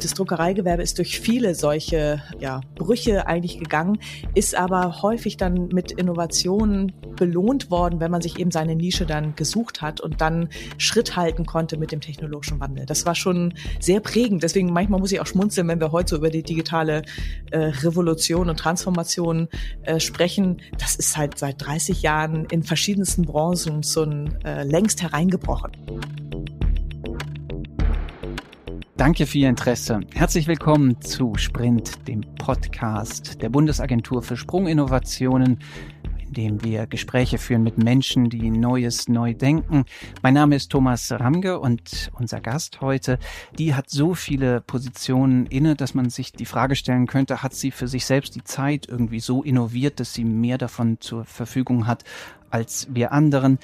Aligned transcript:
Das 0.00 0.14
Druckereigewerbe 0.14 0.82
ist 0.82 0.96
durch 0.98 1.20
viele 1.20 1.54
solche 1.54 2.22
ja, 2.38 2.62
Brüche 2.74 3.26
eigentlich 3.26 3.58
gegangen, 3.58 3.98
ist 4.34 4.54
aber 4.54 5.02
häufig 5.02 5.36
dann 5.36 5.68
mit 5.68 5.92
Innovationen 5.92 6.92
belohnt 7.16 7.70
worden, 7.70 8.00
wenn 8.00 8.10
man 8.10 8.22
sich 8.22 8.38
eben 8.38 8.50
seine 8.50 8.74
Nische 8.74 9.04
dann 9.04 9.36
gesucht 9.36 9.82
hat 9.82 10.00
und 10.00 10.22
dann 10.22 10.48
Schritt 10.78 11.16
halten 11.16 11.44
konnte 11.44 11.76
mit 11.76 11.92
dem 11.92 12.00
technologischen 12.00 12.60
Wandel. 12.60 12.86
Das 12.86 13.04
war 13.04 13.14
schon 13.14 13.52
sehr 13.78 14.00
prägend. 14.00 14.42
Deswegen 14.42 14.72
manchmal 14.72 15.00
muss 15.00 15.12
ich 15.12 15.20
auch 15.20 15.26
schmunzeln, 15.26 15.68
wenn 15.68 15.80
wir 15.80 15.92
heute 15.92 16.10
so 16.10 16.16
über 16.16 16.30
die 16.30 16.42
digitale 16.42 17.02
äh, 17.50 17.58
Revolution 17.58 18.48
und 18.48 18.58
Transformation 18.58 19.48
äh, 19.82 20.00
sprechen. 20.00 20.62
Das 20.78 20.96
ist 20.96 21.16
halt 21.18 21.38
seit 21.38 21.64
30 21.64 22.00
Jahren 22.00 22.46
in 22.46 22.62
verschiedensten 22.62 23.22
Branchen 23.22 23.82
so 23.82 24.04
ein, 24.04 24.38
äh, 24.44 24.64
längst 24.64 25.02
hereingebrochen. 25.02 25.72
Danke 29.00 29.24
für 29.24 29.38
Ihr 29.38 29.48
Interesse. 29.48 30.00
Herzlich 30.12 30.46
willkommen 30.46 31.00
zu 31.00 31.34
Sprint, 31.36 32.06
dem 32.06 32.20
Podcast 32.34 33.40
der 33.40 33.48
Bundesagentur 33.48 34.20
für 34.22 34.36
Sprunginnovationen, 34.36 35.60
in 36.18 36.32
dem 36.34 36.62
wir 36.62 36.86
Gespräche 36.86 37.38
führen 37.38 37.62
mit 37.62 37.82
Menschen, 37.82 38.28
die 38.28 38.50
Neues 38.50 39.08
neu 39.08 39.32
denken. 39.32 39.86
Mein 40.20 40.34
Name 40.34 40.54
ist 40.54 40.70
Thomas 40.70 41.10
Ramge 41.12 41.58
und 41.60 42.10
unser 42.18 42.42
Gast 42.42 42.82
heute, 42.82 43.18
die 43.58 43.74
hat 43.74 43.88
so 43.88 44.12
viele 44.12 44.60
Positionen 44.60 45.46
inne, 45.46 45.76
dass 45.76 45.94
man 45.94 46.10
sich 46.10 46.34
die 46.34 46.44
Frage 46.44 46.76
stellen 46.76 47.06
könnte, 47.06 47.42
hat 47.42 47.54
sie 47.54 47.70
für 47.70 47.88
sich 47.88 48.04
selbst 48.04 48.34
die 48.34 48.44
Zeit 48.44 48.86
irgendwie 48.86 49.20
so 49.20 49.42
innoviert, 49.42 49.98
dass 49.98 50.12
sie 50.12 50.26
mehr 50.26 50.58
davon 50.58 51.00
zur 51.00 51.24
Verfügung 51.24 51.86
hat 51.86 52.04
als 52.50 52.86
wir 52.90 53.12
anderen. 53.12 53.58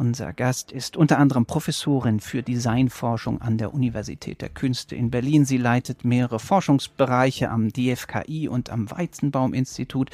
Unser 0.00 0.32
Gast 0.32 0.72
ist 0.72 0.96
unter 0.96 1.18
anderem 1.18 1.44
Professorin 1.44 2.20
für 2.20 2.42
Designforschung 2.42 3.42
an 3.42 3.58
der 3.58 3.74
Universität 3.74 4.40
der 4.40 4.48
Künste 4.48 4.96
in 4.96 5.10
Berlin. 5.10 5.44
Sie 5.44 5.58
leitet 5.58 6.06
mehrere 6.06 6.38
Forschungsbereiche 6.38 7.50
am 7.50 7.68
DFKI 7.68 8.48
und 8.48 8.70
am 8.70 8.90
Weizenbaum-Institut. 8.90 10.08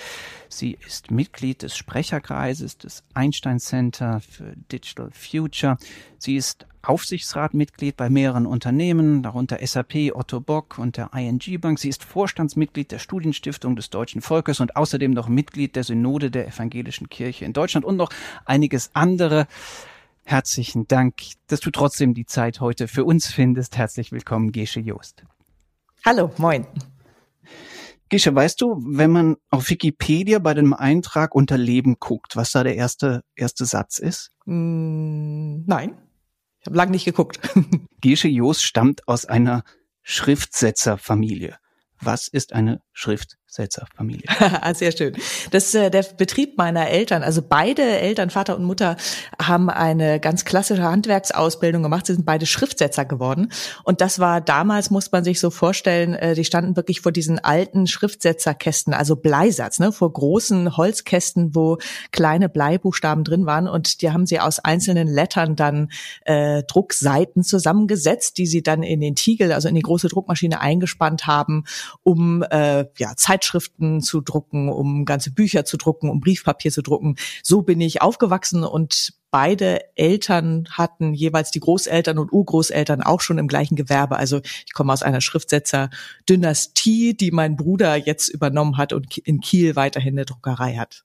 Sie 0.48 0.76
ist 0.84 1.12
Mitglied 1.12 1.62
des 1.62 1.76
Sprecherkreises 1.76 2.78
des 2.78 3.04
Einstein 3.14 3.60
Center 3.60 4.18
für 4.18 4.56
Digital 4.72 5.12
Future. 5.12 5.76
Sie 6.18 6.34
ist 6.34 6.66
Aufsichtsratmitglied 6.86 7.96
bei 7.96 8.08
mehreren 8.08 8.46
Unternehmen, 8.46 9.22
darunter 9.22 9.58
SAP, 9.60 10.12
Otto 10.14 10.40
Bock 10.40 10.78
und 10.78 10.96
der 10.96 11.10
ING 11.14 11.40
Bank. 11.60 11.80
Sie 11.80 11.88
ist 11.88 12.04
Vorstandsmitglied 12.04 12.92
der 12.92 13.00
Studienstiftung 13.00 13.74
des 13.74 13.90
Deutschen 13.90 14.22
Volkes 14.22 14.60
und 14.60 14.76
außerdem 14.76 15.10
noch 15.10 15.28
Mitglied 15.28 15.74
der 15.74 15.82
Synode 15.82 16.30
der 16.30 16.46
Evangelischen 16.46 17.08
Kirche 17.08 17.44
in 17.44 17.52
Deutschland 17.52 17.84
und 17.84 17.96
noch 17.96 18.10
einiges 18.44 18.90
andere. 18.94 19.48
Herzlichen 20.24 20.86
Dank, 20.86 21.14
dass 21.48 21.60
du 21.60 21.70
trotzdem 21.70 22.14
die 22.14 22.26
Zeit 22.26 22.60
heute 22.60 22.86
für 22.86 23.04
uns 23.04 23.26
findest. 23.26 23.76
Herzlich 23.76 24.12
willkommen, 24.12 24.52
Gesche 24.52 24.80
Joost. 24.80 25.24
Hallo, 26.04 26.30
moin. 26.38 26.66
Gesche, 28.08 28.32
weißt 28.32 28.60
du, 28.60 28.80
wenn 28.86 29.10
man 29.10 29.36
auf 29.50 29.68
Wikipedia 29.68 30.38
bei 30.38 30.54
dem 30.54 30.72
Eintrag 30.72 31.34
unter 31.34 31.58
Leben 31.58 31.96
guckt, 31.98 32.36
was 32.36 32.52
da 32.52 32.62
der 32.62 32.76
erste, 32.76 33.24
erste 33.34 33.64
Satz 33.64 33.98
ist? 33.98 34.30
Mm, 34.44 35.64
nein. 35.66 36.05
Ich 36.66 36.68
habe 36.68 36.78
lange 36.78 36.90
nicht 36.90 37.04
geguckt. 37.04 37.38
Gesche 38.00 38.26
Joos 38.26 38.60
stammt 38.60 39.06
aus 39.06 39.24
einer 39.24 39.62
Schriftsetzerfamilie. 40.02 41.56
Was 42.00 42.26
ist 42.26 42.54
eine 42.54 42.82
Schriftsetzerfamilie? 43.56 44.24
Sehr 44.74 44.92
schön. 44.92 45.14
Das 45.50 45.74
äh, 45.74 45.90
der 45.90 46.04
Betrieb 46.16 46.56
meiner 46.58 46.88
Eltern, 46.88 47.22
also 47.22 47.42
beide 47.42 47.82
Eltern, 47.82 48.30
Vater 48.30 48.56
und 48.56 48.64
Mutter, 48.64 48.96
haben 49.40 49.70
eine 49.70 50.20
ganz 50.20 50.44
klassische 50.44 50.82
Handwerksausbildung 50.82 51.82
gemacht. 51.82 52.06
Sie 52.06 52.14
sind 52.14 52.26
beide 52.26 52.46
Schriftsetzer 52.46 53.04
geworden. 53.04 53.50
Und 53.84 54.00
das 54.00 54.18
war 54.18 54.40
damals, 54.40 54.90
muss 54.90 55.10
man 55.12 55.24
sich 55.24 55.40
so 55.40 55.50
vorstellen, 55.50 56.14
äh, 56.14 56.34
die 56.34 56.44
standen 56.44 56.76
wirklich 56.76 57.00
vor 57.00 57.12
diesen 57.12 57.38
alten 57.38 57.86
Schriftsetzerkästen, 57.86 58.94
also 58.94 59.16
Bleisatz, 59.16 59.78
ne, 59.78 59.92
vor 59.92 60.12
großen 60.12 60.76
Holzkästen, 60.76 61.54
wo 61.54 61.78
kleine 62.12 62.48
Bleibuchstaben 62.48 63.24
drin 63.24 63.46
waren. 63.46 63.68
Und 63.68 64.02
die 64.02 64.10
haben 64.10 64.26
sie 64.26 64.40
aus 64.40 64.58
einzelnen 64.58 65.08
Lettern 65.08 65.56
dann 65.56 65.90
äh, 66.24 66.62
Druckseiten 66.64 67.42
zusammengesetzt, 67.42 68.38
die 68.38 68.46
sie 68.46 68.62
dann 68.62 68.82
in 68.82 69.00
den 69.00 69.14
Tiegel, 69.14 69.52
also 69.52 69.68
in 69.68 69.74
die 69.74 69.82
große 69.82 70.08
Druckmaschine 70.08 70.60
eingespannt 70.60 71.26
haben 71.26 71.64
um 72.02 72.42
äh, 72.42 72.86
ja, 72.98 73.16
Zeitschriften 73.46 74.00
zu 74.00 74.20
drucken, 74.20 74.68
um 74.68 75.04
ganze 75.04 75.30
Bücher 75.30 75.64
zu 75.64 75.76
drucken, 75.76 76.10
um 76.10 76.20
Briefpapier 76.20 76.72
zu 76.72 76.82
drucken. 76.82 77.16
So 77.42 77.62
bin 77.62 77.80
ich 77.80 78.02
aufgewachsen 78.02 78.64
und 78.64 79.14
beide 79.30 79.96
Eltern 79.96 80.66
hatten 80.70 81.14
jeweils 81.14 81.50
die 81.52 81.60
Großeltern 81.60 82.18
und 82.18 82.32
Urgroßeltern 82.32 83.02
auch 83.02 83.20
schon 83.20 83.38
im 83.38 83.48
gleichen 83.48 83.76
Gewerbe. 83.76 84.16
Also 84.16 84.40
ich 84.42 84.72
komme 84.72 84.92
aus 84.92 85.02
einer 85.02 85.20
Schriftsetzer-Dynastie, 85.20 87.16
die 87.16 87.30
mein 87.30 87.56
Bruder 87.56 87.96
jetzt 87.96 88.28
übernommen 88.28 88.76
hat 88.76 88.92
und 88.92 89.18
in 89.18 89.40
Kiel 89.40 89.76
weiterhin 89.76 90.14
eine 90.14 90.24
Druckerei 90.24 90.74
hat. 90.76 91.04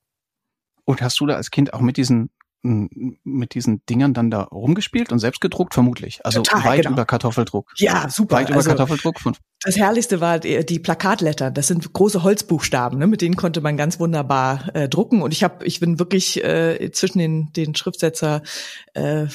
Und 0.83 1.01
hast 1.01 1.19
du 1.19 1.27
da 1.27 1.35
als 1.35 1.51
Kind 1.51 1.73
auch 1.73 1.81
mit 1.81 1.97
diesen 1.97 2.31
mit 2.63 3.55
diesen 3.55 3.83
Dingern 3.87 4.13
dann 4.13 4.29
da 4.29 4.43
rumgespielt 4.43 5.11
und 5.11 5.19
selbst 5.19 5.41
gedruckt, 5.41 5.73
vermutlich. 5.73 6.23
Also 6.23 6.41
Total, 6.41 6.63
weit 6.63 6.81
genau. 6.83 6.93
über 6.93 7.05
Kartoffeldruck. 7.05 7.71
Ja, 7.77 8.07
super. 8.09 8.35
Weit 8.35 8.49
über 8.49 8.57
also, 8.57 8.69
Kartoffeldruck. 8.69 9.19
Von 9.19 9.35
das 9.63 9.77
Herrlichste 9.77 10.21
war 10.21 10.39
die, 10.39 10.65
die 10.65 10.79
Plakatletter. 10.79 11.51
Das 11.51 11.67
sind 11.67 11.93
große 11.93 12.23
Holzbuchstaben, 12.23 12.97
ne? 12.97 13.07
mit 13.07 13.21
denen 13.21 13.35
konnte 13.35 13.61
man 13.61 13.77
ganz 13.77 13.99
wunderbar 13.99 14.75
äh, 14.75 14.89
drucken. 14.89 15.21
Und 15.21 15.33
ich 15.33 15.43
habe, 15.43 15.65
ich 15.65 15.79
bin 15.79 15.99
wirklich 15.99 16.43
äh, 16.43 16.91
zwischen 16.91 17.19
den, 17.19 17.53
den 17.53 17.75
Schriftsetzer 17.75 18.41
äh, 18.93 19.27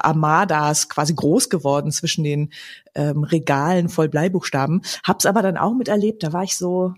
Armadas 0.00 0.88
quasi 0.88 1.14
groß 1.14 1.48
geworden, 1.50 1.90
zwischen 1.90 2.24
den 2.24 2.52
ähm, 2.94 3.24
Regalen 3.24 3.88
voll 3.88 4.08
Bleibuchstaben. 4.08 4.82
Hab's 5.04 5.26
aber 5.26 5.42
dann 5.42 5.56
auch 5.56 5.74
miterlebt. 5.74 6.22
Da 6.22 6.32
war 6.32 6.42
ich 6.44 6.56
so 6.56 6.94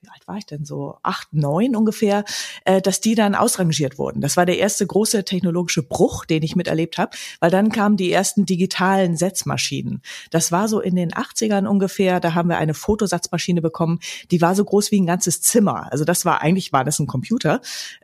wie 0.00 0.08
alt 0.08 0.26
war 0.28 0.36
ich 0.36 0.46
denn 0.46 0.64
so, 0.64 0.98
acht, 1.02 1.32
neun 1.32 1.74
ungefähr, 1.74 2.24
äh, 2.64 2.80
dass 2.80 3.00
die 3.00 3.14
dann 3.14 3.34
ausrangiert 3.34 3.98
wurden. 3.98 4.20
Das 4.20 4.36
war 4.36 4.46
der 4.46 4.58
erste 4.58 4.86
große 4.86 5.24
technologische 5.24 5.82
Bruch, 5.82 6.24
den 6.24 6.42
ich 6.42 6.56
miterlebt 6.56 6.98
habe, 6.98 7.16
weil 7.40 7.50
dann 7.50 7.70
kamen 7.70 7.96
die 7.96 8.12
ersten 8.12 8.46
digitalen 8.46 9.16
Setzmaschinen. 9.16 10.02
Das 10.30 10.52
war 10.52 10.68
so 10.68 10.80
in 10.80 10.96
den 10.96 11.12
80ern 11.12 11.66
ungefähr, 11.66 12.20
da 12.20 12.34
haben 12.34 12.48
wir 12.48 12.58
eine 12.58 12.74
Fotosatzmaschine 12.74 13.62
bekommen, 13.62 14.00
die 14.30 14.40
war 14.40 14.54
so 14.54 14.64
groß 14.64 14.90
wie 14.90 15.00
ein 15.00 15.06
ganzes 15.06 15.40
Zimmer. 15.40 15.90
Also 15.90 16.04
das 16.04 16.24
war, 16.24 16.42
eigentlich 16.42 16.72
war 16.72 16.84
das 16.84 16.98
ein 16.98 17.06
Computer, 17.06 17.60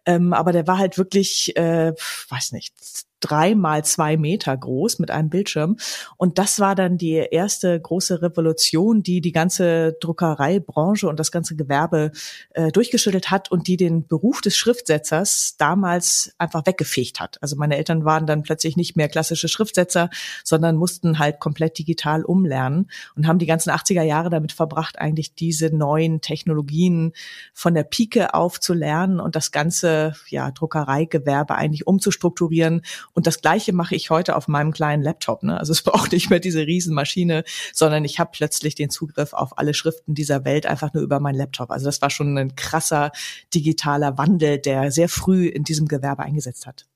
ähm, 0.07 0.33
aber 0.33 0.53
der 0.53 0.67
war 0.67 0.79
halt 0.79 0.99
wirklich, 0.99 1.57
äh, 1.57 1.93
weiß 2.29 2.53
nicht, 2.53 2.73
drei 3.23 3.55
mal 3.55 3.85
zwei 3.85 4.17
Meter 4.17 4.57
groß 4.57 4.99
mit 4.99 5.11
einem 5.11 5.31
Bildschirm. 5.31 5.77
Und 6.17 6.39
das 6.39 6.61
war 6.61 6.75
dann 6.75 6.99
die 6.99 7.15
erste 7.15 7.81
große 7.81 8.21
Revolution, 8.21 9.03
die 9.03 9.21
die 9.21 9.33
ganze 9.33 9.97
Druckereibranche 10.01 11.09
und 11.09 11.19
das 11.19 11.33
ganze 11.33 11.57
Gewerbe 11.57 12.13
äh, 12.51 12.71
durchgeschüttelt 12.71 13.31
hat 13.31 13.51
und 13.51 13.69
die 13.69 13.77
den 13.77 14.07
Beruf 14.07 14.41
des 14.41 14.57
Schriftsetzers 14.57 15.57
damals 15.59 16.35
einfach 16.39 16.67
weggefegt 16.67 17.21
hat. 17.21 17.39
Also 17.41 17.57
meine 17.57 17.77
Eltern 17.77 18.05
waren 18.05 18.27
dann 18.27 18.43
plötzlich 18.43 18.77
nicht 18.77 18.97
mehr 18.97 19.09
klassische 19.09 19.49
Schriftsetzer, 19.49 20.11
sondern 20.45 20.77
mussten 20.77 21.19
halt 21.19 21.41
komplett 21.41 21.79
digital 21.79 22.25
umlernen 22.25 22.91
und 23.17 23.27
haben 23.27 23.39
die 23.39 23.47
ganzen 23.47 23.71
80er 23.71 24.03
Jahre 24.03 24.31
damit 24.31 24.53
verbracht, 24.53 24.99
eigentlich 24.99 25.35
diese 25.35 25.75
neuen 25.75 26.21
Technologien 26.21 27.13
von 27.55 27.75
der 27.75 27.85
Pike 27.85 28.35
auf 28.35 28.61
zu 28.61 28.75
lernen 28.75 29.21
und 29.21 29.37
das 29.37 29.53
ganze 29.53 30.15
ja, 30.29 30.51
Druckereigewerbe 30.51 31.55
eigentlich 31.55 31.87
umzustrukturieren 31.87 32.83
und 33.15 33.27
das 33.27 33.41
Gleiche 33.41 33.73
mache 33.73 33.95
ich 33.95 34.11
heute 34.11 34.37
auf 34.37 34.49
meinem 34.49 34.73
kleinen 34.73 35.03
Laptop. 35.03 35.43
Ne? 35.43 35.59
Also 35.59 35.73
es 35.73 35.83
braucht 35.83 36.13
nicht 36.13 36.31
mehr 36.31 36.41
diese 36.41 36.67
Riesenmaschine, 36.67 37.45
sondern 37.73 38.05
ich 38.05 38.19
habe 38.19 38.31
plötzlich 38.33 38.75
den 38.75 38.91
Zugriff 38.91 39.33
auf 39.33 39.59
alle 39.59 39.75
Schriften 39.75 40.15
dieser 40.15 40.45
Welt 40.45 40.67
einfach 40.67 40.93
nur 40.95 41.03
über 41.03 41.21
meinen 41.21 41.37
Laptop. 41.37 41.71
Also 41.71 41.87
das 41.87 42.01
war 42.03 42.11
schon 42.11 42.37
ein 42.39 42.57
krasser 42.57 43.13
digitaler 43.55 44.19
Wandel, 44.19 44.59
der 44.59 44.91
sehr 44.91 45.09
früh 45.09 45.47
in 45.47 45.65
diesem 45.65 45.89
Gewerbe 45.89 46.23
eingesetzt 46.23 46.67
hat. 46.67 46.87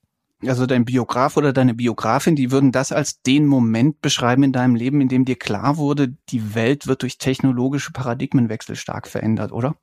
Also 0.44 0.66
dein 0.66 0.84
Biograf 0.84 1.38
oder 1.38 1.54
deine 1.54 1.72
Biografin, 1.72 2.36
die 2.36 2.50
würden 2.50 2.70
das 2.70 2.92
als 2.92 3.22
den 3.22 3.46
Moment 3.46 4.02
beschreiben 4.02 4.42
in 4.42 4.52
deinem 4.52 4.74
Leben, 4.74 5.00
in 5.00 5.08
dem 5.08 5.24
dir 5.24 5.36
klar 5.36 5.78
wurde, 5.78 6.14
die 6.28 6.54
Welt 6.54 6.86
wird 6.86 7.02
durch 7.02 7.16
technologische 7.16 7.92
Paradigmenwechsel 7.92 8.76
stark 8.76 9.08
verändert, 9.08 9.50
oder? 9.50 9.76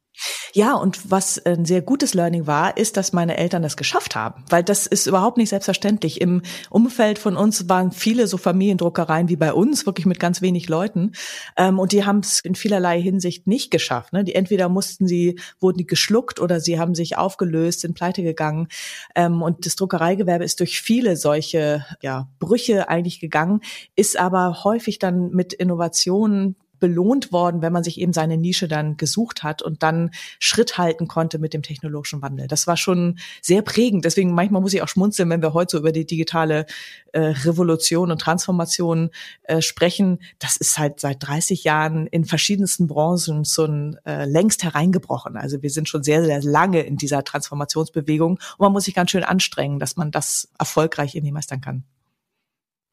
Ja, 0.53 0.75
und 0.75 1.09
was 1.09 1.43
ein 1.43 1.65
sehr 1.65 1.81
gutes 1.81 2.13
Learning 2.13 2.45
war, 2.45 2.77
ist, 2.77 2.97
dass 2.97 3.13
meine 3.13 3.37
Eltern 3.37 3.63
das 3.63 3.75
geschafft 3.77 4.15
haben, 4.15 4.43
weil 4.49 4.63
das 4.63 4.85
ist 4.85 5.07
überhaupt 5.07 5.37
nicht 5.37 5.49
selbstverständlich. 5.49 6.21
Im 6.21 6.43
Umfeld 6.69 7.17
von 7.17 7.35
uns 7.35 7.67
waren 7.69 7.91
viele 7.91 8.27
so 8.27 8.37
Familiendruckereien 8.37 9.29
wie 9.29 9.35
bei 9.35 9.53
uns, 9.53 9.87
wirklich 9.87 10.05
mit 10.05 10.19
ganz 10.19 10.41
wenig 10.41 10.69
Leuten, 10.69 11.13
ähm, 11.57 11.79
und 11.79 11.91
die 11.91 12.05
haben 12.05 12.19
es 12.19 12.39
in 12.39 12.53
vielerlei 12.53 13.01
Hinsicht 13.01 13.47
nicht 13.47 13.71
geschafft. 13.71 14.13
Ne? 14.13 14.23
Die 14.23 14.35
entweder 14.35 14.69
mussten 14.69 15.07
sie, 15.07 15.39
wurden 15.59 15.79
die 15.79 15.87
geschluckt 15.87 16.39
oder 16.39 16.59
sie 16.59 16.79
haben 16.79 16.93
sich 16.93 17.17
aufgelöst, 17.17 17.81
sind 17.81 17.95
pleite 17.95 18.21
gegangen. 18.21 18.67
Ähm, 19.15 19.41
und 19.41 19.65
das 19.65 19.75
Druckereigewerbe 19.75 20.43
ist 20.43 20.59
durch 20.59 20.81
viele 20.81 21.17
solche 21.17 21.85
ja, 22.01 22.27
Brüche 22.39 22.89
eigentlich 22.89 23.19
gegangen, 23.19 23.61
ist 23.95 24.17
aber 24.17 24.63
häufig 24.63 24.99
dann 24.99 25.31
mit 25.31 25.53
Innovationen 25.53 26.55
belohnt 26.83 27.31
worden, 27.31 27.61
wenn 27.61 27.71
man 27.71 27.85
sich 27.85 27.97
eben 27.97 28.11
seine 28.11 28.35
Nische 28.35 28.67
dann 28.67 28.97
gesucht 28.97 29.41
hat 29.41 29.61
und 29.61 29.83
dann 29.83 30.11
Schritt 30.37 30.77
halten 30.77 31.07
konnte 31.07 31.39
mit 31.39 31.53
dem 31.53 31.61
technologischen 31.61 32.21
Wandel. 32.21 32.49
Das 32.49 32.67
war 32.67 32.75
schon 32.75 33.19
sehr 33.41 33.61
prägend. 33.61 34.03
Deswegen 34.03 34.33
manchmal 34.33 34.61
muss 34.61 34.73
ich 34.73 34.81
auch 34.81 34.89
schmunzeln, 34.89 35.29
wenn 35.29 35.41
wir 35.41 35.53
heute 35.53 35.71
so 35.71 35.77
über 35.77 35.93
die 35.93 36.05
digitale 36.05 36.65
äh, 37.13 37.21
Revolution 37.21 38.11
und 38.11 38.19
Transformation 38.19 39.11
äh, 39.43 39.61
sprechen. 39.61 40.19
Das 40.39 40.57
ist 40.57 40.77
halt 40.77 40.99
seit 40.99 41.25
30 41.25 41.63
Jahren 41.63 42.05
in 42.05 42.25
verschiedensten 42.25 42.87
Branchen 42.87 43.45
so 43.45 43.63
ein 43.63 43.95
äh, 44.05 44.25
längst 44.25 44.65
hereingebrochen. 44.65 45.37
Also 45.37 45.61
wir 45.61 45.69
sind 45.69 45.87
schon 45.87 46.03
sehr, 46.03 46.25
sehr 46.25 46.41
lange 46.41 46.81
in 46.81 46.97
dieser 46.97 47.23
Transformationsbewegung 47.23 48.31
und 48.31 48.59
man 48.59 48.73
muss 48.73 48.83
sich 48.83 48.93
ganz 48.93 49.09
schön 49.09 49.23
anstrengen, 49.23 49.79
dass 49.79 49.95
man 49.95 50.11
das 50.11 50.49
erfolgreich 50.59 51.15
irgendwie 51.15 51.31
meistern 51.31 51.61
kann. 51.61 51.85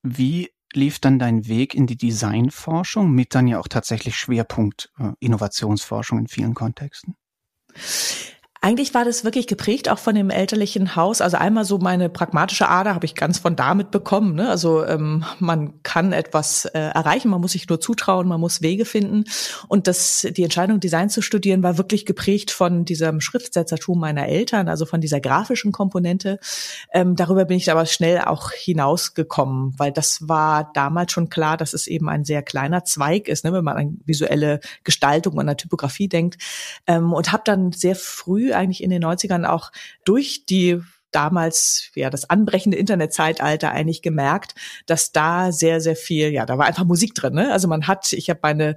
Wie 0.05 0.51
lief 0.75 0.99
dann 0.99 1.19
dein 1.19 1.47
Weg 1.47 1.75
in 1.75 1.87
die 1.87 1.97
Designforschung 1.97 3.11
mit 3.11 3.35
dann 3.35 3.49
ja 3.49 3.59
auch 3.59 3.69
tatsächlich 3.69 4.17
Schwerpunkt 4.17 4.91
äh, 4.99 5.13
Innovationsforschung 5.21 6.19
in 6.19 6.29
vielen 6.29 6.55
Kontexten? 6.55 7.17
Eigentlich 8.63 8.93
war 8.93 9.07
das 9.07 9.25
wirklich 9.25 9.47
geprägt 9.47 9.89
auch 9.89 9.99
von 9.99 10.15
dem 10.15 10.29
elterlichen 10.29 10.95
Haus. 10.95 11.23
Also 11.23 11.39
einmal 11.39 11.65
so 11.65 11.79
meine 11.79 12.11
pragmatische 12.11 12.69
Ader 12.69 12.95
habe 12.95 13.07
ich 13.07 13.15
ganz 13.15 13.39
von 13.39 13.57
damit 13.57 13.91
bekommen. 13.91 14.35
Ne? 14.35 14.51
Also 14.51 14.85
ähm, 14.85 15.25
man 15.39 15.83
kann 15.83 16.13
etwas 16.13 16.67
äh, 16.67 16.79
erreichen, 16.79 17.31
man 17.31 17.41
muss 17.41 17.53
sich 17.53 17.67
nur 17.71 17.81
zutrauen, 17.81 18.29
man 18.29 18.39
muss 18.39 18.61
Wege 18.61 18.85
finden. 18.85 19.25
Und 19.69 19.87
das, 19.87 20.27
die 20.37 20.43
Entscheidung, 20.43 20.79
Design 20.79 21.09
zu 21.09 21.23
studieren, 21.23 21.63
war 21.63 21.79
wirklich 21.79 22.05
geprägt 22.05 22.51
von 22.51 22.85
diesem 22.85 23.23
Schriftsetzertum 23.23 23.99
meiner 23.99 24.29
Eltern, 24.29 24.69
also 24.69 24.85
von 24.85 25.01
dieser 25.01 25.21
grafischen 25.21 25.73
Komponente. 25.73 26.39
Ähm, 26.93 27.17
darüber 27.17 27.47
bin 27.47 27.57
ich 27.57 27.71
aber 27.71 27.87
schnell 27.87 28.21
auch 28.21 28.53
hinausgekommen, 28.53 29.73
weil 29.79 29.91
das 29.91 30.29
war 30.29 30.71
damals 30.75 31.13
schon 31.13 31.31
klar, 31.31 31.57
dass 31.57 31.73
es 31.73 31.87
eben 31.87 32.11
ein 32.11 32.27
sehr 32.27 32.43
kleiner 32.43 32.85
Zweig 32.85 33.27
ist, 33.29 33.43
ne? 33.43 33.55
wenn 33.55 33.65
man 33.65 33.79
an 33.79 34.01
visuelle 34.05 34.61
Gestaltung 34.85 35.39
und 35.39 35.49
an 35.49 35.57
Typografie 35.57 36.09
denkt. 36.09 36.37
Ähm, 36.87 37.15
und 37.15 37.33
habe 37.33 37.45
dann 37.47 37.73
sehr 37.73 37.97
früh 37.97 38.50
eigentlich 38.53 38.83
in 38.83 38.91
den 38.91 39.05
90ern 39.05 39.45
auch 39.45 39.73
durch 40.05 40.45
die 40.47 40.81
damals 41.13 41.91
ja 41.95 42.11
das 42.11 42.29
anbrechende 42.29 42.77
Internetzeitalter 42.77 43.71
eigentlich 43.71 44.03
gemerkt, 44.03 44.55
dass 44.87 45.13
da 45.13 45.53
sehr 45.53 45.81
sehr 45.81 45.97
viel 45.97 46.31
ja 46.31 46.47
da 46.47 46.59
war 46.59 46.67
einfach 46.67 46.85
Musik 46.85 47.15
drin. 47.15 47.35
Ne? 47.35 47.53
Also 47.53 47.69
man 47.69 47.87
hat 47.87 48.13
ich 48.13 48.31
habe 48.31 48.41
meine 48.43 48.77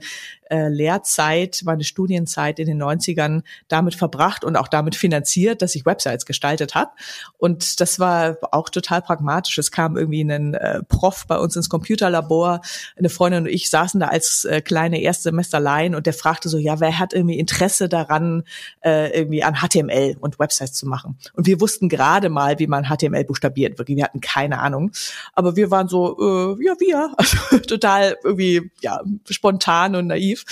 äh, 0.53 0.69
Lehrzeit, 0.69 1.61
meine 1.65 1.83
Studienzeit 1.83 2.59
in 2.59 2.67
den 2.67 2.81
90ern 2.81 3.41
damit 3.67 3.95
verbracht 3.95 4.43
und 4.43 4.55
auch 4.55 4.67
damit 4.67 4.95
finanziert, 4.95 5.63
dass 5.63 5.73
ich 5.73 5.85
Websites 5.85 6.27
gestaltet 6.27 6.75
habe. 6.75 6.91
Und 7.37 7.79
das 7.79 7.99
war 7.99 8.37
auch 8.51 8.69
total 8.69 9.01
pragmatisch. 9.01 9.57
Es 9.57 9.71
kam 9.71 9.97
irgendwie 9.97 10.21
ein 10.21 10.53
äh, 10.53 10.83
Prof 10.83 11.25
bei 11.27 11.37
uns 11.37 11.55
ins 11.55 11.69
Computerlabor. 11.69 12.61
Eine 12.95 13.09
Freundin 13.09 13.43
und 13.43 13.49
ich 13.49 13.69
saßen 13.71 13.99
da 13.99 14.07
als 14.09 14.45
äh, 14.45 14.61
kleine 14.61 15.01
Erstsemesterlein 15.01 15.95
und 15.95 16.05
der 16.05 16.13
fragte 16.13 16.49
so, 16.49 16.59
ja, 16.59 16.79
wer 16.79 16.99
hat 16.99 17.13
irgendwie 17.13 17.39
Interesse 17.39 17.89
daran, 17.89 18.43
äh, 18.81 19.17
irgendwie 19.17 19.43
an 19.43 19.55
HTML 19.55 20.17
und 20.19 20.37
Websites 20.37 20.73
zu 20.73 20.87
machen? 20.87 21.17
Und 21.33 21.47
wir 21.47 21.61
wussten 21.61 21.89
gerade 21.89 22.22
mal, 22.29 22.59
wie 22.59 22.67
man 22.67 22.85
HTML 22.85 23.25
buchstabiert. 23.25 23.79
Wir 23.87 24.03
hatten 24.03 24.21
keine 24.21 24.59
Ahnung. 24.59 24.91
Aber 25.33 25.55
wir 25.55 25.71
waren 25.71 25.87
so, 25.87 26.17
äh, 26.19 26.65
ja, 26.65 26.73
wir. 26.79 27.13
Also 27.23 27.59
total 27.59 28.17
irgendwie, 28.23 28.71
ja, 28.81 28.99
spontan 29.29 29.95
und 29.95 30.07
naiv. 30.07 30.43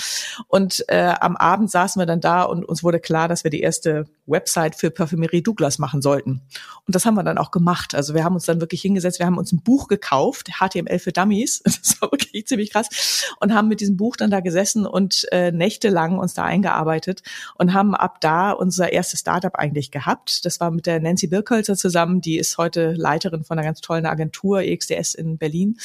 Und 0.48 0.84
äh, 0.88 1.14
am 1.20 1.36
Abend 1.36 1.70
saßen 1.70 2.00
wir 2.00 2.06
dann 2.06 2.20
da 2.20 2.42
und 2.42 2.64
uns 2.64 2.82
wurde 2.82 2.98
klar, 2.98 3.28
dass 3.28 3.44
wir 3.44 3.50
die 3.50 3.60
erste 3.60 4.06
Website 4.26 4.76
für 4.76 4.90
Parfümerie 4.90 5.42
Douglas 5.42 5.78
machen 5.78 6.00
sollten. 6.00 6.42
Und 6.86 6.94
das 6.94 7.04
haben 7.04 7.14
wir 7.14 7.24
dann 7.24 7.38
auch 7.38 7.50
gemacht. 7.50 7.94
Also 7.94 8.14
wir 8.14 8.24
haben 8.24 8.34
uns 8.34 8.44
dann 8.44 8.60
wirklich 8.60 8.80
hingesetzt, 8.82 9.18
wir 9.18 9.26
haben 9.26 9.38
uns 9.38 9.52
ein 9.52 9.62
Buch 9.62 9.88
gekauft, 9.88 10.50
HTML 10.60 10.98
für 10.98 11.12
Dummies. 11.12 11.62
Das 11.82 12.00
war 12.00 12.12
wirklich 12.12 12.46
ziemlich 12.46 12.70
krass. 12.70 13.34
Und 13.40 13.52
haben 13.52 13.68
mit 13.68 13.80
diesem 13.80 13.96
Buch 13.96 14.16
dann 14.16 14.30
da 14.30 14.40
gesessen 14.40 14.86
und 14.86 15.26
äh, 15.32 15.50
nächtelang 15.50 16.18
uns 16.18 16.32
da 16.32 16.44
eingearbeitet 16.44 17.22
und 17.56 17.74
haben 17.74 17.94
ab 17.94 18.20
da 18.20 18.52
unser 18.52 18.92
erstes 18.92 19.20
Startup 19.20 19.54
eigentlich 19.56 19.90
gehabt. 19.90 20.44
Das 20.44 20.60
war 20.60 20.70
mit 20.70 20.86
der 20.86 21.00
Nancy 21.00 21.26
Birkholzer 21.26 21.76
zusammen, 21.76 22.20
die 22.20 22.38
ist 22.38 22.58
heute 22.58 22.92
Leiterin 22.92 23.42
von 23.42 23.58
einer 23.58 23.66
ganz 23.66 23.80
tollen 23.80 24.06
Agentur, 24.06 24.62
EXDS 24.62 25.14
in 25.14 25.38
Berlin. 25.38 25.76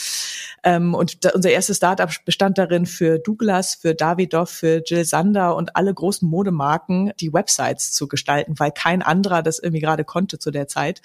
Ähm, 0.63 0.93
und 0.93 1.25
da, 1.25 1.31
unser 1.33 1.49
erstes 1.49 1.77
Startup 1.77 2.11
bestand 2.25 2.57
darin, 2.57 2.85
für 2.85 3.17
Douglas, 3.17 3.75
für 3.75 3.95
Davidoff, 3.95 4.49
für 4.49 4.83
Jill 4.85 5.05
Sander 5.05 5.55
und 5.55 5.75
alle 5.75 5.93
großen 5.93 6.29
Modemarken 6.29 7.11
die 7.19 7.33
Websites 7.33 7.91
zu 7.91 8.07
gestalten, 8.07 8.26
weil 8.27 8.71
kein 8.71 9.01
anderer 9.01 9.41
das 9.41 9.59
irgendwie 9.59 9.81
gerade 9.81 10.03
konnte 10.03 10.39
zu 10.39 10.51
der 10.51 10.67
Zeit. 10.67 11.01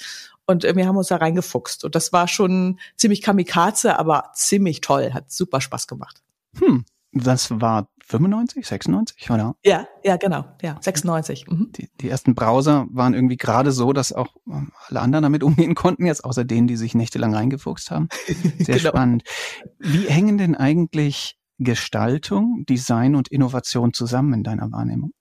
Und 0.47 0.65
wir 0.65 0.87
haben 0.87 0.97
uns 0.97 1.09
da 1.09 1.17
reingefuchst. 1.17 1.85
Und 1.85 1.95
das 1.95 2.13
war 2.13 2.29
schon 2.29 2.79
ziemlich 2.97 3.23
kamikaze, 3.23 3.99
aber 3.99 4.31
ziemlich 4.35 4.81
toll. 4.81 5.13
Hat 5.15 5.31
super 5.31 5.61
Spaß 5.61 5.87
gemacht. 5.87 6.23
Hm, 6.59 6.85
das 7.13 7.61
war 7.61 7.89
95, 8.07 8.67
96, 8.67 9.31
oder? 9.31 9.55
Ja, 9.65 9.87
ja, 10.05 10.17
genau, 10.17 10.45
ja, 10.61 10.77
96. 10.81 11.47
Mhm. 11.49 11.73
Die, 11.73 11.89
die 12.01 12.09
ersten 12.09 12.35
Browser 12.35 12.87
waren 12.91 13.15
irgendwie 13.15 13.37
gerade 13.37 13.73
so, 13.73 13.93
dass 13.93 14.13
auch 14.13 14.35
ähm, 14.47 14.73
alle 14.89 15.01
anderen 15.01 15.23
damit 15.23 15.43
umgehen 15.45 15.75
konnten, 15.75 16.07
jetzt 16.07 16.25
außer 16.25 16.45
denen, 16.45 16.67
die 16.67 16.77
sich 16.77 16.95
nächtelang 16.95 17.35
reingefuchst 17.35 17.91
haben. 17.91 18.09
Sehr 18.59 18.79
genau. 18.79 18.91
spannend. 18.91 19.25
Wie 19.79 20.09
hängen 20.09 20.39
denn 20.39 20.55
eigentlich 20.55 21.39
Gestaltung, 21.59 22.65
Design 22.69 23.15
und 23.15 23.29
Innovation 23.29 23.93
zusammen 23.93 24.35
in 24.35 24.43
deiner 24.43 24.71
Wahrnehmung? 24.73 25.13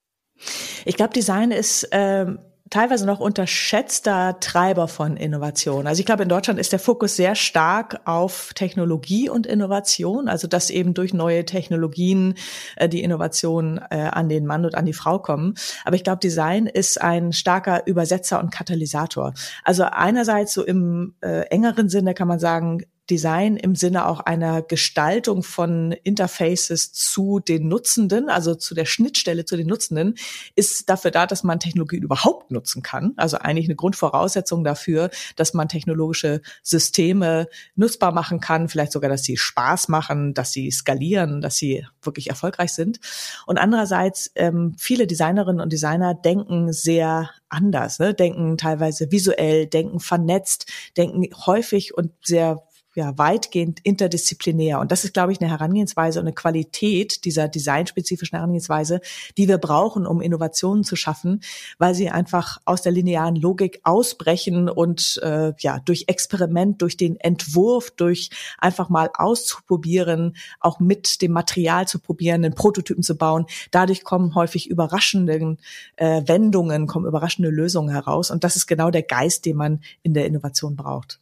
Ich 0.86 0.96
glaube, 0.96 1.14
Design 1.14 1.52
ist 1.52 1.88
ähm, 1.92 2.40
teilweise 2.72 3.06
noch 3.06 3.20
unterschätzter 3.20 4.40
Treiber 4.40 4.88
von 4.88 5.18
Innovation. 5.18 5.86
Also 5.86 6.00
ich 6.00 6.06
glaube, 6.06 6.24
in 6.24 6.30
Deutschland 6.30 6.60
ist 6.60 6.72
der 6.72 6.80
Fokus 6.80 7.16
sehr 7.16 7.36
stark 7.36 8.00
auf 8.06 8.54
Technologie 8.56 9.30
und 9.30 9.46
Innovation, 9.46 10.28
also 10.28 10.48
dass 10.48 10.70
eben 10.70 10.94
durch 10.94 11.14
neue 11.14 11.46
Technologien 11.46 12.36
äh, 12.78 12.90
die 12.90 13.04
Innovation 13.04 13.80
äh, 13.92 13.98
an 13.98 14.30
den 14.30 14.46
Mann 14.46 14.66
und 14.66 14.74
an 14.74 14.86
die 14.86 14.94
Frau 14.94 15.20
kommen. 15.20 15.56
Aber 15.84 15.98
ich 15.98 16.04
glaube, 16.04 16.20
Design 16.20 16.66
ist 16.66 17.00
ein 17.00 17.34
starker 17.34 17.86
Übersetzer 17.86 18.40
und 18.40 18.52
Katalysator. 18.52 19.34
Also 19.66 19.84
einerseits 19.84 20.54
so 20.54 20.66
im 20.66 21.14
äh, 21.22 21.42
engeren 21.50 21.90
Sinne 21.90 22.14
kann 22.14 22.30
man 22.30 22.40
sagen, 22.40 22.84
Design 23.10 23.58
im 23.58 23.76
Sinne 23.76 24.08
auch 24.08 24.22
einer 24.22 24.62
Gestaltung 24.62 25.44
von 25.44 25.92
Interfaces 25.92 26.94
zu 26.94 27.40
den 27.40 27.68
Nutzenden, 27.68 28.30
also 28.30 28.56
zu 28.56 28.74
der 28.74 28.86
Schnittstelle 28.86 29.44
zu 29.44 29.58
den 29.58 29.68
Nutzenden, 29.68 30.16
ist 30.56 30.90
dafür 30.90 31.12
da, 31.12 31.26
dass 31.26 31.44
man 31.44 31.60
Technologien 31.60 32.04
überhaupt 32.04 32.52
nutzen 32.52 32.82
kann. 32.82 33.14
Also 33.18 33.38
eigentlich 33.38 33.66
eine 33.68 33.76
Grundvoraussetzung 33.76 34.64
dafür, 34.64 35.10
dass 35.36 35.54
man 35.54 35.68
technologische 35.68 36.42
Systeme 36.64 37.48
nutzbar 37.76 38.14
machen 38.14 38.40
kann, 38.40 38.70
vielleicht 38.70 38.94
sogar, 38.94 39.10
dass 39.10 39.24
sie 39.24 39.38
Spaß 39.38 39.90
machen, 39.90 40.34
dass 40.34 40.52
sie 40.52 40.72
skalieren, 40.72 41.42
dass 41.42 41.58
sie 41.58 41.86
wirklich 42.02 42.30
erfolgreich 42.30 42.72
sind. 42.72 43.00
Und 43.46 43.58
andererseits, 43.58 44.32
ähm, 44.36 44.76
viele 44.78 45.08
Designerinnen 45.08 45.62
und 45.62 45.74
Designer 45.74 46.14
denken 46.14 46.72
sehr 46.72 47.30
anders, 47.50 48.00
ne? 48.00 48.14
denken 48.14 48.58
teilweise 48.58 49.12
visuell, 49.12 49.68
denken 49.68 50.00
vernetzt, 50.00 50.68
denken 50.96 51.28
häufig 51.46 51.94
und 51.96 52.12
sehr 52.24 52.64
ja, 52.96 53.18
weitgehend 53.18 53.80
interdisziplinär. 53.84 54.80
Und 54.80 54.92
das 54.92 55.06
ist, 55.06 55.14
glaube 55.14 55.32
ich, 55.32 55.40
eine 55.40 55.50
Herangehensweise 55.50 56.20
und 56.20 56.26
eine 56.26 56.34
Qualität 56.34 57.24
dieser 57.24 57.48
designspezifischen 57.48 58.38
Herangehensweise, 58.38 59.00
die 59.38 59.48
wir 59.48 59.58
brauchen, 59.58 60.06
um 60.06 60.22
Innovationen 60.22 60.84
zu 60.84 60.98
schaffen, 60.98 61.42
weil 61.78 61.96
sie 61.96 62.10
einfach 62.10 62.58
aus 62.66 62.82
der 62.82 62.92
linearen 62.92 63.36
Logik 63.36 63.80
ausbrechen 63.84 64.70
und 64.70 65.20
äh, 65.24 65.54
ja, 65.60 65.80
durch 65.80 66.06
Experiment, 66.08 66.82
durch 66.82 66.98
den 66.98 67.18
Entwurf, 67.18 67.92
durch 67.92 68.30
einfach 68.58 68.90
mal 68.90 69.10
auszuprobieren, 69.14 70.36
auch 70.60 70.80
mit 70.80 71.22
dem 71.22 71.32
Material 71.32 71.88
zu 71.88 72.00
probieren, 72.00 72.44
einen 72.44 72.56
Prototypen 72.56 73.04
zu 73.04 73.16
bauen. 73.18 73.46
Dadurch 73.72 74.04
kommen 74.04 74.36
häufig 74.36 74.70
überraschende 74.70 75.58
äh, 75.96 76.24
Wendungen, 76.28 76.88
kommen 76.88 77.06
überraschende 77.06 77.50
Lösungen 77.50 77.90
heraus. 77.90 78.32
Und 78.32 78.44
das 78.44 78.58
ist 78.58 78.68
genau 78.68 78.92
der 78.92 79.04
Geist, 79.04 79.46
den 79.46 79.56
man 79.56 79.82
in 80.04 80.14
der 80.14 80.26
Innovation 80.26 80.76
braucht. 80.76 81.21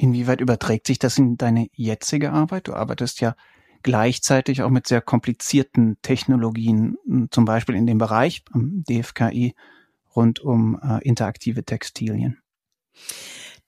Inwieweit 0.00 0.40
überträgt 0.40 0.86
sich 0.86 0.98
das 0.98 1.18
in 1.18 1.36
deine 1.36 1.68
jetzige 1.74 2.32
Arbeit? 2.32 2.68
Du 2.68 2.72
arbeitest 2.72 3.20
ja 3.20 3.36
gleichzeitig 3.82 4.62
auch 4.62 4.70
mit 4.70 4.86
sehr 4.86 5.02
komplizierten 5.02 5.98
Technologien, 6.00 6.96
zum 7.30 7.44
Beispiel 7.44 7.74
in 7.74 7.86
dem 7.86 7.98
Bereich 7.98 8.42
am 8.50 8.82
DFKI 8.88 9.54
rund 10.16 10.40
um 10.40 10.80
äh, 10.82 11.06
interaktive 11.06 11.64
Textilien. 11.64 12.38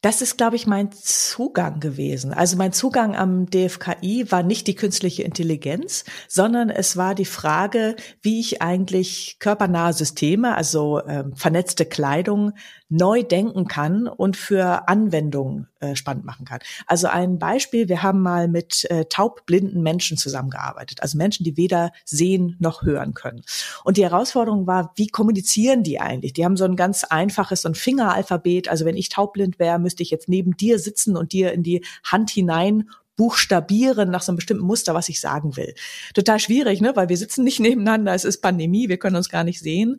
Das 0.03 0.21
ist, 0.21 0.37
glaube 0.37 0.57
ich, 0.57 0.67
mein 0.67 0.91
Zugang 0.91 1.79
gewesen. 1.79 2.33
Also 2.33 2.57
mein 2.57 2.73
Zugang 2.73 3.15
am 3.15 3.47
DFKI 3.49 4.33
war 4.33 4.43
nicht 4.43 4.67
die 4.67 4.75
künstliche 4.75 5.23
Intelligenz, 5.23 6.05
sondern 6.27 6.71
es 6.71 6.97
war 6.97 7.15
die 7.15 7.25
Frage, 7.25 7.95
wie 8.21 8.41
ich 8.41 8.61
eigentlich 8.63 9.37
körpernahe 9.39 9.93
Systeme, 9.93 10.57
also 10.57 10.99
äh, 10.99 11.23
vernetzte 11.37 11.87
Kleidung, 11.87 12.51
neu 12.93 13.23
denken 13.23 13.67
kann 13.69 14.07
und 14.07 14.37
für 14.37 14.87
Anwendungen 14.87 15.67
äh, 15.81 15.97
spannend 15.97 16.27
machen 16.27 16.45
kann. 16.45 16.61
Also 16.87 17.07
ein 17.09 17.39
Beispiel, 17.39 17.89
wir 17.89 18.03
haben 18.03 18.21
mal 18.21 18.49
mit 18.49 18.85
äh, 18.91 19.07
taubblinden 19.07 19.83
Menschen 19.83 20.19
zusammengearbeitet, 20.19 21.03
also 21.03 21.17
Menschen, 21.17 21.43
die 21.45 21.57
weder 21.57 21.93
sehen 22.05 22.57
noch 22.59 22.83
hören 22.83 23.15
können. 23.15 23.43
Und 23.83 23.97
die 23.97 24.05
Herausforderung 24.05 24.67
war, 24.67 24.93
wie 24.97 25.07
kommunizieren 25.07 25.83
die 25.83 26.01
eigentlich? 26.01 26.35
Die 26.35 26.45
haben 26.45 26.59
so 26.59 26.65
ein 26.65 26.77
ganz 26.77 27.05
einfaches, 27.05 27.63
so 27.63 27.71
ein 27.71 27.75
Fingeralphabet. 27.75 28.69
Also 28.69 28.85
wenn 28.85 28.97
ich 28.97 29.09
taubblind 29.09 29.59
wäre, 29.59 29.79
müsste 29.79 30.03
ich 30.03 30.11
jetzt 30.11 30.29
neben 30.29 30.55
dir 30.57 30.79
sitzen 30.79 31.17
und 31.17 31.33
dir 31.33 31.53
in 31.53 31.63
die 31.63 31.83
Hand 32.05 32.31
hinein 32.31 32.91
buchstabieren 33.17 34.11
nach 34.11 34.23
so 34.23 34.33
einem 34.33 34.37
bestimmten 34.37 34.65
Muster, 34.65 34.95
was 34.95 35.09
ich 35.09 35.21
sagen 35.21 35.57
will. 35.57 35.75
Total 36.15 36.39
schwierig, 36.39 36.81
ne? 36.81 36.93
weil 36.95 37.09
wir 37.09 37.17
sitzen 37.17 37.45
nicht 37.45 37.61
nebeneinander, 37.61 38.15
es 38.15 38.25
ist 38.25 38.41
Pandemie, 38.41 38.89
wir 38.89 38.99
können 38.99 39.17
uns 39.17 39.29
gar 39.29 39.45
nicht 39.45 39.61
sehen. 39.61 39.99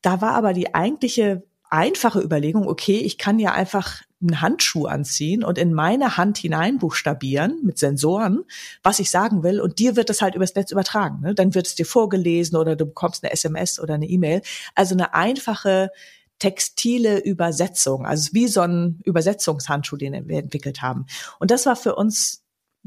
Da 0.00 0.20
war 0.20 0.32
aber 0.32 0.52
die 0.52 0.74
eigentliche 0.74 1.42
einfache 1.72 2.20
Überlegung, 2.20 2.68
okay, 2.68 2.98
ich 2.98 3.16
kann 3.16 3.38
ja 3.38 3.52
einfach 3.52 4.02
einen 4.20 4.40
Handschuh 4.40 4.86
anziehen 4.86 5.42
und 5.42 5.58
in 5.58 5.72
meine 5.72 6.16
Hand 6.16 6.38
hinein 6.38 6.78
buchstabieren 6.78 7.60
mit 7.62 7.78
Sensoren, 7.78 8.44
was 8.82 9.00
ich 9.00 9.10
sagen 9.10 9.42
will, 9.42 9.58
und 9.60 9.78
dir 9.78 9.96
wird 9.96 10.10
das 10.10 10.20
halt 10.20 10.34
übers 10.34 10.54
Netz 10.54 10.70
übertragen. 10.70 11.20
Ne? 11.22 11.34
Dann 11.34 11.54
wird 11.54 11.66
es 11.66 11.74
dir 11.74 11.86
vorgelesen 11.86 12.56
oder 12.56 12.76
du 12.76 12.84
bekommst 12.84 13.24
eine 13.24 13.32
SMS 13.32 13.80
oder 13.80 13.94
eine 13.94 14.06
E-Mail. 14.06 14.42
Also 14.74 14.94
eine 14.94 15.14
einfache 15.14 15.90
textile 16.38 17.20
Übersetzung, 17.20 18.04
also 18.04 18.30
wie 18.32 18.48
so 18.48 18.60
ein 18.60 19.00
Übersetzungshandschuh, 19.04 19.96
den 19.96 20.28
wir 20.28 20.38
entwickelt 20.38 20.82
haben. 20.82 21.06
Und 21.38 21.50
das 21.50 21.66
war 21.66 21.76
für 21.76 21.94
uns 21.94 22.42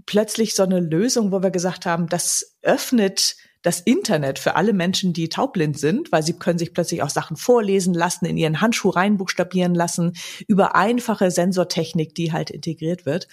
plötzlich 0.06 0.54
so 0.54 0.64
eine 0.64 0.80
Lösung, 0.80 1.32
wo 1.32 1.42
wir 1.42 1.52
gesagt 1.52 1.86
haben, 1.86 2.08
das 2.08 2.56
öffnet 2.62 3.36
das 3.66 3.80
Internet 3.80 4.38
für 4.38 4.56
alle 4.56 4.74
Menschen, 4.74 5.12
die 5.12 5.28
taubblind 5.28 5.80
sind, 5.80 6.12
weil 6.12 6.22
sie 6.22 6.34
können 6.34 6.60
sich 6.60 6.72
plötzlich 6.72 7.02
auch 7.02 7.10
Sachen 7.10 7.36
vorlesen 7.36 7.96
lassen, 7.96 8.26
in 8.26 8.38
ihren 8.38 8.62
Handschuh 8.62 8.90
reinbuchstabieren 8.90 9.74
lassen, 9.74 10.14
über 10.48 10.76
einfache 10.76 11.32
Sensortechnik, 11.32 12.14
die 12.14 12.32
halt 12.32 12.52
integriert 12.52 13.08
wird. 13.08 13.28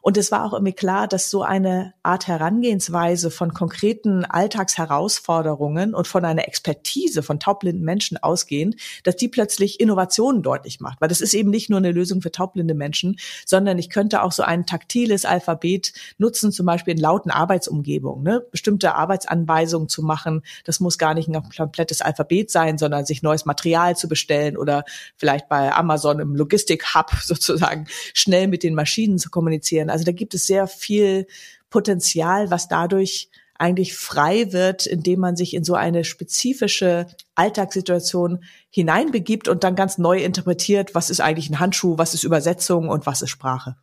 Und 0.00 0.16
es 0.16 0.30
war 0.30 0.44
auch 0.44 0.52
irgendwie 0.52 0.72
klar, 0.72 1.08
dass 1.08 1.30
so 1.30 1.42
eine 1.42 1.94
Art 2.04 2.28
Herangehensweise 2.28 3.32
von 3.32 3.54
konkreten 3.54 4.24
Alltagsherausforderungen 4.24 5.94
und 5.94 6.06
von 6.06 6.24
einer 6.24 6.46
Expertise 6.46 7.24
von 7.24 7.40
taubblinden 7.40 7.84
Menschen 7.84 8.18
ausgehend, 8.18 8.76
dass 9.02 9.16
die 9.16 9.28
plötzlich 9.28 9.80
Innovationen 9.80 10.44
deutlich 10.44 10.78
macht. 10.78 11.00
Weil 11.00 11.08
das 11.08 11.20
ist 11.20 11.34
eben 11.34 11.50
nicht 11.50 11.70
nur 11.70 11.78
eine 11.78 11.90
Lösung 11.90 12.22
für 12.22 12.30
taubblinde 12.30 12.74
Menschen, 12.74 13.18
sondern 13.44 13.80
ich 13.80 13.90
könnte 13.90 14.22
auch 14.22 14.30
so 14.30 14.44
ein 14.44 14.64
taktiles 14.64 15.24
Alphabet 15.24 15.92
nutzen, 16.18 16.52
zum 16.52 16.66
Beispiel 16.66 16.94
in 16.94 17.00
lauten 17.00 17.32
Arbeitsumgebungen, 17.32 18.22
ne? 18.22 18.46
bestimmte 18.52 18.94
Arbeitsanweisungen 18.94 19.71
Anweisungen 19.72 19.88
zu 19.88 20.02
machen. 20.02 20.42
Das 20.64 20.80
muss 20.80 20.98
gar 20.98 21.14
nicht 21.14 21.28
ein 21.28 21.42
komplettes 21.56 22.00
Alphabet 22.00 22.50
sein, 22.50 22.78
sondern 22.78 23.04
sich 23.04 23.22
neues 23.22 23.44
Material 23.44 23.96
zu 23.96 24.08
bestellen 24.08 24.56
oder 24.56 24.84
vielleicht 25.16 25.48
bei 25.48 25.72
Amazon 25.72 26.20
im 26.20 26.34
Logistik-Hub 26.34 27.10
sozusagen 27.22 27.86
schnell 28.14 28.48
mit 28.48 28.62
den 28.62 28.74
Maschinen 28.74 29.18
zu 29.18 29.30
kommunizieren. 29.30 29.90
Also 29.90 30.04
da 30.04 30.12
gibt 30.12 30.34
es 30.34 30.46
sehr 30.46 30.66
viel 30.66 31.26
Potenzial, 31.70 32.50
was 32.50 32.68
dadurch 32.68 33.28
eigentlich 33.58 33.94
frei 33.94 34.52
wird, 34.52 34.86
indem 34.86 35.20
man 35.20 35.36
sich 35.36 35.54
in 35.54 35.62
so 35.62 35.74
eine 35.74 36.04
spezifische 36.04 37.06
Alltagssituation 37.36 38.42
hineinbegibt 38.70 39.46
und 39.46 39.62
dann 39.62 39.76
ganz 39.76 39.98
neu 39.98 40.22
interpretiert, 40.22 40.94
was 40.94 41.10
ist 41.10 41.20
eigentlich 41.20 41.48
ein 41.48 41.60
Handschuh, 41.60 41.96
was 41.96 42.12
ist 42.12 42.24
Übersetzung 42.24 42.88
und 42.88 43.06
was 43.06 43.22
ist 43.22 43.30
Sprache 43.30 43.76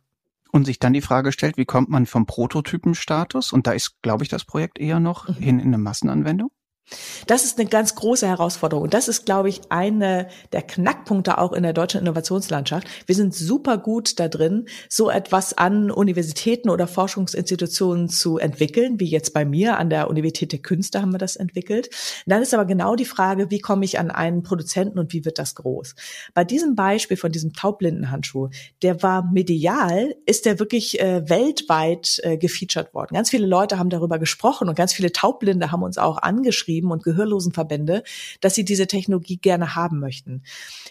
und 0.52 0.64
sich 0.64 0.78
dann 0.78 0.92
die 0.92 1.00
Frage 1.00 1.32
stellt, 1.32 1.56
wie 1.56 1.64
kommt 1.64 1.88
man 1.88 2.06
vom 2.06 2.26
Prototypenstatus, 2.26 3.52
und 3.52 3.66
da 3.66 3.72
ist, 3.72 4.00
glaube 4.02 4.24
ich, 4.24 4.28
das 4.28 4.44
Projekt 4.44 4.78
eher 4.78 5.00
noch, 5.00 5.28
mhm. 5.28 5.34
hin 5.34 5.58
in 5.60 5.68
eine 5.68 5.78
Massenanwendung? 5.78 6.50
Das 7.26 7.44
ist 7.44 7.58
eine 7.58 7.68
ganz 7.68 7.94
große 7.94 8.26
Herausforderung. 8.26 8.84
Und 8.84 8.94
das 8.94 9.08
ist, 9.08 9.24
glaube 9.24 9.48
ich, 9.48 9.60
eine 9.68 10.28
der 10.52 10.62
Knackpunkte 10.62 11.38
auch 11.38 11.52
in 11.52 11.62
der 11.62 11.72
deutschen 11.72 12.00
Innovationslandschaft. 12.00 12.86
Wir 13.06 13.14
sind 13.14 13.34
super 13.34 13.78
gut 13.78 14.18
da 14.18 14.28
drin, 14.28 14.66
so 14.88 15.10
etwas 15.10 15.56
an 15.56 15.90
Universitäten 15.90 16.70
oder 16.70 16.86
Forschungsinstitutionen 16.86 18.08
zu 18.08 18.38
entwickeln, 18.38 18.98
wie 18.98 19.08
jetzt 19.08 19.32
bei 19.32 19.44
mir 19.44 19.78
an 19.78 19.90
der 19.90 20.10
Universität 20.10 20.52
der 20.52 20.58
Künste 20.60 21.00
haben 21.00 21.12
wir 21.12 21.18
das 21.18 21.36
entwickelt. 21.36 21.88
Und 22.26 22.30
dann 22.30 22.42
ist 22.42 22.54
aber 22.54 22.64
genau 22.64 22.96
die 22.96 23.04
Frage, 23.04 23.50
wie 23.50 23.60
komme 23.60 23.84
ich 23.84 23.98
an 23.98 24.10
einen 24.10 24.42
Produzenten 24.42 24.98
und 24.98 25.12
wie 25.12 25.24
wird 25.24 25.38
das 25.38 25.54
groß? 25.54 25.94
Bei 26.34 26.44
diesem 26.44 26.74
Beispiel 26.74 27.16
von 27.16 27.32
diesem 27.32 27.52
Taubblindenhandschuh, 27.52 28.48
der 28.82 29.02
war 29.02 29.30
medial, 29.30 30.14
ist 30.26 30.46
der 30.46 30.58
wirklich 30.58 31.00
äh, 31.00 31.28
weltweit 31.28 32.20
äh, 32.22 32.36
gefeatured 32.36 32.92
worden. 32.94 33.14
Ganz 33.14 33.30
viele 33.30 33.46
Leute 33.46 33.78
haben 33.78 33.90
darüber 33.90 34.18
gesprochen 34.18 34.68
und 34.68 34.74
ganz 34.74 34.92
viele 34.92 35.12
Taubblinde 35.12 35.70
haben 35.70 35.82
uns 35.82 35.98
auch 35.98 36.18
angeschrieben 36.18 36.79
geschrieben 36.80 36.90
und 36.90 37.02
Gehörlosenverbände, 37.02 38.02
dass 38.40 38.54
sie 38.54 38.64
diese 38.64 38.86
Technologie 38.86 39.36
gerne 39.36 39.74
haben 39.74 40.00
möchten. 40.00 40.42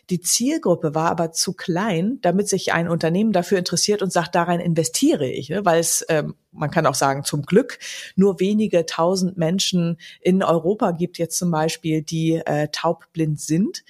Die 0.10 0.20
Zielgruppe 0.22 0.94
war 0.94 1.10
aber 1.10 1.32
zu 1.32 1.54
klein, 1.54 2.20
damit 2.22 2.48
sich 2.48 2.74
ein 2.74 2.88
Unternehmen 2.88 3.32
dafür 3.32 3.58
interessiert 3.58 4.02
und 4.02 4.12
sagt, 4.12 4.36
darein 4.36 4.60
investiere 4.60 5.28
ich, 5.28 5.50
ne? 5.50 5.66
weil 5.66 5.80
es, 5.80 6.06
ähm, 6.10 6.36
man 6.52 6.72
kann 6.72 6.86
auch 6.86 6.96
sagen, 6.96 7.24
zum 7.24 7.44
Glück 7.44 7.80
nur 8.16 8.40
wenige 8.40 8.86
tausend 8.86 9.38
Menschen 9.38 9.98
in 10.22 10.44
Europa 10.44 10.92
gibt 10.92 11.18
jetzt 11.18 11.38
zum 11.38 11.52
Beispiel, 11.52 12.02
die 12.02 12.42
äh, 12.46 12.68
taubblind 12.72 13.40
sind. 13.40 13.84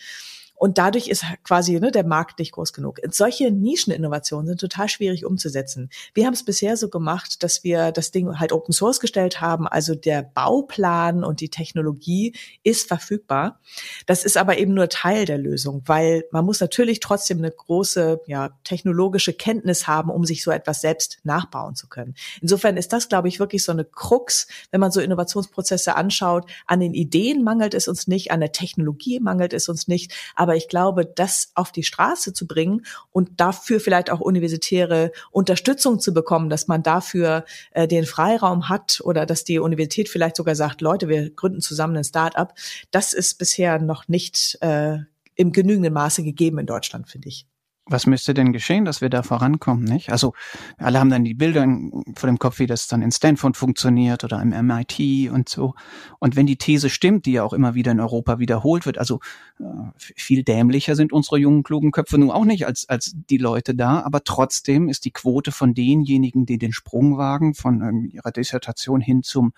Und 0.59 0.77
dadurch 0.77 1.07
ist 1.07 1.23
quasi 1.45 1.79
ne, 1.79 1.89
der 1.89 2.05
Markt 2.05 2.37
nicht 2.37 2.51
groß 2.51 2.73
genug. 2.73 2.99
Solche 3.11 3.49
Nischeninnovationen 3.49 4.45
sind 4.45 4.59
total 4.59 4.89
schwierig 4.89 5.25
umzusetzen. 5.25 5.89
Wir 6.13 6.25
haben 6.25 6.33
es 6.33 6.43
bisher 6.43 6.75
so 6.75 6.89
gemacht, 6.89 7.43
dass 7.43 7.63
wir 7.63 7.93
das 7.93 8.11
Ding 8.11 8.39
halt 8.39 8.51
Open 8.51 8.73
Source 8.73 8.99
gestellt 8.99 9.39
haben. 9.39 9.69
Also 9.69 9.95
der 9.95 10.21
Bauplan 10.21 11.23
und 11.23 11.39
die 11.39 11.49
Technologie 11.49 12.35
ist 12.61 12.89
verfügbar. 12.89 13.61
Das 14.05 14.25
ist 14.25 14.35
aber 14.35 14.57
eben 14.57 14.73
nur 14.73 14.89
Teil 14.89 15.23
der 15.23 15.37
Lösung, 15.37 15.81
weil 15.85 16.25
man 16.31 16.43
muss 16.43 16.59
natürlich 16.59 16.99
trotzdem 16.99 17.37
eine 17.37 17.51
große 17.51 18.19
ja, 18.27 18.49
technologische 18.65 19.31
Kenntnis 19.31 19.87
haben, 19.87 20.09
um 20.09 20.25
sich 20.25 20.43
so 20.43 20.51
etwas 20.51 20.81
selbst 20.81 21.19
nachbauen 21.23 21.75
zu 21.75 21.87
können. 21.87 22.15
Insofern 22.41 22.75
ist 22.75 22.91
das, 22.91 23.07
glaube 23.07 23.29
ich, 23.29 23.39
wirklich 23.39 23.63
so 23.63 23.71
eine 23.71 23.85
Krux, 23.85 24.47
wenn 24.71 24.81
man 24.81 24.91
so 24.91 24.99
Innovationsprozesse 24.99 25.95
anschaut. 25.95 26.49
An 26.67 26.81
den 26.81 26.93
Ideen 26.93 27.45
mangelt 27.45 27.73
es 27.73 27.87
uns 27.87 28.07
nicht, 28.07 28.31
an 28.31 28.41
der 28.41 28.51
Technologie 28.51 29.21
mangelt 29.21 29.53
es 29.53 29.69
uns 29.69 29.87
nicht, 29.87 30.13
aber 30.35 30.48
aber 30.49 30.55
ich 30.55 30.67
glaube, 30.67 31.05
das 31.05 31.51
auf 31.53 31.71
die 31.71 31.83
Straße 31.83 32.33
zu 32.33 32.47
bringen 32.47 32.83
und 33.11 33.39
dafür 33.39 33.79
vielleicht 33.79 34.09
auch 34.09 34.19
universitäre 34.19 35.11
Unterstützung 35.29 35.99
zu 35.99 36.11
bekommen, 36.11 36.49
dass 36.49 36.67
man 36.67 36.81
dafür 36.81 37.45
äh, 37.69 37.87
den 37.87 38.07
Freiraum 38.07 38.67
hat 38.67 38.99
oder 39.03 39.27
dass 39.27 39.43
die 39.43 39.59
Universität 39.59 40.09
vielleicht 40.09 40.35
sogar 40.35 40.55
sagt, 40.55 40.81
Leute, 40.81 41.07
wir 41.07 41.29
gründen 41.29 41.61
zusammen 41.61 41.97
ein 41.97 42.03
Start-up, 42.03 42.55
das 42.89 43.13
ist 43.13 43.37
bisher 43.37 43.77
noch 43.77 44.07
nicht 44.07 44.57
äh, 44.61 44.97
im 45.35 45.51
genügenden 45.51 45.93
Maße 45.93 46.23
gegeben 46.23 46.57
in 46.57 46.65
Deutschland, 46.65 47.07
finde 47.07 47.27
ich 47.27 47.45
was 47.89 48.05
müsste 48.05 48.33
denn 48.33 48.53
geschehen, 48.53 48.85
dass 48.85 49.01
wir 49.01 49.09
da 49.09 49.23
vorankommen, 49.23 49.83
nicht? 49.83 50.11
Also 50.11 50.33
alle 50.77 50.99
haben 50.99 51.09
dann 51.09 51.23
die 51.23 51.33
Bilder 51.33 51.67
vor 52.15 52.27
dem 52.27 52.37
Kopf, 52.37 52.59
wie 52.59 52.67
das 52.67 52.87
dann 52.87 53.01
in 53.01 53.11
Stanford 53.11 53.57
funktioniert 53.57 54.23
oder 54.23 54.41
im 54.41 54.49
MIT 54.49 55.31
und 55.31 55.49
so. 55.49 55.73
Und 56.19 56.35
wenn 56.35 56.45
die 56.45 56.57
These 56.57 56.89
stimmt, 56.89 57.25
die 57.25 57.33
ja 57.33 57.43
auch 57.43 57.53
immer 57.53 57.73
wieder 57.73 57.91
in 57.91 57.99
Europa 57.99 58.39
wiederholt 58.39 58.85
wird, 58.85 58.97
also 58.97 59.19
äh, 59.59 59.63
viel 59.97 60.43
dämlicher 60.43 60.95
sind 60.95 61.11
unsere 61.11 61.37
jungen, 61.37 61.63
klugen 61.63 61.91
Köpfe 61.91 62.17
nun 62.17 62.31
auch 62.31 62.45
nicht 62.45 62.67
als, 62.67 62.87
als 62.87 63.13
die 63.29 63.37
Leute 63.37 63.73
da, 63.73 64.01
aber 64.01 64.23
trotzdem 64.23 64.87
ist 64.87 65.05
die 65.05 65.11
Quote 65.11 65.51
von 65.51 65.73
denjenigen, 65.73 66.45
die 66.45 66.59
den 66.59 66.73
Sprung 66.73 67.17
wagen, 67.17 67.55
von 67.55 68.05
ihrer 68.05 68.31
Dissertation 68.31 69.01
hin 69.01 69.23
zum 69.23 69.53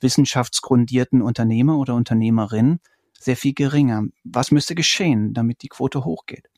wissenschaftsgrundierten 0.00 1.22
Unternehmer 1.22 1.78
oder 1.78 1.94
Unternehmerin, 1.94 2.80
sehr 3.18 3.36
viel 3.36 3.54
geringer. 3.54 4.04
Was 4.24 4.50
müsste 4.50 4.74
geschehen, 4.74 5.32
damit 5.32 5.62
die 5.62 5.68
Quote 5.68 6.04
hochgeht? 6.04 6.48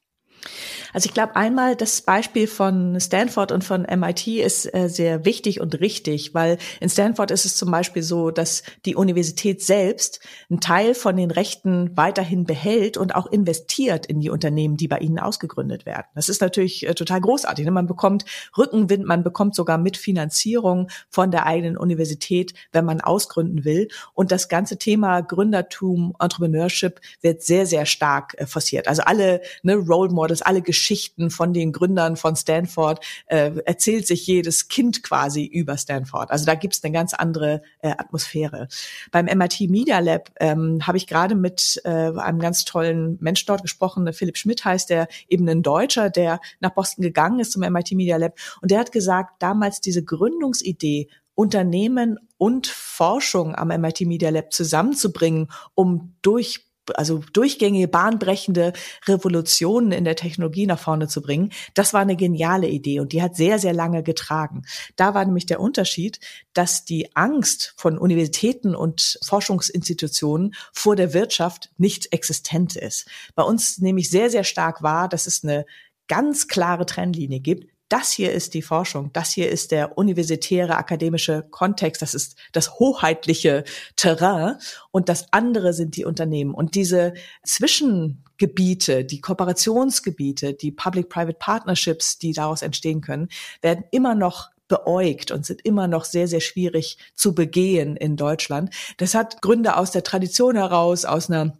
Also 0.93 1.09
ich 1.09 1.14
glaube 1.14 1.37
einmal 1.37 1.75
das 1.75 2.03
Beispiel 2.03 2.47
von 2.47 2.99
Stanford 3.00 3.50
und 3.50 3.64
von 3.64 3.83
MIT 3.83 4.29
ist 4.29 4.73
äh, 4.73 4.88
sehr 4.88 5.25
wichtig 5.25 5.61
und 5.61 5.81
richtig, 5.81 6.35
weil 6.35 6.59
in 6.81 6.88
Stanford 6.88 7.31
ist 7.33 7.45
es 7.45 7.57
zum 7.57 7.71
Beispiel 7.71 8.03
so, 8.03 8.31
dass 8.31 8.62
die 8.85 8.95
Universität 8.95 9.62
selbst 9.62 10.21
einen 10.49 10.61
Teil 10.61 10.95
von 10.95 11.17
den 11.17 11.31
Rechten 11.31 11.97
weiterhin 11.97 12.45
behält 12.45 12.97
und 12.97 13.14
auch 13.14 13.26
investiert 13.26 14.07
in 14.07 14.21
die 14.21 14.31
Unternehmen, 14.31 14.76
die 14.76 14.87
bei 14.87 14.99
ihnen 14.99 15.19
ausgegründet 15.19 15.85
werden. 15.85 16.07
Das 16.14 16.29
ist 16.29 16.41
natürlich 16.41 16.87
äh, 16.87 16.95
total 16.95 17.21
großartig. 17.21 17.64
Ne? 17.64 17.73
Man 17.73 17.87
bekommt 17.87 18.25
Rückenwind, 18.57 19.05
man 19.05 19.25
bekommt 19.25 19.55
sogar 19.55 19.79
Mitfinanzierung 19.79 20.88
von 21.11 21.31
der 21.31 21.47
eigenen 21.47 21.76
Universität, 21.76 22.55
wenn 22.73 22.85
man 22.85 23.00
ausgründen 23.00 23.64
will. 23.64 23.88
Und 24.12 24.31
das 24.31 24.49
ganze 24.49 24.79
Thema 24.79 25.23
Gründertum, 25.23 26.14
Entrepreneurship 26.21 27.00
wird 27.21 27.43
sehr, 27.43 27.67
sehr 27.67 27.87
stark 27.87 28.35
äh, 28.38 28.47
forciert. 28.47 28.87
Also 28.87 29.03
alle 29.03 29.41
ne, 29.64 29.75
Role 29.75 30.12
Models 30.12 30.24
das 30.28 30.43
alle 30.43 30.62
Geschichten 30.62 31.31
von 31.31 31.52
den 31.52 31.73
Gründern 31.73 32.16
von 32.16 32.37
Stanford, 32.37 33.04
äh, 33.26 33.52
erzählt 33.64 34.07
sich 34.07 34.26
jedes 34.26 34.69
Kind 34.69 35.02
quasi 35.02 35.45
über 35.45 35.76
Stanford. 35.76 36.31
Also 36.31 36.45
da 36.47 36.54
gibt 36.54 36.75
es 36.75 36.85
eine 36.85 36.93
ganz 36.93 37.14
andere 37.14 37.62
äh, 37.81 37.90
Atmosphäre. 37.90 38.69
Beim 39.11 39.26
MIT 39.26 39.71
Media 39.71 39.99
Lab 39.99 40.31
ähm, 40.40 40.87
habe 40.87 40.99
ich 40.99 41.07
gerade 41.07 41.35
mit 41.35 41.81
äh, 41.85 41.88
einem 41.88 42.38
ganz 42.38 42.64
tollen 42.64 43.19
Mensch 43.21 43.45
dort 43.47 43.62
gesprochen, 43.62 44.12
Philipp 44.12 44.37
Schmidt 44.37 44.64
heißt 44.64 44.90
der, 44.90 45.09
eben 45.28 45.49
ein 45.49 45.62
Deutscher, 45.62 46.11
der 46.11 46.40
nach 46.61 46.71
Boston 46.71 47.02
gegangen 47.02 47.40
ist 47.40 47.52
zum 47.52 47.62
MIT 47.62 47.93
Media 47.93 48.16
Lab. 48.16 48.38
Und 48.61 48.71
der 48.71 48.78
hat 48.78 48.93
gesagt, 48.93 49.43
damals 49.43 49.81
diese 49.81 50.04
Gründungsidee 50.04 51.09
Unternehmen 51.35 52.19
und 52.37 52.66
Forschung 52.66 53.54
am 53.54 53.69
MIT 53.69 54.02
Media 54.02 54.31
Lab 54.31 54.52
zusammenzubringen, 54.52 55.49
um 55.75 56.14
durch 56.23 56.66
also 56.95 57.23
durchgängige, 57.33 57.88
bahnbrechende 57.88 58.73
Revolutionen 59.07 59.93
in 59.93 60.05
der 60.05 60.17
Technologie 60.17 60.67
nach 60.67 60.79
vorne 60.79 61.09
zu 61.09 61.23
bringen. 61.23 61.53
Das 61.75 61.95
war 61.95 62.00
eine 62.00 62.17
geniale 62.17 62.69
Idee 62.69 63.00
und 63.00 63.12
die 63.12 63.23
hat 63.23 63.37
sehr, 63.37 63.59
sehr 63.59 63.73
lange 63.73 64.03
getragen. 64.03 64.62
Da 64.97 65.14
war 65.14 65.25
nämlich 65.25 65.47
der 65.47 65.61
Unterschied, 65.61 66.21
dass 66.53 66.85
die 66.85 67.14
Angst 67.17 67.75
von 67.76 67.99
Universitäten 67.99 68.75
und 68.75 69.19
Forschungsinstitutionen 69.25 70.55
vor 70.73 70.97
der 70.97 71.14
Wirtschaft 71.14 71.71
nicht 71.79 72.12
existent 72.12 72.76
ist. 72.76 73.07
Bei 73.35 73.43
uns 73.43 73.79
nämlich 73.79 74.11
sehr, 74.11 74.31
sehr 74.31 74.45
stark 74.45 74.83
war, 74.83 75.09
dass 75.09 75.26
es 75.26 75.43
eine 75.43 75.64
ganz 76.09 76.49
klare 76.49 76.87
Trennlinie 76.87 77.41
gibt. 77.41 77.74
Das 77.88 78.11
hier 78.11 78.33
ist 78.33 78.55
die 78.55 78.62
Forschung, 78.62 79.11
das 79.12 79.33
hier 79.33 79.50
ist 79.50 79.71
der 79.71 79.99
universitäre 79.99 80.76
akademische 80.76 81.47
Kontext, 81.50 82.03
das 82.03 82.14
ist 82.14 82.37
das 82.53 82.79
hoheitliche 82.79 83.64
Terrain 83.97 84.57
und 84.91 85.09
das 85.09 85.26
andere 85.33 85.73
sind 85.73 85.97
die 85.97 86.05
Unternehmen. 86.05 86.55
Und 86.55 86.75
diese 86.75 87.14
Zwischengebiete, 87.45 89.05
die 89.05 89.21
Kooperationsgebiete, 89.21 90.55
die 90.55 90.73
Public-Private 90.73 91.38
Partnerships, 91.38 92.19
die 92.19 92.33
daraus 92.33 92.62
entstehen 92.62 93.00
können, 93.00 93.29
werden 93.61 93.85
immer 93.91 94.14
noch 94.14 94.50
beäugt 94.69 95.31
und 95.31 95.45
sind 95.45 95.64
immer 95.64 95.87
noch 95.87 96.05
sehr, 96.05 96.26
sehr 96.26 96.41
schwierig 96.41 96.97
zu 97.14 97.35
begehen 97.35 97.97
in 97.97 98.17
Deutschland. 98.17 98.75
Das 98.97 99.14
hat 99.14 99.43
Gründe 99.43 99.76
aus 99.76 99.91
der 99.91 100.03
Tradition 100.03 100.57
heraus, 100.57 101.05
aus 101.05 101.29
einer 101.29 101.57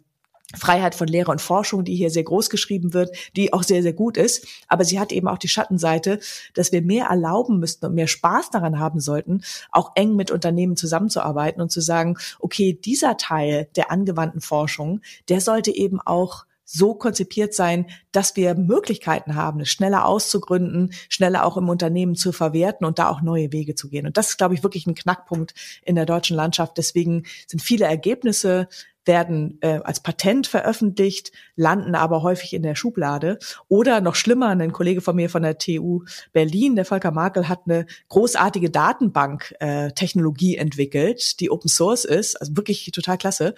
Freiheit 0.55 0.95
von 0.95 1.07
Lehre 1.07 1.31
und 1.31 1.41
Forschung, 1.41 1.83
die 1.83 1.95
hier 1.95 2.11
sehr 2.11 2.23
groß 2.23 2.49
geschrieben 2.49 2.93
wird, 2.93 3.15
die 3.35 3.51
auch 3.51 3.63
sehr, 3.63 3.81
sehr 3.81 3.93
gut 3.93 4.15
ist. 4.17 4.47
Aber 4.67 4.85
sie 4.85 4.99
hat 4.99 5.11
eben 5.11 5.27
auch 5.27 5.37
die 5.37 5.47
Schattenseite, 5.47 6.19
dass 6.53 6.71
wir 6.71 6.81
mehr 6.81 7.07
erlauben 7.07 7.59
müssten 7.59 7.85
und 7.87 7.95
mehr 7.95 8.07
Spaß 8.07 8.51
daran 8.51 8.79
haben 8.79 8.99
sollten, 8.99 9.41
auch 9.71 9.91
eng 9.95 10.15
mit 10.15 10.31
Unternehmen 10.31 10.77
zusammenzuarbeiten 10.77 11.61
und 11.61 11.71
zu 11.71 11.81
sagen, 11.81 12.17
okay, 12.39 12.73
dieser 12.73 13.17
Teil 13.17 13.67
der 13.75 13.91
angewandten 13.91 14.41
Forschung, 14.41 15.01
der 15.29 15.41
sollte 15.41 15.75
eben 15.75 15.99
auch 15.99 16.45
so 16.65 16.95
konzipiert 16.95 17.53
sein, 17.53 17.85
dass 18.11 18.35
wir 18.35 18.55
Möglichkeiten 18.55 19.35
haben, 19.35 19.59
es 19.59 19.69
schneller 19.69 20.05
auszugründen, 20.05 20.91
schneller 21.09 21.45
auch 21.45 21.57
im 21.57 21.69
Unternehmen 21.69 22.15
zu 22.15 22.31
verwerten 22.31 22.85
und 22.85 22.97
da 22.97 23.09
auch 23.09 23.21
neue 23.21 23.51
Wege 23.51 23.75
zu 23.75 23.87
gehen. 23.87 24.07
Und 24.07 24.17
das 24.17 24.31
ist, 24.31 24.37
glaube 24.37 24.55
ich, 24.55 24.63
wirklich 24.63 24.87
ein 24.87 24.95
Knackpunkt 24.95 25.53
in 25.83 25.95
der 25.95 26.07
deutschen 26.07 26.35
Landschaft. 26.35 26.77
Deswegen 26.77 27.23
sind 27.47 27.61
viele 27.61 27.85
Ergebnisse 27.85 28.67
werden 29.05 29.57
äh, 29.61 29.79
als 29.83 29.99
Patent 29.99 30.47
veröffentlicht, 30.47 31.31
landen 31.55 31.95
aber 31.95 32.23
häufig 32.23 32.53
in 32.53 32.63
der 32.63 32.75
Schublade. 32.75 33.39
Oder 33.67 34.01
noch 34.01 34.15
schlimmer, 34.15 34.49
ein 34.49 34.71
Kollege 34.71 35.01
von 35.01 35.15
mir 35.15 35.29
von 35.29 35.43
der 35.43 35.57
TU 35.57 36.03
Berlin, 36.33 36.75
der 36.75 36.85
Volker 36.85 37.11
Markel, 37.11 37.47
hat 37.47 37.61
eine 37.65 37.85
großartige 38.09 38.69
Datenbank-Technologie 38.69 40.55
äh, 40.55 40.59
entwickelt, 40.59 41.39
die 41.39 41.51
Open 41.51 41.69
Source 41.69 42.05
ist, 42.05 42.39
also 42.39 42.55
wirklich 42.57 42.91
total 42.93 43.17
klasse. 43.17 43.55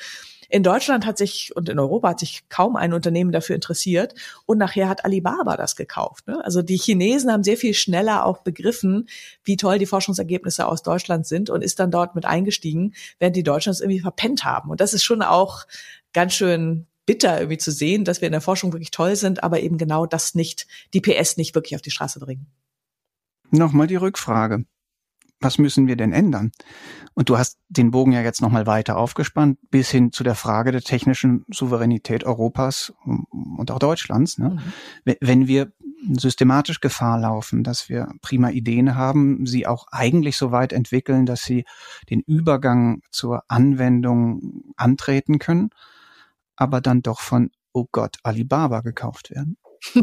In 0.49 0.63
Deutschland 0.63 1.05
hat 1.05 1.17
sich 1.17 1.55
und 1.55 1.69
in 1.69 1.79
Europa 1.79 2.09
hat 2.09 2.19
sich 2.19 2.47
kaum 2.49 2.75
ein 2.75 2.93
Unternehmen 2.93 3.31
dafür 3.31 3.55
interessiert 3.55 4.13
und 4.45 4.57
nachher 4.57 4.87
hat 4.87 5.03
Alibaba 5.03 5.57
das 5.57 5.75
gekauft. 5.75 6.27
Ne? 6.27 6.43
Also 6.43 6.61
die 6.61 6.77
Chinesen 6.77 7.31
haben 7.31 7.43
sehr 7.43 7.57
viel 7.57 7.73
schneller 7.73 8.25
auch 8.25 8.39
begriffen, 8.39 9.09
wie 9.43 9.57
toll 9.57 9.77
die 9.77 9.85
Forschungsergebnisse 9.85 10.65
aus 10.67 10.83
Deutschland 10.83 11.27
sind 11.27 11.49
und 11.49 11.63
ist 11.63 11.79
dann 11.79 11.91
dort 11.91 12.15
mit 12.15 12.25
eingestiegen, 12.25 12.93
während 13.19 13.35
die 13.35 13.43
Deutschen 13.43 13.71
es 13.71 13.81
irgendwie 13.81 13.99
verpennt 13.99 14.45
haben. 14.45 14.69
Und 14.69 14.79
das 14.79 14.93
ist 14.93 15.03
schon 15.03 15.21
auch 15.21 15.65
ganz 16.13 16.33
schön 16.33 16.87
bitter 17.05 17.39
irgendwie 17.39 17.57
zu 17.57 17.71
sehen, 17.71 18.05
dass 18.05 18.21
wir 18.21 18.27
in 18.27 18.33
der 18.33 18.41
Forschung 18.41 18.73
wirklich 18.73 18.91
toll 18.91 19.15
sind, 19.15 19.43
aber 19.43 19.61
eben 19.61 19.77
genau 19.77 20.05
das 20.05 20.35
nicht, 20.35 20.67
die 20.93 21.01
PS 21.01 21.37
nicht 21.37 21.55
wirklich 21.55 21.75
auf 21.75 21.81
die 21.81 21.91
Straße 21.91 22.19
bringen. 22.19 22.47
Nochmal 23.49 23.87
die 23.87 23.95
Rückfrage 23.95 24.65
was 25.39 25.57
müssen 25.57 25.87
wir 25.87 25.95
denn 25.95 26.13
ändern? 26.13 26.51
Und 27.13 27.29
du 27.29 27.37
hast 27.37 27.59
den 27.69 27.91
Bogen 27.91 28.11
ja 28.11 28.21
jetzt 28.21 28.41
nochmal 28.41 28.65
weiter 28.65 28.97
aufgespannt, 28.97 29.59
bis 29.69 29.89
hin 29.89 30.11
zu 30.11 30.23
der 30.23 30.35
Frage 30.35 30.71
der 30.71 30.81
technischen 30.81 31.45
Souveränität 31.51 32.23
Europas 32.23 32.93
und 33.05 33.71
auch 33.71 33.79
Deutschlands. 33.79 34.37
Ne? 34.37 34.57
Mhm. 35.05 35.15
Wenn 35.21 35.47
wir 35.47 35.71
systematisch 36.09 36.79
Gefahr 36.79 37.19
laufen, 37.19 37.63
dass 37.63 37.89
wir 37.89 38.09
prima 38.21 38.49
Ideen 38.49 38.95
haben, 38.95 39.45
sie 39.45 39.67
auch 39.67 39.87
eigentlich 39.91 40.37
so 40.37 40.51
weit 40.51 40.73
entwickeln, 40.73 41.25
dass 41.25 41.41
sie 41.41 41.65
den 42.09 42.21
Übergang 42.21 43.01
zur 43.11 43.43
Anwendung 43.47 44.73
antreten 44.75 45.39
können, 45.39 45.69
aber 46.55 46.81
dann 46.81 47.01
doch 47.01 47.19
von, 47.19 47.51
oh 47.73 47.85
Gott, 47.91 48.17
Alibaba 48.23 48.81
gekauft 48.81 49.31
werden. 49.31 49.57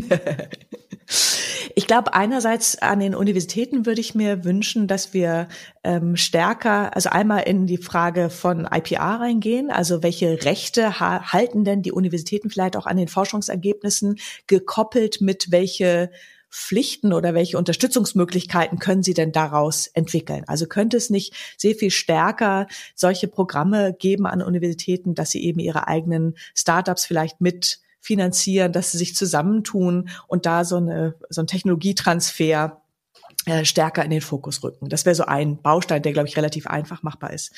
Ich 1.77 1.89
glaube, 1.89 2.15
einerseits 2.15 2.79
an 2.79 3.01
den 3.01 3.17
Universitäten 3.17 3.85
würde 3.85 4.01
ich 4.01 4.15
mir 4.15 4.45
wünschen, 4.45 4.87
dass 4.87 5.13
wir 5.13 5.49
ähm, 5.83 6.15
stärker, 6.15 6.95
also 6.95 7.09
einmal 7.11 7.43
in 7.43 7.67
die 7.67 7.79
Frage 7.79 8.31
von 8.31 8.69
IPR 8.73 9.21
reingehen, 9.21 9.71
also 9.73 10.03
welche 10.05 10.45
Rechte 10.45 11.01
ha 11.01 11.33
halten 11.33 11.65
denn 11.65 11.83
die 11.83 11.91
Universitäten 11.91 12.49
vielleicht 12.49 12.77
auch 12.77 12.87
an 12.87 12.97
den 12.97 13.09
Forschungsergebnissen, 13.09 14.21
gekoppelt 14.47 15.21
mit 15.21 15.51
welche 15.51 16.11
Pflichten 16.49 17.13
oder 17.13 17.35
welche 17.35 17.59
Unterstützungsmöglichkeiten 17.59 18.79
können 18.79 19.03
Sie 19.03 19.15
denn 19.15 19.33
daraus 19.33 19.89
entwickeln? 19.89 20.45
Also 20.47 20.67
könnte 20.67 20.97
es 20.97 21.11
nicht 21.11 21.35
sehr 21.57 21.75
viel 21.75 21.91
stärker 21.91 22.69
solche 22.95 23.27
Programme 23.27 23.93
geben 23.99 24.27
an 24.27 24.43
Universitäten, 24.43 25.17
dass 25.17 25.31
sie 25.31 25.43
eben 25.43 25.59
ihre 25.59 25.89
eigenen 25.89 26.37
Startups 26.55 27.05
vielleicht 27.07 27.41
mit 27.41 27.81
finanzieren, 28.05 28.73
dass 28.73 28.93
sie 28.93 28.99
sich 28.99 29.17
zusammentun 29.17 30.11
und 30.29 30.45
da 30.45 30.65
so, 30.65 30.77
eine, 30.77 31.15
so 31.31 31.41
ein 31.41 31.47
Technologietransfer 31.47 32.83
äh, 33.47 33.65
stärker 33.65 34.05
in 34.05 34.11
den 34.11 34.21
Fokus 34.21 34.63
rücken. 34.63 34.91
Das 34.91 35.07
wäre 35.07 35.15
so 35.15 35.25
ein 35.25 35.63
Baustein, 35.63 36.03
der, 36.03 36.13
glaube 36.13 36.29
ich, 36.29 36.37
relativ 36.37 36.67
einfach 36.67 37.03
machbar 37.03 37.33
ist. 37.33 37.53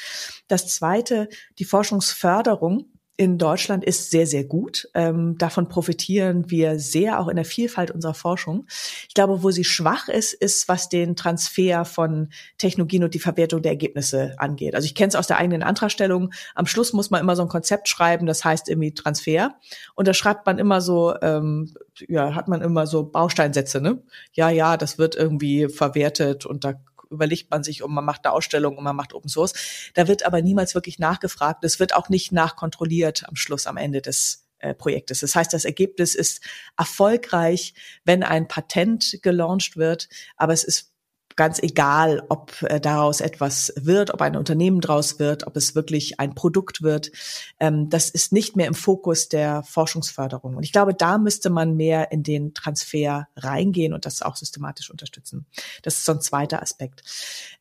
Das 0.46 0.68
zweite, 0.68 1.28
die 1.58 1.64
Forschungsförderung 1.64 2.86
in 3.18 3.38
Deutschland 3.38 3.82
ist 3.82 4.10
sehr, 4.10 4.26
sehr 4.26 4.44
gut. 4.44 4.88
Ähm, 4.92 5.38
davon 5.38 5.68
profitieren 5.68 6.50
wir 6.50 6.78
sehr, 6.78 7.18
auch 7.18 7.28
in 7.28 7.36
der 7.36 7.46
Vielfalt 7.46 7.90
unserer 7.90 8.12
Forschung. 8.12 8.66
Ich 9.08 9.14
glaube, 9.14 9.42
wo 9.42 9.50
sie 9.50 9.64
schwach 9.64 10.08
ist, 10.08 10.34
ist, 10.34 10.68
was 10.68 10.90
den 10.90 11.16
Transfer 11.16 11.86
von 11.86 12.28
Technologien 12.58 13.04
und 13.04 13.14
die 13.14 13.18
Verwertung 13.18 13.62
der 13.62 13.72
Ergebnisse 13.72 14.34
angeht. 14.36 14.74
Also 14.74 14.84
ich 14.84 14.94
kenne 14.94 15.08
es 15.08 15.16
aus 15.16 15.26
der 15.26 15.38
eigenen 15.38 15.62
Antragstellung. 15.62 16.32
Am 16.54 16.66
Schluss 16.66 16.92
muss 16.92 17.10
man 17.10 17.22
immer 17.22 17.36
so 17.36 17.42
ein 17.42 17.48
Konzept 17.48 17.88
schreiben, 17.88 18.26
das 18.26 18.44
heißt 18.44 18.68
irgendwie 18.68 18.92
Transfer. 18.92 19.54
Und 19.94 20.08
da 20.08 20.12
schreibt 20.12 20.44
man 20.44 20.58
immer 20.58 20.82
so, 20.82 21.14
ähm, 21.22 21.74
ja, 22.08 22.34
hat 22.34 22.48
man 22.48 22.60
immer 22.60 22.86
so 22.86 23.04
Bausteinsätze, 23.04 23.80
ne? 23.80 24.02
Ja, 24.32 24.50
ja, 24.50 24.76
das 24.76 24.98
wird 24.98 25.16
irgendwie 25.16 25.68
verwertet 25.68 26.44
und 26.44 26.64
da 26.64 26.74
überlegt 27.10 27.50
man 27.50 27.62
sich 27.62 27.82
und 27.82 27.92
man 27.92 28.04
macht 28.04 28.24
eine 28.24 28.32
Ausstellung 28.32 28.76
und 28.76 28.84
man 28.84 28.96
macht 28.96 29.14
Open 29.14 29.28
Source. 29.28 29.54
Da 29.94 30.08
wird 30.08 30.24
aber 30.24 30.42
niemals 30.42 30.74
wirklich 30.74 30.98
nachgefragt. 30.98 31.64
Es 31.64 31.80
wird 31.80 31.94
auch 31.94 32.08
nicht 32.08 32.32
nachkontrolliert 32.32 33.28
am 33.28 33.36
Schluss, 33.36 33.66
am 33.66 33.76
Ende 33.76 34.02
des 34.02 34.46
äh, 34.58 34.74
Projektes. 34.74 35.20
Das 35.20 35.34
heißt, 35.34 35.52
das 35.52 35.64
Ergebnis 35.64 36.14
ist 36.14 36.40
erfolgreich, 36.76 37.74
wenn 38.04 38.22
ein 38.22 38.48
Patent 38.48 39.18
gelauncht 39.22 39.76
wird, 39.76 40.08
aber 40.36 40.52
es 40.52 40.64
ist 40.64 40.92
ganz 41.36 41.62
egal, 41.62 42.22
ob 42.28 42.62
äh, 42.62 42.80
daraus 42.80 43.20
etwas 43.20 43.72
wird, 43.76 44.12
ob 44.12 44.22
ein 44.22 44.36
Unternehmen 44.36 44.80
draus 44.80 45.18
wird, 45.18 45.46
ob 45.46 45.56
es 45.56 45.74
wirklich 45.74 46.18
ein 46.18 46.34
Produkt 46.34 46.82
wird. 46.82 47.12
Ähm, 47.60 47.90
das 47.90 48.08
ist 48.10 48.32
nicht 48.32 48.56
mehr 48.56 48.66
im 48.66 48.74
Fokus 48.74 49.28
der 49.28 49.62
Forschungsförderung. 49.62 50.56
Und 50.56 50.62
ich 50.62 50.72
glaube, 50.72 50.94
da 50.94 51.18
müsste 51.18 51.50
man 51.50 51.76
mehr 51.76 52.10
in 52.10 52.22
den 52.22 52.54
Transfer 52.54 53.28
reingehen 53.36 53.92
und 53.92 54.06
das 54.06 54.22
auch 54.22 54.36
systematisch 54.36 54.90
unterstützen. 54.90 55.46
Das 55.82 55.98
ist 55.98 56.06
so 56.06 56.12
ein 56.12 56.20
zweiter 56.20 56.62
Aspekt. 56.62 57.02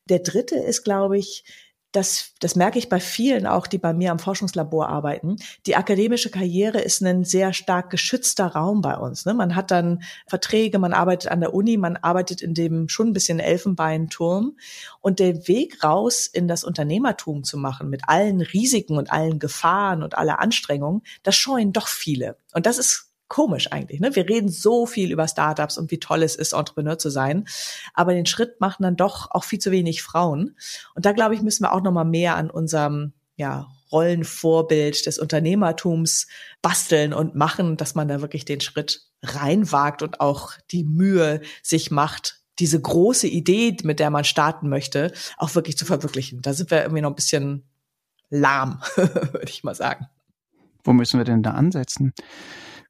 Der 0.07 0.19
dritte 0.19 0.55
ist, 0.55 0.83
glaube 0.83 1.17
ich, 1.17 1.43
das, 1.95 2.34
das 2.39 2.55
merke 2.55 2.77
ich 2.77 2.89
bei 2.89 2.99
vielen 2.99 3.47
auch, 3.47 3.67
die 3.67 3.77
bei 3.77 3.93
mir 3.93 4.12
am 4.12 4.19
Forschungslabor 4.19 4.89
arbeiten. 4.89 5.38
Die 5.65 5.75
akademische 5.75 6.29
Karriere 6.29 6.79
ist 6.79 7.01
ein 7.01 7.23
sehr 7.23 7.53
stark 7.53 7.89
geschützter 7.89 8.47
Raum 8.47 8.81
bei 8.81 8.97
uns. 8.97 9.25
Ne? 9.25 9.34
Man 9.34 9.55
hat 9.55 9.71
dann 9.71 10.03
Verträge, 10.27 10.77
man 10.77 10.93
arbeitet 10.93 11.31
an 11.31 11.39
der 11.39 11.53
Uni, 11.53 11.77
man 11.77 11.95
arbeitet 11.97 12.41
in 12.41 12.53
dem 12.53 12.89
schon 12.89 13.08
ein 13.08 13.13
bisschen 13.13 13.39
Elfenbeinturm. 13.39 14.58
Und 14.99 15.19
der 15.19 15.47
Weg 15.47 15.84
raus 15.84 16.27
in 16.27 16.47
das 16.47 16.63
Unternehmertum 16.63 17.43
zu 17.43 17.58
machen, 17.58 17.89
mit 17.89 18.10
allen 18.10 18.41
Risiken 18.41 18.97
und 18.97 19.12
allen 19.12 19.39
Gefahren 19.39 20.03
und 20.03 20.17
aller 20.17 20.39
Anstrengungen, 20.39 21.01
das 21.23 21.36
scheuen 21.36 21.71
doch 21.71 21.88
viele. 21.88 22.38
Und 22.53 22.65
das 22.65 22.77
ist 22.77 23.14
komisch 23.27 23.71
eigentlich. 23.71 23.99
Ne? 23.99 24.15
Wir 24.15 24.27
reden 24.27 24.49
so 24.49 24.85
viel 24.85 25.11
über 25.11 25.27
Startups 25.27 25.77
und 25.77 25.91
wie 25.91 25.99
toll 25.99 26.23
es 26.23 26.35
ist, 26.35 26.53
Entrepreneur 26.53 26.97
zu 26.97 27.09
sein, 27.09 27.47
aber 27.93 28.13
den 28.13 28.25
Schritt 28.25 28.61
machen 28.61 28.83
dann 28.83 28.95
doch 28.95 29.31
auch 29.31 29.43
viel 29.43 29.59
zu 29.59 29.71
wenig 29.71 30.03
Frauen. 30.03 30.55
Und 30.93 31.05
da 31.05 31.11
glaube 31.11 31.35
ich, 31.35 31.41
müssen 31.41 31.63
wir 31.63 31.73
auch 31.73 31.81
noch 31.81 31.91
mal 31.91 32.05
mehr 32.05 32.35
an 32.35 32.49
unserem 32.49 33.13
ja, 33.35 33.67
Rollenvorbild 33.91 35.05
des 35.05 35.19
Unternehmertums 35.19 36.27
basteln 36.61 37.13
und 37.13 37.35
machen, 37.35 37.77
dass 37.77 37.95
man 37.95 38.07
da 38.07 38.21
wirklich 38.21 38.45
den 38.45 38.61
Schritt 38.61 39.01
reinwagt 39.23 40.01
und 40.01 40.21
auch 40.21 40.53
die 40.71 40.83
Mühe 40.83 41.41
sich 41.61 41.91
macht, 41.91 42.41
diese 42.59 42.79
große 42.79 43.27
Idee, 43.27 43.75
mit 43.83 43.99
der 43.99 44.09
man 44.09 44.23
starten 44.23 44.69
möchte, 44.69 45.11
auch 45.38 45.55
wirklich 45.55 45.77
zu 45.77 45.85
verwirklichen. 45.85 46.41
Da 46.41 46.53
sind 46.53 46.71
wir 46.71 46.81
irgendwie 46.81 47.01
noch 47.01 47.09
ein 47.09 47.15
bisschen 47.15 47.63
lahm, 48.29 48.81
würde 48.95 49.49
ich 49.49 49.63
mal 49.63 49.75
sagen. 49.75 50.07
Wo 50.83 50.93
müssen 50.93 51.17
wir 51.17 51.25
denn 51.25 51.43
da 51.43 51.51
ansetzen? 51.51 52.13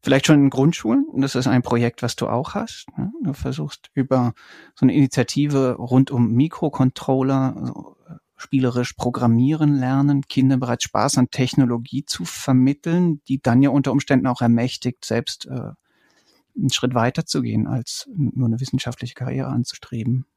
Vielleicht 0.05 0.27
schon 0.27 0.35
in 0.35 0.49
Grundschulen. 0.51 1.07
Das 1.15 1.33
ist 1.33 1.47
ein 1.47 1.63
Projekt, 1.63 2.03
was 2.03 2.15
du 2.15 2.27
auch 2.27 2.53
hast. 2.53 2.85
Ne? 2.95 3.11
Du 3.23 3.33
versuchst 3.33 3.89
über 3.95 4.35
so 4.75 4.85
eine 4.85 4.93
Initiative 4.93 5.77
rund 5.79 6.11
um 6.11 6.31
Mikrocontroller, 6.33 7.55
also 7.57 7.97
spielerisch 8.37 8.93
programmieren 8.93 9.79
lernen, 9.79 10.21
Kindern 10.27 10.59
bereits 10.59 10.83
Spaß 10.83 11.17
an 11.17 11.31
Technologie 11.31 12.05
zu 12.05 12.23
vermitteln, 12.23 13.23
die 13.27 13.41
dann 13.41 13.63
ja 13.63 13.71
unter 13.71 13.91
Umständen 13.91 14.27
auch 14.27 14.41
ermächtigt, 14.41 15.03
selbst 15.03 15.47
äh, 15.47 15.71
einen 16.55 16.71
Schritt 16.71 16.93
weiter 16.93 17.25
zu 17.25 17.41
gehen, 17.41 17.65
als 17.65 18.07
nur 18.15 18.45
eine 18.45 18.59
wissenschaftliche 18.59 19.15
Karriere 19.15 19.47
anzustreben. 19.47 20.27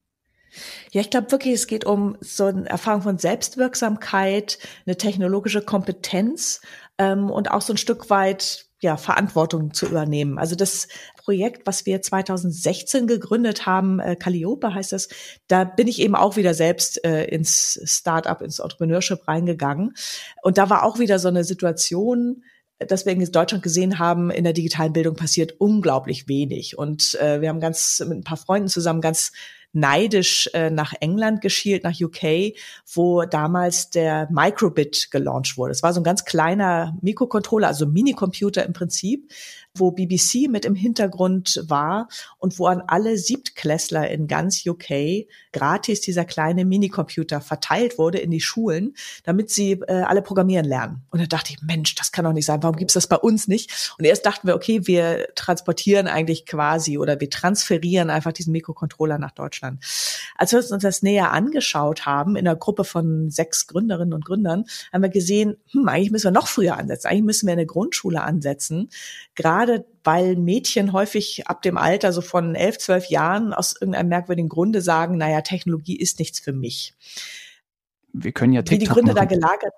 Ja, 0.92 1.02
ich 1.02 1.10
glaube 1.10 1.30
wirklich, 1.30 1.52
es 1.52 1.66
geht 1.66 1.84
um 1.84 2.16
so 2.22 2.46
eine 2.46 2.66
Erfahrung 2.70 3.02
von 3.02 3.18
Selbstwirksamkeit, 3.18 4.58
eine 4.86 4.96
technologische 4.96 5.60
Kompetenz 5.60 6.62
ähm, 6.96 7.28
und 7.28 7.50
auch 7.50 7.60
so 7.60 7.74
ein 7.74 7.76
Stück 7.76 8.08
weit 8.08 8.67
ja, 8.80 8.96
Verantwortung 8.96 9.74
zu 9.74 9.86
übernehmen. 9.86 10.38
Also 10.38 10.54
das 10.54 10.86
Projekt, 11.16 11.66
was 11.66 11.84
wir 11.84 12.00
2016 12.00 13.06
gegründet 13.06 13.66
haben, 13.66 13.98
äh, 13.98 14.14
Calliope 14.14 14.72
heißt 14.72 14.92
das, 14.92 15.08
da 15.48 15.64
bin 15.64 15.88
ich 15.88 16.00
eben 16.00 16.14
auch 16.14 16.36
wieder 16.36 16.54
selbst 16.54 17.04
äh, 17.04 17.24
ins 17.24 17.80
Startup, 17.84 18.40
ins 18.40 18.60
Entrepreneurship 18.60 19.26
reingegangen. 19.26 19.94
Und 20.42 20.58
da 20.58 20.70
war 20.70 20.84
auch 20.84 20.98
wieder 20.98 21.18
so 21.18 21.28
eine 21.28 21.42
Situation, 21.44 22.44
dass 22.78 23.04
wir 23.04 23.12
in 23.12 23.32
Deutschland 23.32 23.64
gesehen 23.64 23.98
haben, 23.98 24.30
in 24.30 24.44
der 24.44 24.52
digitalen 24.52 24.92
Bildung 24.92 25.16
passiert 25.16 25.54
unglaublich 25.58 26.28
wenig. 26.28 26.78
Und 26.78 27.16
äh, 27.20 27.40
wir 27.40 27.48
haben 27.48 27.60
ganz 27.60 28.00
mit 28.06 28.18
ein 28.18 28.24
paar 28.24 28.36
Freunden 28.36 28.68
zusammen 28.68 29.00
ganz 29.00 29.32
neidisch 29.72 30.48
äh, 30.54 30.70
nach 30.70 30.94
England 31.00 31.40
geschielt, 31.40 31.84
nach 31.84 31.94
UK, 32.00 32.54
wo 32.92 33.24
damals 33.24 33.90
der 33.90 34.28
Microbit 34.30 35.10
gelauncht 35.10 35.56
wurde. 35.56 35.72
Es 35.72 35.82
war 35.82 35.92
so 35.92 36.00
ein 36.00 36.04
ganz 36.04 36.24
kleiner 36.24 36.96
Mikrocontroller, 37.00 37.68
also 37.68 37.86
Minicomputer 37.86 38.64
im 38.64 38.72
Prinzip, 38.72 39.30
wo 39.74 39.90
BBC 39.90 40.48
mit 40.48 40.64
im 40.64 40.74
Hintergrund 40.74 41.64
war 41.66 42.08
und 42.38 42.58
wo 42.58 42.66
an 42.66 42.82
alle 42.86 43.16
Siebtklässler 43.16 44.10
in 44.10 44.26
ganz 44.26 44.64
UK 44.66 45.26
gratis 45.52 46.00
dieser 46.00 46.24
kleine 46.24 46.64
Minicomputer 46.64 47.40
verteilt 47.40 47.98
wurde 47.98 48.18
in 48.18 48.30
die 48.30 48.40
Schulen, 48.40 48.94
damit 49.24 49.50
sie 49.50 49.72
äh, 49.72 50.02
alle 50.02 50.22
programmieren 50.22 50.64
lernen. 50.64 51.02
Und 51.10 51.20
da 51.20 51.26
dachte 51.26 51.52
ich, 51.52 51.62
Mensch, 51.62 51.94
das 51.94 52.12
kann 52.12 52.24
doch 52.24 52.32
nicht 52.32 52.46
sein. 52.46 52.62
Warum 52.62 52.76
gibt's 52.76 52.94
das 52.94 53.06
bei 53.06 53.16
uns 53.16 53.48
nicht? 53.48 53.94
Und 53.98 54.04
erst 54.04 54.26
dachten 54.26 54.46
wir, 54.46 54.54
okay, 54.54 54.86
wir 54.86 55.28
transportieren 55.34 56.06
eigentlich 56.06 56.46
quasi 56.46 56.98
oder 56.98 57.20
wir 57.20 57.30
transferieren 57.30 58.10
einfach 58.10 58.32
diesen 58.32 58.52
Mikrocontroller 58.52 59.18
nach 59.18 59.32
Deutschland. 59.32 59.84
Als 60.36 60.52
wir 60.52 60.58
uns 60.58 60.82
das 60.82 61.02
näher 61.02 61.32
angeschaut 61.32 62.06
haben, 62.06 62.36
in 62.36 62.46
einer 62.46 62.56
Gruppe 62.56 62.84
von 62.84 63.30
sechs 63.30 63.66
Gründerinnen 63.66 64.14
und 64.14 64.24
Gründern, 64.24 64.64
haben 64.92 65.02
wir 65.02 65.08
gesehen, 65.08 65.56
hm, 65.72 65.88
eigentlich 65.88 66.10
müssen 66.10 66.24
wir 66.24 66.30
noch 66.30 66.48
früher 66.48 66.76
ansetzen. 66.76 67.08
Eigentlich 67.08 67.24
müssen 67.24 67.46
wir 67.46 67.52
eine 67.52 67.66
Grundschule 67.66 68.22
ansetzen. 68.22 68.88
Gerade 69.34 69.67
weil 70.04 70.36
Mädchen 70.36 70.92
häufig 70.92 71.46
ab 71.46 71.62
dem 71.62 71.76
Alter 71.76 72.12
so 72.12 72.20
von 72.20 72.54
elf, 72.54 72.78
zwölf 72.78 73.06
Jahren 73.06 73.52
aus 73.52 73.74
irgendeinem 73.80 74.08
merkwürdigen 74.08 74.48
Grunde 74.48 74.80
sagen, 74.80 75.16
naja, 75.18 75.40
Technologie 75.42 75.96
ist 75.96 76.18
nichts 76.18 76.40
für 76.40 76.52
mich. 76.52 76.94
Wir 78.12 78.32
können 78.32 78.52
ja 78.52 78.62
TikTok 78.62 78.74
Wie 78.74 78.84
die 78.84 78.90
Gründe 78.90 79.14
machen. 79.14 79.28
da 79.28 79.34
gelagert. 79.34 79.74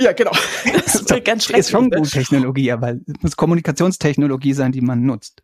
Ja, 0.00 0.12
genau. 0.12 0.32
Das 0.64 1.08
wird 1.08 1.24
ganz 1.24 1.44
schrecklich. 1.44 1.60
Ist 1.60 1.70
schon 1.70 1.90
gut 1.90 2.10
Technologie, 2.10 2.72
aber 2.72 2.92
es 2.92 3.22
muss 3.22 3.36
Kommunikationstechnologie 3.36 4.52
sein, 4.52 4.72
die 4.72 4.80
man 4.80 5.02
nutzt. 5.02 5.42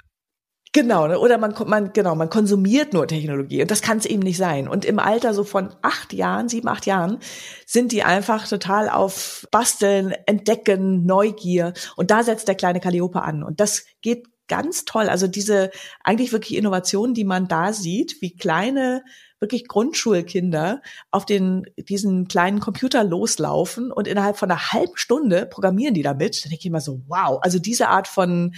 Genau, 0.73 1.07
ne? 1.07 1.19
oder 1.19 1.39
man, 1.39 1.55
man, 1.67 1.93
genau, 1.93 2.15
man 2.15 2.29
konsumiert 2.29 2.93
nur 2.93 3.07
Technologie 3.07 3.63
und 3.63 3.71
das 3.71 3.81
kann 3.81 3.99
es 3.99 4.07
eben 4.07 4.23
nicht 4.23 4.37
sein. 4.37 4.69
Und 4.69 4.85
im 4.85 4.99
Alter 4.99 5.33
so 5.33 5.45
von 5.45 5.75
acht 5.83 6.13
Jahren, 6.13 6.49
sieben, 6.49 6.69
acht 6.69 6.85
Jahren, 6.85 7.19
sind 7.67 7.91
die 7.93 8.03
einfach 8.03 8.47
total 8.47 8.91
auf 8.91 9.47
Basteln, 9.51 10.15
Entdecken, 10.27 11.07
Neugier 11.07 11.73
und 11.97 12.11
da 12.11 12.23
setzt 12.23 12.49
der 12.49 12.55
kleine 12.55 12.81
Calliope 12.81 13.23
an 13.23 13.43
und 13.43 13.61
das 13.61 13.87
geht 14.03 14.27
ganz 14.49 14.85
toll. 14.85 15.09
Also 15.09 15.27
diese 15.27 15.71
eigentlich 16.03 16.33
wirklich 16.33 16.59
Innovationen, 16.59 17.15
die 17.15 17.25
man 17.25 17.49
da 17.49 17.73
sieht, 17.73 18.21
wie 18.21 18.35
kleine 18.35 19.03
wirklich 19.41 19.69
Grundschulkinder 19.69 20.83
auf 21.11 21.25
den, 21.25 21.65
diesen 21.77 22.27
kleinen 22.27 22.59
Computer 22.59 23.05
loslaufen 23.05 23.93
und 23.93 24.09
innerhalb 24.09 24.37
von 24.37 24.51
einer 24.51 24.73
halben 24.73 24.97
Stunde 24.97 25.47
programmieren 25.47 25.95
die 25.95 26.03
damit. 26.03 26.45
Dann 26.45 26.51
denke 26.51 26.63
ich 26.63 26.67
immer 26.67 26.81
so, 26.81 27.03
wow, 27.07 27.39
also 27.43 27.59
diese 27.59 27.89
Art 27.89 28.09
von 28.09 28.55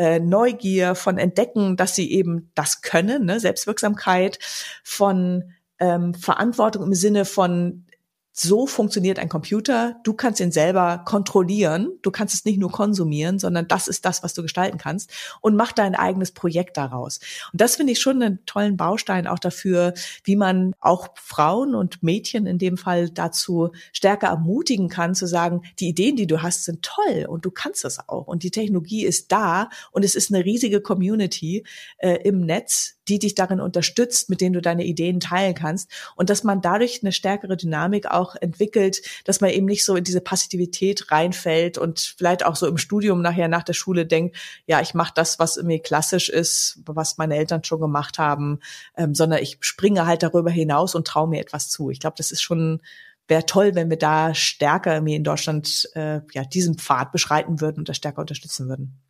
äh, 0.00 0.18
Neugier, 0.18 0.94
von 0.94 1.18
Entdecken, 1.18 1.76
dass 1.76 1.94
sie 1.94 2.10
eben 2.10 2.50
das 2.54 2.80
können, 2.80 3.26
ne? 3.26 3.38
Selbstwirksamkeit, 3.38 4.38
von 4.82 5.52
ähm, 5.78 6.14
Verantwortung 6.14 6.84
im 6.84 6.94
Sinne 6.94 7.26
von 7.26 7.84
so 8.32 8.66
funktioniert 8.66 9.18
ein 9.18 9.28
Computer. 9.28 9.96
Du 10.04 10.14
kannst 10.14 10.40
ihn 10.40 10.52
selber 10.52 11.02
kontrollieren. 11.04 11.90
Du 12.02 12.10
kannst 12.10 12.34
es 12.34 12.44
nicht 12.44 12.58
nur 12.58 12.70
konsumieren, 12.70 13.38
sondern 13.38 13.66
das 13.66 13.88
ist 13.88 14.04
das, 14.04 14.22
was 14.22 14.34
du 14.34 14.42
gestalten 14.42 14.78
kannst 14.78 15.10
und 15.40 15.56
mach 15.56 15.72
dein 15.72 15.94
eigenes 15.94 16.32
Projekt 16.32 16.76
daraus. 16.76 17.18
Und 17.52 17.60
das 17.60 17.76
finde 17.76 17.92
ich 17.92 18.00
schon 18.00 18.22
einen 18.22 18.44
tollen 18.46 18.76
Baustein 18.76 19.26
auch 19.26 19.38
dafür, 19.38 19.94
wie 20.24 20.36
man 20.36 20.74
auch 20.80 21.08
Frauen 21.16 21.74
und 21.74 22.02
Mädchen 22.02 22.46
in 22.46 22.58
dem 22.58 22.76
Fall 22.76 23.10
dazu 23.10 23.70
stärker 23.92 24.28
ermutigen 24.28 24.88
kann, 24.88 25.14
zu 25.14 25.26
sagen, 25.26 25.62
die 25.78 25.88
Ideen, 25.88 26.16
die 26.16 26.26
du 26.26 26.42
hast, 26.42 26.64
sind 26.64 26.82
toll 26.82 27.26
und 27.28 27.44
du 27.44 27.50
kannst 27.50 27.84
das 27.84 28.08
auch. 28.08 28.26
Und 28.26 28.42
die 28.42 28.50
Technologie 28.50 29.04
ist 29.04 29.32
da 29.32 29.68
und 29.90 30.04
es 30.04 30.14
ist 30.14 30.32
eine 30.32 30.44
riesige 30.44 30.80
Community 30.80 31.64
äh, 31.98 32.18
im 32.22 32.46
Netz, 32.46 32.99
die 33.10 33.18
dich 33.18 33.34
darin 33.34 33.60
unterstützt, 33.60 34.30
mit 34.30 34.40
denen 34.40 34.52
du 34.52 34.62
deine 34.62 34.84
Ideen 34.84 35.18
teilen 35.18 35.54
kannst 35.54 35.90
und 36.14 36.30
dass 36.30 36.44
man 36.44 36.62
dadurch 36.62 37.00
eine 37.02 37.10
stärkere 37.10 37.56
Dynamik 37.56 38.06
auch 38.06 38.36
entwickelt, 38.36 39.02
dass 39.24 39.40
man 39.40 39.50
eben 39.50 39.66
nicht 39.66 39.84
so 39.84 39.96
in 39.96 40.04
diese 40.04 40.20
Passivität 40.20 41.10
reinfällt 41.10 41.76
und 41.76 42.14
vielleicht 42.16 42.46
auch 42.46 42.54
so 42.54 42.68
im 42.68 42.78
Studium 42.78 43.20
nachher 43.20 43.48
nach 43.48 43.64
der 43.64 43.72
Schule 43.72 44.06
denkt, 44.06 44.36
ja, 44.66 44.80
ich 44.80 44.94
mache 44.94 45.12
das, 45.16 45.40
was 45.40 45.60
mir 45.60 45.80
klassisch 45.80 46.28
ist, 46.28 46.78
was 46.86 47.18
meine 47.18 47.36
Eltern 47.36 47.64
schon 47.64 47.80
gemacht 47.80 48.18
haben, 48.18 48.60
ähm, 48.96 49.14
sondern 49.14 49.42
ich 49.42 49.58
springe 49.60 50.06
halt 50.06 50.22
darüber 50.22 50.50
hinaus 50.50 50.94
und 50.94 51.06
traue 51.06 51.28
mir 51.28 51.40
etwas 51.40 51.68
zu. 51.68 51.90
Ich 51.90 51.98
glaube, 51.98 52.14
das 52.16 52.30
ist 52.30 52.42
schon 52.42 52.80
wäre 53.26 53.46
toll, 53.46 53.74
wenn 53.74 53.90
wir 53.90 53.98
da 53.98 54.34
stärker 54.34 54.94
irgendwie 54.94 55.14
in 55.14 55.24
Deutschland 55.24 55.88
äh, 55.94 56.20
ja 56.32 56.44
diesen 56.44 56.78
Pfad 56.78 57.12
beschreiten 57.12 57.60
würden 57.60 57.78
und 57.78 57.88
das 57.88 57.96
stärker 57.96 58.20
unterstützen 58.20 58.68
würden 58.68 59.00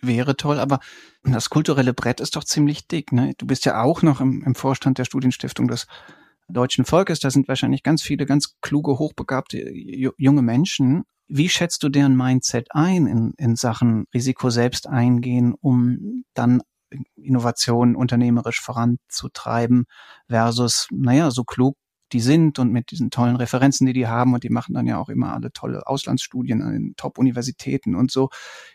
wäre 0.00 0.36
toll, 0.36 0.58
aber 0.58 0.80
das 1.22 1.50
kulturelle 1.50 1.94
Brett 1.94 2.20
ist 2.20 2.36
doch 2.36 2.44
ziemlich 2.44 2.86
dick. 2.86 3.12
Ne? 3.12 3.34
Du 3.38 3.46
bist 3.46 3.64
ja 3.64 3.82
auch 3.82 4.02
noch 4.02 4.20
im, 4.20 4.42
im 4.44 4.54
Vorstand 4.54 4.98
der 4.98 5.04
Studienstiftung 5.04 5.68
des 5.68 5.86
deutschen 6.48 6.84
Volkes. 6.84 7.20
Da 7.20 7.30
sind 7.30 7.48
wahrscheinlich 7.48 7.82
ganz 7.82 8.02
viele 8.02 8.26
ganz 8.26 8.56
kluge, 8.60 8.98
hochbegabte 8.98 9.58
junge 10.16 10.42
Menschen. 10.42 11.04
Wie 11.28 11.48
schätzt 11.48 11.82
du 11.82 11.88
deren 11.88 12.16
Mindset 12.16 12.68
ein 12.70 13.06
in, 13.06 13.32
in 13.36 13.56
Sachen 13.56 14.06
Risiko 14.14 14.50
selbst 14.50 14.88
eingehen, 14.88 15.54
um 15.60 16.24
dann 16.34 16.62
Innovationen 17.16 17.96
unternehmerisch 17.96 18.60
voranzutreiben 18.60 19.86
versus, 20.28 20.86
naja, 20.92 21.32
so 21.32 21.42
klug 21.42 21.76
die 22.12 22.20
sind 22.20 22.58
und 22.58 22.72
mit 22.72 22.90
diesen 22.90 23.10
tollen 23.10 23.36
Referenzen, 23.36 23.86
die 23.86 23.92
die 23.92 24.06
haben 24.06 24.34
und 24.34 24.44
die 24.44 24.50
machen 24.50 24.74
dann 24.74 24.86
ja 24.86 24.98
auch 24.98 25.08
immer 25.08 25.32
alle 25.32 25.52
tolle 25.52 25.86
Auslandsstudien 25.86 26.62
an 26.62 26.72
den 26.72 26.96
Top-Universitäten 26.96 27.94
und 27.94 28.10
so 28.10 28.30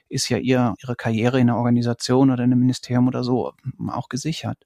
ist 0.09 0.29
ja 0.29 0.37
ihr, 0.37 0.75
ihre 0.81 0.95
Karriere 0.95 1.39
in 1.39 1.49
einer 1.49 1.57
Organisation 1.57 2.29
oder 2.31 2.43
in 2.43 2.51
einem 2.51 2.59
Ministerium 2.59 3.07
oder 3.07 3.23
so 3.23 3.53
auch 3.87 4.09
gesichert. 4.09 4.57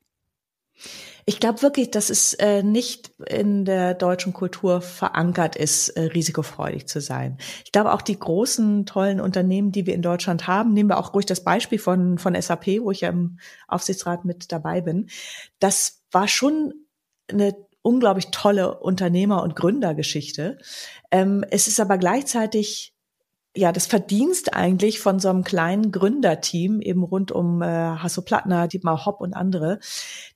Ich 1.27 1.39
glaube 1.39 1.61
wirklich, 1.61 1.89
dass 1.89 2.09
es 2.09 2.33
äh, 2.35 2.61
nicht 2.61 3.11
in 3.27 3.65
der 3.65 3.95
deutschen 3.95 4.33
Kultur 4.33 4.81
verankert 4.81 5.55
ist, 5.55 5.89
äh, 5.89 6.01
risikofreudig 6.03 6.87
zu 6.87 7.01
sein. 7.01 7.37
Ich 7.63 7.71
glaube 7.71 7.93
auch 7.93 8.01
die 8.01 8.19
großen, 8.19 8.85
tollen 8.85 9.19
Unternehmen, 9.19 9.71
die 9.71 9.87
wir 9.87 9.95
in 9.95 10.03
Deutschland 10.03 10.47
haben, 10.47 10.73
nehmen 10.73 10.89
wir 10.89 10.99
auch 10.99 11.13
ruhig 11.13 11.25
das 11.25 11.43
Beispiel 11.43 11.79
von, 11.79 12.19
von 12.19 12.39
SAP, 12.39 12.67
wo 12.81 12.91
ich 12.91 13.01
ja 13.01 13.09
im 13.09 13.39
Aufsichtsrat 13.67 14.25
mit 14.25 14.51
dabei 14.51 14.81
bin. 14.81 15.09
Das 15.59 16.03
war 16.11 16.27
schon 16.27 16.73
eine 17.27 17.55
unglaublich 17.85 18.31
tolle 18.31 18.79
Unternehmer- 18.79 19.43
und 19.43 19.55
Gründergeschichte. 19.55 20.57
Ähm, 21.11 21.45
es 21.51 21.67
ist 21.67 21.79
aber 21.79 21.97
gleichzeitig 21.97 22.93
ja, 23.55 23.71
das 23.71 23.85
Verdienst 23.85 24.53
eigentlich 24.53 24.99
von 24.99 25.19
so 25.19 25.29
einem 25.29 25.45
kleinen 25.45 25.91
Gründerteam, 25.91 26.81
eben 26.81 27.03
rund 27.03 27.31
um 27.31 27.61
äh, 27.61 27.65
Hasso 27.65 28.21
Plattner, 28.21 28.67
Dietmar 28.67 29.05
Hopp 29.05 29.21
und 29.21 29.33
andere, 29.33 29.79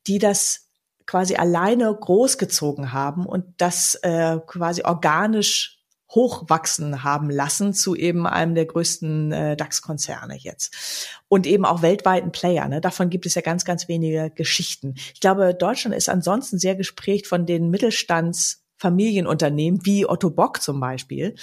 die 0.08 0.20
das 0.20 0.70
quasi 1.06 1.36
alleine 1.36 1.94
großgezogen 1.94 2.94
haben 2.94 3.26
und 3.26 3.46
das 3.58 3.96
äh, 4.04 4.38
quasi 4.46 4.84
organisch 4.84 5.79
hochwachsen 6.12 7.04
haben 7.04 7.30
lassen 7.30 7.74
zu 7.74 7.96
eben 7.96 8.26
einem 8.26 8.56
der 8.56 8.66
größten 8.66 9.32
äh, 9.32 9.56
DAX-Konzerne 9.56 10.36
jetzt. 10.38 11.22
Und 11.28 11.46
eben 11.46 11.66
auch 11.66 11.82
weltweiten 11.82 12.32
Player. 12.32 12.68
Ne? 12.68 12.82
Davon 12.82 13.10
gibt 13.10 13.26
es 13.26 13.36
ja 13.36 13.42
ganz, 13.42 13.64
ganz 13.64 13.88
wenige 13.88 14.32
Geschichten. 14.34 14.96
Ich 15.14 15.20
glaube, 15.20 15.54
Deutschland 15.54 15.96
ist 15.96 16.10
ansonsten 16.10 16.58
sehr 16.58 16.76
gesprägt 16.76 17.28
von 17.28 17.46
den 17.46 17.70
Mittelstands 17.70 18.64
Familienunternehmen 18.80 19.86
wie 19.86 20.08
Otto 20.08 20.30
Bock 20.30 20.62
zum 20.62 20.80
Beispiel, 20.80 21.36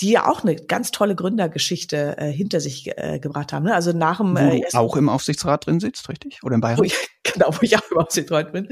die 0.00 0.12
ja 0.12 0.30
auch 0.30 0.44
eine 0.44 0.54
ganz 0.54 0.92
tolle 0.92 1.16
Gründergeschichte 1.16 2.16
äh, 2.18 2.30
hinter 2.30 2.60
sich 2.60 2.88
äh, 2.96 3.18
gebracht 3.18 3.52
haben. 3.52 3.64
Ne? 3.64 3.74
Also 3.74 3.92
nach 3.92 4.18
dem 4.18 4.36
äh, 4.36 4.62
auch 4.74 4.96
im 4.96 5.08
Aufsichtsrat 5.08 5.66
drin 5.66 5.80
sitzt, 5.80 6.08
richtig? 6.08 6.40
Oder 6.44 6.54
im 6.54 6.60
Bayern? 6.60 6.78
Wo 6.78 6.84
ich, 6.84 6.94
genau, 7.24 7.48
wo 7.52 7.58
ich 7.62 7.76
auch 7.76 7.90
im 7.90 7.98
Aufsichtsrat 7.98 8.52
bin. 8.52 8.68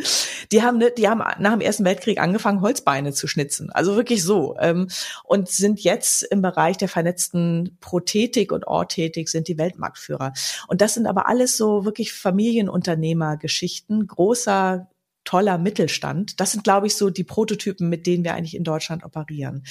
Die 0.52 0.62
haben, 0.62 0.78
ne, 0.78 0.92
die 0.96 1.08
haben 1.08 1.18
nach 1.18 1.52
dem 1.52 1.60
Ersten 1.60 1.84
Weltkrieg 1.84 2.20
angefangen, 2.20 2.60
Holzbeine 2.60 3.12
zu 3.12 3.26
schnitzen. 3.26 3.70
Also 3.70 3.96
wirklich 3.96 4.22
so. 4.22 4.56
Ähm, 4.60 4.88
und 5.24 5.48
sind 5.48 5.80
jetzt 5.80 6.22
im 6.22 6.42
Bereich 6.42 6.76
der 6.76 6.88
vernetzten 6.88 7.76
Prothetik 7.80 8.52
und 8.52 8.66
Orthetik 8.68 9.28
sind 9.28 9.48
die 9.48 9.58
Weltmarktführer. 9.58 10.32
Und 10.68 10.80
das 10.80 10.94
sind 10.94 11.06
aber 11.06 11.28
alles 11.28 11.56
so 11.56 11.84
wirklich 11.84 12.12
Familienunternehmergeschichten, 12.12 14.06
großer 14.06 14.88
toller 15.26 15.58
Mittelstand. 15.58 16.40
Das 16.40 16.52
sind, 16.52 16.64
glaube 16.64 16.86
ich, 16.86 16.94
so 16.94 17.10
die 17.10 17.24
Prototypen, 17.24 17.90
mit 17.90 18.06
denen 18.06 18.24
wir 18.24 18.34
eigentlich 18.34 18.56
in 18.56 18.64
Deutschland 18.64 19.04
operieren. 19.04 19.64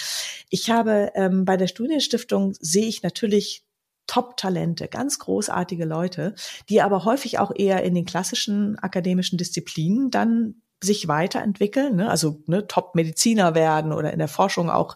Ich 0.50 0.70
habe 0.70 1.12
ähm, 1.16 1.46
bei 1.46 1.58
der 1.58 1.68
Studienstiftung 1.68 2.54
sehe 2.60 2.86
ich 2.86 3.02
natürlich 3.02 3.64
Top-Talente, 4.06 4.88
ganz 4.88 5.18
großartige 5.18 5.86
Leute, 5.86 6.36
die 6.70 6.82
aber 6.82 7.06
häufig 7.06 7.40
auch 7.40 7.52
eher 7.56 7.82
in 7.84 7.96
den 7.96 8.06
klassischen 8.06 8.78
akademischen 8.78 9.40
Disziplinen 9.40 10.12
dann 10.12 10.62
sich 10.84 11.08
weiterentwickeln, 11.08 11.96
ne? 11.96 12.10
also 12.10 12.44
ne, 12.46 12.68
Top-Mediziner 12.68 13.56
werden 13.56 13.92
oder 13.92 14.14
in 14.14 14.20
der 14.20 14.28
Forschung 14.28 14.70
auch 14.70 14.96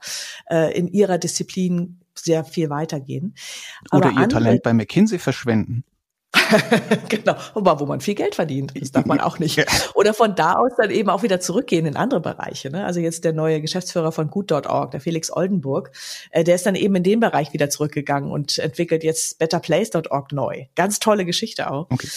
äh, 0.51 0.77
in 0.77 0.87
ihrer 0.87 1.17
Disziplin 1.17 2.01
sehr 2.13 2.43
viel 2.43 2.69
weitergehen. 2.69 3.33
Oder 3.91 4.07
Aber 4.07 4.11
ihr 4.11 4.17
andere, 4.17 4.29
Talent 4.29 4.63
bei 4.63 4.73
McKinsey 4.73 5.17
verschwenden. 5.17 5.83
genau, 7.09 7.35
aber 7.55 7.79
wo 7.79 7.85
man 7.85 8.01
viel 8.01 8.15
Geld 8.15 8.35
verdient, 8.35 8.73
das 8.79 8.91
darf 8.91 9.05
man 9.05 9.19
auch 9.19 9.39
nicht. 9.39 9.65
Oder 9.95 10.13
von 10.13 10.35
da 10.35 10.53
aus 10.53 10.71
dann 10.77 10.91
eben 10.91 11.09
auch 11.09 11.23
wieder 11.23 11.39
zurückgehen 11.39 11.85
in 11.85 11.95
andere 11.95 12.19
Bereiche. 12.19 12.69
Ne? 12.69 12.85
Also 12.85 12.99
jetzt 12.99 13.23
der 13.23 13.33
neue 13.33 13.61
Geschäftsführer 13.61 14.11
von 14.11 14.29
Gut.org, 14.29 14.91
der 14.91 15.01
Felix 15.01 15.31
Oldenburg, 15.31 15.91
äh, 16.31 16.43
der 16.43 16.55
ist 16.55 16.65
dann 16.65 16.75
eben 16.75 16.95
in 16.95 17.03
den 17.03 17.19
Bereich 17.19 17.53
wieder 17.53 17.69
zurückgegangen 17.69 18.31
und 18.31 18.59
entwickelt 18.59 19.03
jetzt 19.03 19.39
BetterPlace.org 19.39 20.31
neu. 20.31 20.65
Ganz 20.75 20.99
tolle 20.99 21.25
Geschichte 21.25 21.71
auch. 21.71 21.87
Okay. 21.89 22.07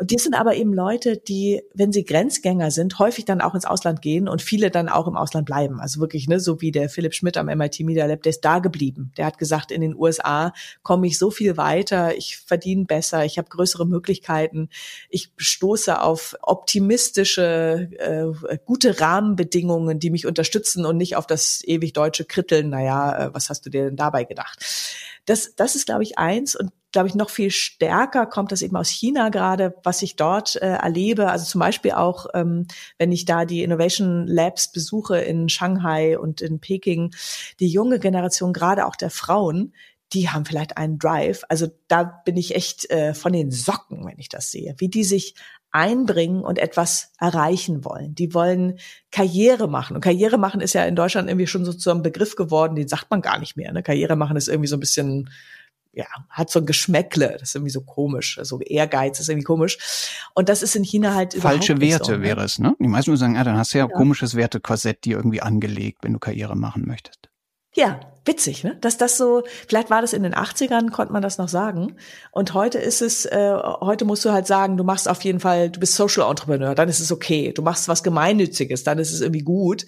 Die 0.00 0.18
sind 0.18 0.34
aber 0.34 0.54
eben 0.54 0.72
Leute, 0.72 1.16
die, 1.16 1.62
wenn 1.74 1.90
sie 1.90 2.04
Grenzgänger 2.04 2.70
sind, 2.70 3.00
häufig 3.00 3.24
dann 3.24 3.40
auch 3.40 3.54
ins 3.54 3.64
Ausland 3.64 4.00
gehen 4.00 4.28
und 4.28 4.42
viele 4.42 4.70
dann 4.70 4.88
auch 4.88 5.08
im 5.08 5.16
Ausland 5.16 5.46
bleiben. 5.46 5.80
Also 5.80 6.00
wirklich, 6.00 6.28
ne, 6.28 6.38
so 6.38 6.60
wie 6.60 6.70
der 6.70 6.88
Philipp 6.88 7.14
Schmidt 7.14 7.36
am 7.36 7.46
MIT 7.46 7.80
Media 7.80 8.06
Lab, 8.06 8.22
der 8.22 8.30
ist 8.30 8.44
da 8.44 8.60
geblieben. 8.60 9.12
Der 9.16 9.26
hat 9.26 9.38
gesagt, 9.38 9.72
in 9.72 9.80
den 9.80 9.96
USA 9.96 10.52
komme 10.82 11.08
ich 11.08 11.18
so 11.18 11.32
viel 11.32 11.56
weiter, 11.56 12.16
ich 12.16 12.36
verdiene 12.38 12.84
besser, 12.84 13.24
ich 13.24 13.38
habe 13.38 13.48
größere 13.48 13.86
Möglichkeiten, 13.86 14.68
ich 15.08 15.32
stoße 15.36 16.00
auf 16.00 16.36
optimistische, 16.42 17.90
äh, 17.98 18.58
gute 18.64 19.00
Rahmenbedingungen, 19.00 19.98
die 19.98 20.10
mich 20.10 20.26
unterstützen 20.26 20.86
und 20.86 20.96
nicht 20.96 21.16
auf 21.16 21.26
das 21.26 21.62
ewig 21.64 21.92
deutsche 21.92 22.24
Kritteln, 22.24 22.70
naja, 22.70 23.26
äh, 23.26 23.34
was 23.34 23.50
hast 23.50 23.66
du 23.66 23.70
dir 23.70 23.86
denn 23.86 23.96
dabei 23.96 24.24
gedacht? 24.24 24.64
Das, 25.28 25.54
das 25.56 25.74
ist, 25.74 25.86
glaube 25.86 26.02
ich, 26.04 26.16
eins. 26.16 26.56
Und 26.56 26.70
glaube 26.92 27.08
ich, 27.08 27.14
noch 27.14 27.30
viel 27.30 27.50
stärker 27.50 28.26
kommt 28.26 28.52
das 28.52 28.62
eben 28.62 28.76
aus 28.76 28.88
China 28.88 29.28
gerade, 29.28 29.74
was 29.84 30.02
ich 30.02 30.16
dort 30.16 30.56
äh, 30.56 30.66
erlebe. 30.66 31.30
Also 31.30 31.44
zum 31.44 31.60
Beispiel 31.60 31.92
auch, 31.92 32.26
ähm, 32.34 32.66
wenn 32.98 33.12
ich 33.12 33.24
da 33.24 33.44
die 33.44 33.62
Innovation 33.62 34.26
Labs 34.26 34.72
besuche 34.72 35.18
in 35.18 35.48
Shanghai 35.48 36.18
und 36.18 36.40
in 36.40 36.60
Peking, 36.60 37.14
die 37.60 37.68
junge 37.68 37.98
Generation, 37.98 38.52
gerade 38.52 38.86
auch 38.86 38.96
der 38.96 39.10
Frauen, 39.10 39.74
die 40.14 40.30
haben 40.30 40.46
vielleicht 40.46 40.78
einen 40.78 40.98
Drive. 40.98 41.44
Also 41.48 41.68
da 41.88 42.02
bin 42.02 42.36
ich 42.36 42.54
echt 42.54 42.90
äh, 42.90 43.12
von 43.12 43.32
den 43.32 43.50
Socken, 43.50 44.06
wenn 44.06 44.18
ich 44.18 44.30
das 44.30 44.50
sehe, 44.50 44.74
wie 44.78 44.88
die 44.88 45.04
sich 45.04 45.34
einbringen 45.70 46.42
und 46.42 46.58
etwas 46.58 47.12
erreichen 47.18 47.84
wollen. 47.84 48.14
Die 48.14 48.32
wollen 48.32 48.78
Karriere 49.10 49.68
machen. 49.68 49.96
Und 49.96 50.02
Karriere 50.02 50.38
machen 50.38 50.62
ist 50.62 50.72
ja 50.72 50.84
in 50.84 50.96
Deutschland 50.96 51.28
irgendwie 51.28 51.46
schon 51.46 51.66
so 51.66 51.74
zu 51.74 51.90
einem 51.90 52.02
Begriff 52.02 52.36
geworden, 52.36 52.74
den 52.74 52.88
sagt 52.88 53.10
man 53.10 53.20
gar 53.20 53.38
nicht 53.38 53.56
mehr. 53.56 53.70
Ne? 53.72 53.82
Karriere 53.82 54.16
machen 54.16 54.38
ist 54.38 54.48
irgendwie 54.48 54.68
so 54.68 54.76
ein 54.76 54.80
bisschen 54.80 55.28
ja, 55.92 56.06
hat 56.28 56.50
so 56.50 56.60
ein 56.60 56.66
Geschmäckle, 56.66 57.36
das 57.38 57.50
ist 57.50 57.54
irgendwie 57.56 57.72
so 57.72 57.80
komisch, 57.80 58.34
so 58.36 58.40
also 58.40 58.60
Ehrgeiz 58.60 59.20
ist 59.20 59.28
irgendwie 59.28 59.44
komisch. 59.44 59.78
Und 60.34 60.48
das 60.48 60.62
ist 60.62 60.76
in 60.76 60.84
China 60.84 61.14
halt 61.14 61.34
Falsche 61.34 61.80
Werte 61.80 62.04
so, 62.04 62.12
ne? 62.12 62.22
wäre 62.22 62.44
es, 62.44 62.58
ne? 62.58 62.76
Die 62.78 62.88
meisten 62.88 63.10
würden 63.10 63.18
sagen, 63.18 63.34
ja, 63.34 63.44
dann 63.44 63.56
hast 63.56 63.74
du 63.74 63.78
ja, 63.78 63.86
ja. 63.88 63.94
komisches 63.94 64.34
Wertekorsett 64.34 65.04
dir 65.04 65.16
irgendwie 65.16 65.42
angelegt, 65.42 65.98
wenn 66.02 66.12
du 66.12 66.18
Karriere 66.18 66.56
machen 66.56 66.84
möchtest. 66.86 67.28
Ja, 67.74 68.00
witzig, 68.24 68.64
ne? 68.64 68.76
Dass 68.80 68.96
das 68.96 69.16
so, 69.16 69.44
vielleicht 69.68 69.90
war 69.90 70.00
das 70.00 70.12
in 70.12 70.22
den 70.22 70.34
80ern, 70.34 70.90
konnte 70.90 71.12
man 71.12 71.22
das 71.22 71.38
noch 71.38 71.48
sagen. 71.48 71.96
Und 72.32 72.54
heute 72.54 72.78
ist 72.78 73.02
es, 73.02 73.24
äh, 73.26 73.54
heute 73.80 74.04
musst 74.04 74.24
du 74.24 74.32
halt 74.32 74.46
sagen, 74.46 74.76
du 74.76 74.84
machst 74.84 75.08
auf 75.08 75.22
jeden 75.22 75.38
Fall, 75.38 75.70
du 75.70 75.78
bist 75.78 75.94
Social 75.94 76.28
Entrepreneur, 76.28 76.74
dann 76.74 76.88
ist 76.88 77.00
es 77.00 77.12
okay. 77.12 77.52
Du 77.52 77.62
machst 77.62 77.86
was 77.88 78.02
Gemeinnütziges, 78.02 78.84
dann 78.84 78.98
ist 78.98 79.12
es 79.12 79.20
irgendwie 79.20 79.44
gut. 79.44 79.86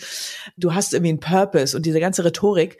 Du 0.56 0.74
hast 0.74 0.92
irgendwie 0.92 1.10
einen 1.10 1.20
Purpose 1.20 1.76
und 1.76 1.86
diese 1.86 2.00
ganze 2.00 2.24
Rhetorik 2.24 2.78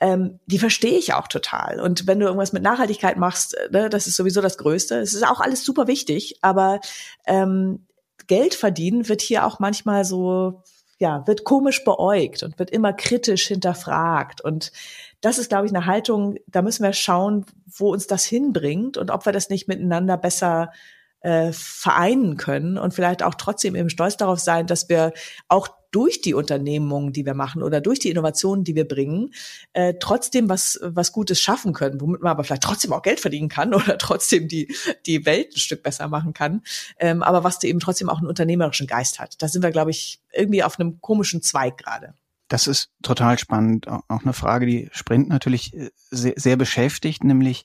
ähm, 0.00 0.40
die 0.46 0.58
verstehe 0.58 0.98
ich 0.98 1.14
auch 1.14 1.28
total. 1.28 1.80
Und 1.80 2.06
wenn 2.06 2.20
du 2.20 2.26
irgendwas 2.26 2.52
mit 2.52 2.62
Nachhaltigkeit 2.62 3.16
machst, 3.16 3.54
äh, 3.54 3.68
ne, 3.70 3.88
das 3.88 4.06
ist 4.06 4.16
sowieso 4.16 4.40
das 4.40 4.58
Größte. 4.58 4.98
Es 4.98 5.14
ist 5.14 5.26
auch 5.26 5.40
alles 5.40 5.64
super 5.64 5.86
wichtig, 5.86 6.38
aber 6.42 6.80
ähm, 7.26 7.86
Geld 8.26 8.54
verdienen 8.54 9.08
wird 9.08 9.22
hier 9.22 9.46
auch 9.46 9.58
manchmal 9.58 10.04
so, 10.04 10.62
ja, 10.98 11.26
wird 11.26 11.44
komisch 11.44 11.84
beäugt 11.84 12.42
und 12.42 12.58
wird 12.58 12.70
immer 12.70 12.92
kritisch 12.92 13.46
hinterfragt. 13.46 14.40
Und 14.42 14.72
das 15.20 15.38
ist, 15.38 15.48
glaube 15.48 15.66
ich, 15.66 15.74
eine 15.74 15.86
Haltung, 15.86 16.36
da 16.46 16.62
müssen 16.62 16.82
wir 16.82 16.92
schauen, 16.92 17.46
wo 17.66 17.92
uns 17.92 18.06
das 18.06 18.24
hinbringt 18.24 18.96
und 18.98 19.10
ob 19.10 19.24
wir 19.24 19.32
das 19.32 19.48
nicht 19.48 19.68
miteinander 19.68 20.16
besser 20.18 20.72
äh, 21.20 21.52
vereinen 21.52 22.36
können 22.36 22.76
und 22.76 22.92
vielleicht 22.92 23.22
auch 23.22 23.34
trotzdem 23.34 23.74
eben 23.74 23.90
stolz 23.90 24.16
darauf 24.16 24.40
sein, 24.40 24.66
dass 24.66 24.88
wir 24.88 25.12
auch 25.48 25.68
durch 25.96 26.20
die 26.20 26.34
Unternehmungen, 26.34 27.14
die 27.14 27.24
wir 27.24 27.32
machen 27.32 27.62
oder 27.62 27.80
durch 27.80 27.98
die 27.98 28.10
Innovationen, 28.10 28.64
die 28.64 28.74
wir 28.74 28.86
bringen, 28.86 29.32
äh, 29.72 29.94
trotzdem 29.98 30.46
was, 30.50 30.78
was 30.82 31.10
Gutes 31.10 31.40
schaffen 31.40 31.72
können, 31.72 32.02
womit 32.02 32.20
man 32.20 32.32
aber 32.32 32.44
vielleicht 32.44 32.64
trotzdem 32.64 32.92
auch 32.92 33.00
Geld 33.00 33.18
verdienen 33.18 33.48
kann 33.48 33.72
oder 33.74 33.96
trotzdem 33.96 34.46
die, 34.46 34.76
die 35.06 35.24
Welt 35.24 35.54
ein 35.56 35.58
Stück 35.58 35.82
besser 35.82 36.06
machen 36.08 36.34
kann, 36.34 36.60
ähm, 36.98 37.22
aber 37.22 37.44
was 37.44 37.64
eben 37.64 37.80
trotzdem 37.80 38.10
auch 38.10 38.18
einen 38.18 38.26
unternehmerischen 38.26 38.86
Geist 38.86 39.18
hat. 39.18 39.40
Da 39.40 39.48
sind 39.48 39.62
wir, 39.62 39.70
glaube 39.70 39.90
ich, 39.90 40.20
irgendwie 40.34 40.62
auf 40.62 40.78
einem 40.78 41.00
komischen 41.00 41.40
Zweig 41.40 41.78
gerade. 41.78 42.12
Das 42.48 42.66
ist 42.66 42.90
total 43.02 43.38
spannend. 43.38 43.88
Auch 43.88 44.22
eine 44.22 44.34
Frage, 44.34 44.66
die 44.66 44.90
Sprint 44.92 45.30
natürlich 45.30 45.74
äh, 45.74 45.88
sehr, 46.10 46.34
sehr 46.36 46.56
beschäftigt, 46.58 47.24
nämlich 47.24 47.64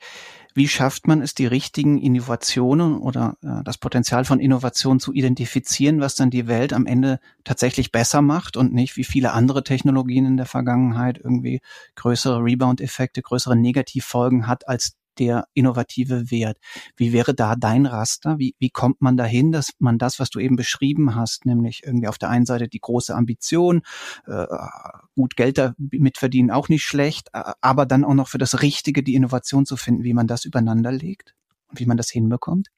wie 0.53 0.67
schafft 0.67 1.07
man 1.07 1.21
es, 1.21 1.33
die 1.33 1.45
richtigen 1.45 1.97
Innovationen 1.97 2.97
oder 2.97 3.37
äh, 3.43 3.63
das 3.63 3.77
Potenzial 3.77 4.25
von 4.25 4.39
Innovation 4.39 4.99
zu 4.99 5.13
identifizieren, 5.13 6.01
was 6.01 6.15
dann 6.15 6.29
die 6.29 6.47
Welt 6.47 6.73
am 6.73 6.85
Ende 6.85 7.19
tatsächlich 7.43 7.91
besser 7.91 8.21
macht 8.21 8.57
und 8.57 8.73
nicht 8.73 8.97
wie 8.97 9.03
viele 9.03 9.33
andere 9.33 9.63
Technologien 9.63 10.25
in 10.25 10.37
der 10.37 10.45
Vergangenheit 10.45 11.19
irgendwie 11.23 11.61
größere 11.95 12.43
Rebound-Effekte, 12.43 13.21
größere 13.21 13.55
Negativfolgen 13.55 14.47
hat 14.47 14.67
als 14.67 14.97
der 15.19 15.45
innovative 15.53 16.31
Wert. 16.31 16.57
Wie 16.95 17.13
wäre 17.13 17.33
da 17.33 17.55
dein 17.55 17.85
Raster? 17.85 18.37
Wie, 18.39 18.55
wie 18.59 18.69
kommt 18.69 19.01
man 19.01 19.17
dahin, 19.17 19.51
dass 19.51 19.71
man 19.79 19.97
das, 19.97 20.19
was 20.19 20.29
du 20.29 20.39
eben 20.39 20.55
beschrieben 20.55 21.15
hast, 21.15 21.45
nämlich 21.45 21.81
irgendwie 21.83 22.07
auf 22.07 22.17
der 22.17 22.29
einen 22.29 22.45
Seite 22.45 22.67
die 22.67 22.79
große 22.79 23.15
Ambition, 23.15 23.81
äh, 24.27 24.45
gut 25.15 25.35
Geld 25.35 25.57
damit 25.57 26.17
verdienen 26.17 26.51
auch 26.51 26.69
nicht 26.69 26.83
schlecht, 26.83 27.29
aber 27.33 27.85
dann 27.85 28.03
auch 28.03 28.13
noch 28.13 28.27
für 28.27 28.37
das 28.37 28.61
Richtige 28.61 29.03
die 29.03 29.15
Innovation 29.15 29.65
zu 29.65 29.77
finden, 29.77 30.03
wie 30.03 30.13
man 30.13 30.27
das 30.27 30.45
übereinander 30.45 30.91
legt 30.91 31.35
und 31.67 31.79
wie 31.79 31.85
man 31.85 31.97
das 31.97 32.09
hinbekommt? 32.09 32.69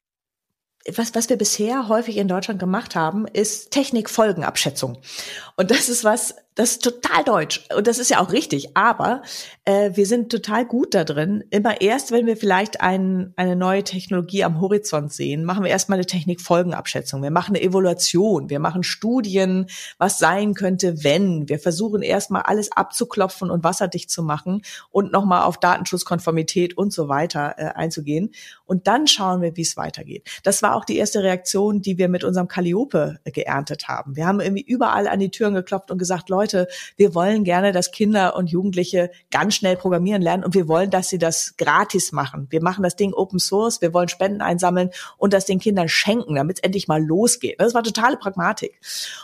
was, 0.92 1.14
was 1.14 1.28
wir 1.28 1.36
bisher 1.36 1.88
häufig 1.88 2.16
in 2.18 2.28
Deutschland 2.28 2.60
gemacht 2.60 2.94
haben, 2.94 3.26
ist 3.26 3.70
Technikfolgenabschätzung. 3.70 4.98
Und 5.56 5.70
das 5.70 5.88
ist 5.88 6.04
was, 6.04 6.34
das 6.54 6.72
ist 6.72 6.84
total 6.84 7.24
deutsch 7.24 7.64
und 7.76 7.86
das 7.86 7.98
ist 7.98 8.10
ja 8.10 8.20
auch 8.20 8.30
richtig, 8.32 8.76
aber 8.76 9.22
äh, 9.64 9.90
wir 9.94 10.06
sind 10.06 10.30
total 10.30 10.64
gut 10.64 10.94
da 10.94 11.02
drin. 11.02 11.42
Immer 11.50 11.80
erst, 11.80 12.12
wenn 12.12 12.26
wir 12.26 12.36
vielleicht 12.36 12.80
ein, 12.80 13.32
eine 13.36 13.56
neue 13.56 13.82
Technologie 13.82 14.44
am 14.44 14.60
Horizont 14.60 15.12
sehen, 15.12 15.44
machen 15.44 15.64
wir 15.64 15.70
erstmal 15.70 15.98
eine 15.98 16.06
Technikfolgenabschätzung. 16.06 17.22
Wir 17.22 17.32
machen 17.32 17.56
eine 17.56 17.64
Evaluation, 17.64 18.50
wir 18.50 18.60
machen 18.60 18.84
Studien, 18.84 19.66
was 19.98 20.18
sein 20.18 20.54
könnte, 20.54 21.02
wenn. 21.02 21.48
Wir 21.48 21.58
versuchen 21.58 22.02
erstmal 22.02 22.42
alles 22.42 22.70
abzuklopfen 22.70 23.50
und 23.50 23.64
wasserdicht 23.64 24.10
zu 24.10 24.22
machen 24.22 24.62
und 24.90 25.10
nochmal 25.12 25.42
auf 25.42 25.58
Datenschutzkonformität 25.58 26.78
und 26.78 26.92
so 26.92 27.08
weiter 27.08 27.54
äh, 27.56 27.64
einzugehen. 27.74 28.32
Und 28.64 28.86
dann 28.86 29.08
schauen 29.08 29.42
wir, 29.42 29.56
wie 29.56 29.62
es 29.62 29.76
weitergeht. 29.76 30.28
Das 30.44 30.62
war 30.62 30.76
auch 30.76 30.84
die 30.84 30.96
erste 30.96 31.22
Reaktion, 31.22 31.82
die 31.82 31.98
wir 31.98 32.08
mit 32.08 32.22
unserem 32.22 32.46
Calliope 32.46 33.18
äh, 33.24 33.30
geerntet 33.32 33.88
haben. 33.88 34.14
Wir 34.14 34.26
haben 34.26 34.40
irgendwie 34.40 34.62
überall 34.62 35.08
an 35.08 35.18
die 35.18 35.30
Türen 35.30 35.54
geklopft 35.54 35.90
und 35.90 35.98
gesagt, 35.98 36.28
Leute, 36.28 36.43
Leute, 36.44 36.68
wir 36.96 37.14
wollen 37.14 37.42
gerne, 37.42 37.72
dass 37.72 37.90
Kinder 37.90 38.36
und 38.36 38.50
Jugendliche 38.50 39.10
ganz 39.30 39.54
schnell 39.54 39.76
programmieren 39.76 40.20
lernen 40.20 40.44
und 40.44 40.54
wir 40.54 40.68
wollen, 40.68 40.90
dass 40.90 41.08
sie 41.08 41.16
das 41.16 41.56
gratis 41.56 42.12
machen. 42.12 42.48
Wir 42.50 42.62
machen 42.62 42.82
das 42.82 42.96
Ding 42.96 43.14
Open 43.14 43.38
Source, 43.38 43.80
wir 43.80 43.94
wollen 43.94 44.08
Spenden 44.08 44.42
einsammeln 44.42 44.90
und 45.16 45.32
das 45.32 45.46
den 45.46 45.58
Kindern 45.58 45.88
schenken, 45.88 46.34
damit 46.34 46.58
es 46.58 46.62
endlich 46.62 46.86
mal 46.86 47.02
losgeht. 47.02 47.58
Das 47.58 47.72
war 47.72 47.82
totale 47.82 48.18
Pragmatik. 48.18 48.78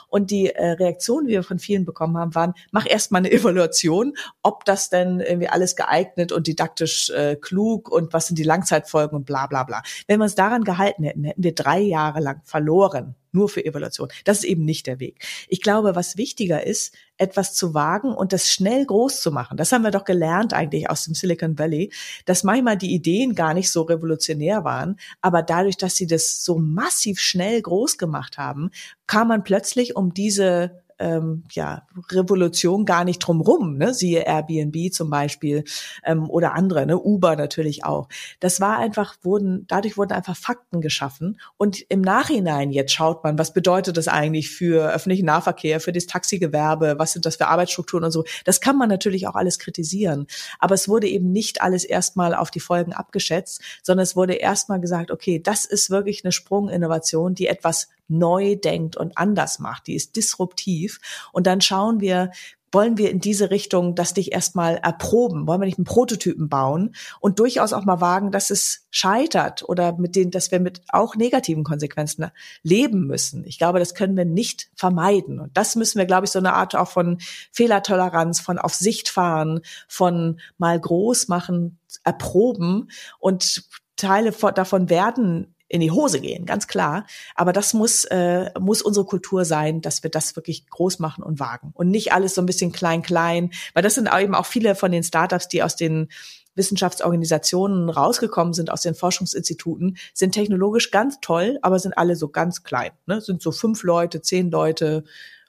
Und 0.09 0.31
die 0.31 0.47
äh, 0.49 0.71
Reaktionen, 0.71 1.27
die 1.27 1.35
wir 1.35 1.43
von 1.43 1.59
vielen 1.59 1.85
bekommen 1.85 2.17
haben, 2.17 2.35
waren, 2.35 2.55
mach 2.71 2.87
erst 2.89 3.13
mal 3.13 3.19
eine 3.19 3.31
Evaluation, 3.33 4.15
ob 4.43 4.65
das 4.65 4.89
denn 4.89 5.21
irgendwie 5.21 5.49
alles 5.49 5.77
geeignet 5.77 6.33
und 6.33 6.47
didaktisch 6.47 7.11
äh, 7.11 7.37
klug 7.37 7.91
und 7.91 8.15
was 8.15 8.29
sind 8.29 8.39
die 8.39 8.45
Langzeitfolgen 8.45 9.15
und 9.15 9.27
bla 9.27 9.47
bla 9.47 9.65
bla. 9.65 9.83
Wenn 10.07 10.21
wir 10.21 10.25
uns 10.25 10.37
daran 10.37 10.65
gehalten 10.65 11.05
hätten, 11.05 11.25
hätten 11.25 11.43
wir 11.43 11.55
drei 11.55 11.81
Jahre 11.81 12.21
lang 12.21 12.41
verloren 12.45 13.15
nur 13.33 13.49
für 13.49 13.64
Evaluation. 13.64 14.09
Das 14.25 14.38
ist 14.38 14.45
eben 14.45 14.64
nicht 14.64 14.87
der 14.87 15.01
Weg. 15.01 15.25
Ich 15.49 15.61
glaube, 15.61 15.95
was 15.95 16.16
wichtiger 16.16 16.66
ist, 16.66 16.95
etwas 17.16 17.55
zu 17.55 17.75
wagen 17.75 18.14
und 18.14 18.33
das 18.33 18.51
schnell 18.51 18.87
groß 18.87 19.21
zu 19.21 19.31
machen. 19.31 19.57
Das 19.57 19.73
haben 19.73 19.83
wir 19.83 19.90
doch 19.90 20.05
gelernt 20.05 20.55
eigentlich 20.55 20.88
aus 20.88 21.05
dem 21.05 21.14
Silicon 21.14 21.59
Valley, 21.59 21.93
dass 22.25 22.45
manchmal 22.45 22.79
die 22.79 22.95
Ideen 22.95 23.35
gar 23.35 23.53
nicht 23.53 23.71
so 23.71 23.83
revolutionär 23.83 24.64
waren, 24.64 24.99
aber 25.21 25.43
dadurch, 25.43 25.77
dass 25.77 25.97
sie 25.97 26.07
das 26.07 26.45
so 26.45 26.59
massiv 26.59 27.21
schnell 27.21 27.61
groß 27.61 27.99
gemacht 27.99 28.38
haben, 28.38 28.71
kam 29.07 29.29
man 29.29 29.45
plötzlich 29.45 29.97
um 29.97 30.14
diese 30.14 30.83
ähm, 31.01 31.45
ja, 31.51 31.87
Revolution 32.13 32.85
gar 32.85 33.05
nicht 33.05 33.19
drumrum, 33.19 33.77
ne? 33.77 33.95
siehe 33.95 34.21
Airbnb 34.21 34.93
zum 34.93 35.11
Beispiel 35.11 35.65
ähm, 36.05 36.29
oder 36.29 36.55
andere, 36.55 36.87
ne? 36.87 36.99
Uber 36.99 37.37
natürlich 37.37 37.85
auch. 37.85 38.09
Das 38.39 38.61
war 38.61 38.79
einfach, 38.79 39.17
wurden, 39.23 39.67
dadurch 39.67 39.97
wurden 39.97 40.13
einfach 40.13 40.37
Fakten 40.37 40.81
geschaffen 40.81 41.41
und 41.57 41.81
im 41.89 42.03
Nachhinein 42.03 42.71
jetzt 42.71 42.93
schaut 42.93 43.25
man, 43.25 43.39
was 43.39 43.53
bedeutet 43.53 43.97
das 43.97 44.09
eigentlich 44.09 44.51
für 44.51 44.93
öffentlichen 44.93 45.27
Nahverkehr, 45.27 45.81
für 45.81 45.93
das 45.93 46.07
Taxigewerbe, 46.07 46.97
was 46.99 47.13
sind 47.13 47.25
das 47.25 47.37
für 47.37 47.49
Arbeitsstrukturen 47.49 48.05
und 48.05 48.11
so. 48.11 48.25
Das 48.45 48.61
kann 48.61 48.77
man 48.77 48.89
natürlich 48.89 49.27
auch 49.27 49.35
alles 49.35 49.59
kritisieren, 49.59 50.27
aber 50.59 50.75
es 50.75 50.89
wurde 50.89 51.09
eben 51.09 51.33
nicht 51.33 51.63
alles 51.63 51.85
erstmal 51.85 52.35
auf 52.35 52.51
die 52.51 52.61
Folgen 52.61 52.93
abgeschätzt, 52.93 53.63
sondern 53.83 54.03
es 54.03 54.17
wurde 54.17 54.35
erstmal 54.35 54.81
gesagt, 54.81 55.11
okay, 55.11 55.41
das 55.41 55.65
ist 55.65 55.89
wirklich 55.89 56.25
eine 56.25 56.33
Sprunginnovation, 56.33 57.35
die 57.35 57.47
etwas 57.47 57.89
neu 58.11 58.57
denkt 58.57 58.96
und 58.96 59.16
anders 59.16 59.59
macht, 59.59 59.87
die 59.87 59.94
ist 59.94 60.16
disruptiv. 60.16 61.01
Und 61.33 61.46
dann 61.46 61.61
schauen 61.61 62.01
wir, 62.01 62.31
wollen 62.73 62.99
wir 62.99 63.11
in 63.11 63.20
diese 63.20 63.51
Richtung 63.51 63.94
das 63.94 64.14
nicht 64.14 64.33
erstmal 64.33 64.77
erproben? 64.77 65.46
Wollen 65.46 65.61
wir 65.61 65.66
nicht 65.66 65.79
einen 65.79 65.85
Prototypen 65.85 66.49
bauen 66.49 66.94
und 67.20 67.38
durchaus 67.38 67.73
auch 67.73 67.85
mal 67.85 68.01
wagen, 68.01 68.31
dass 68.31 68.51
es 68.51 68.87
scheitert 68.90 69.68
oder 69.68 69.96
mit 69.96 70.14
denen, 70.14 70.31
dass 70.31 70.51
wir 70.53 70.61
mit 70.61 70.83
auch 70.88 71.16
negativen 71.16 71.64
Konsequenzen 71.64 72.31
leben 72.62 73.07
müssen? 73.07 73.44
Ich 73.44 73.59
glaube, 73.59 73.79
das 73.79 73.94
können 73.94 74.16
wir 74.16 74.25
nicht 74.25 74.70
vermeiden. 74.77 75.40
Und 75.40 75.57
das 75.57 75.75
müssen 75.75 75.99
wir, 75.99 76.07
glaube 76.07 76.27
ich, 76.27 76.31
so 76.31 76.38
eine 76.38 76.55
Art 76.55 76.77
auch 76.77 76.88
von 76.88 77.18
Fehlertoleranz, 77.51 78.40
von 78.40 78.59
auf 78.59 78.75
Sicht 78.75 79.09
fahren, 79.09 79.61
von 79.88 80.40
mal 80.59 80.79
groß 80.79 81.29
machen, 81.29 81.79
erproben 82.05 82.90
und 83.18 83.64
Teile 83.96 84.33
davon 84.33 84.88
werden 84.88 85.55
in 85.71 85.81
die 85.81 85.93
Hose 85.93 86.21
gehen, 86.21 86.47
ganz 86.47 86.67
klar. 86.67 87.07
Aber 87.37 87.53
das 87.53 87.75
muss, 87.75 88.05
äh, 88.07 88.51
muss 88.59 88.83
unsere 88.83 89.07
Kultur 89.07 89.45
sein, 89.45 89.81
dass 89.81 90.03
wir 90.03 90.11
das 90.11 90.35
wirklich 90.35 90.69
groß 90.69 90.99
machen 90.99 91.23
und 91.23 91.39
wagen. 91.39 91.71
Und 91.75 91.91
nicht 91.91 92.13
alles 92.13 92.35
so 92.35 92.43
ein 92.43 92.47
bisschen 92.47 92.73
klein, 92.73 93.03
klein. 93.03 93.53
Weil 93.73 93.85
das 93.85 93.95
sind 93.95 94.09
eben 94.13 94.35
auch 94.35 94.47
viele 94.47 94.75
von 94.75 94.91
den 94.91 95.05
Startups, 95.05 95.47
die 95.47 95.63
aus 95.63 95.77
den 95.77 96.09
Wissenschaftsorganisationen 96.57 97.89
rausgekommen 97.89 98.53
sind, 98.53 98.73
aus 98.73 98.83
den 98.83 98.97
Forschungsinstituten, 98.97 99.97
sind 100.13 100.33
technologisch 100.33 100.91
ganz 100.91 101.19
toll, 101.21 101.61
aber 101.63 101.79
sind 101.79 101.97
alle 101.97 102.17
so 102.17 102.29
ganz 102.29 102.65
klein. 102.65 102.91
Ne? 103.07 103.21
Sind 103.21 103.41
so 103.41 103.53
fünf 103.53 103.85
Leute, 103.85 104.21
zehn 104.23 104.51
Leute, 104.51 105.05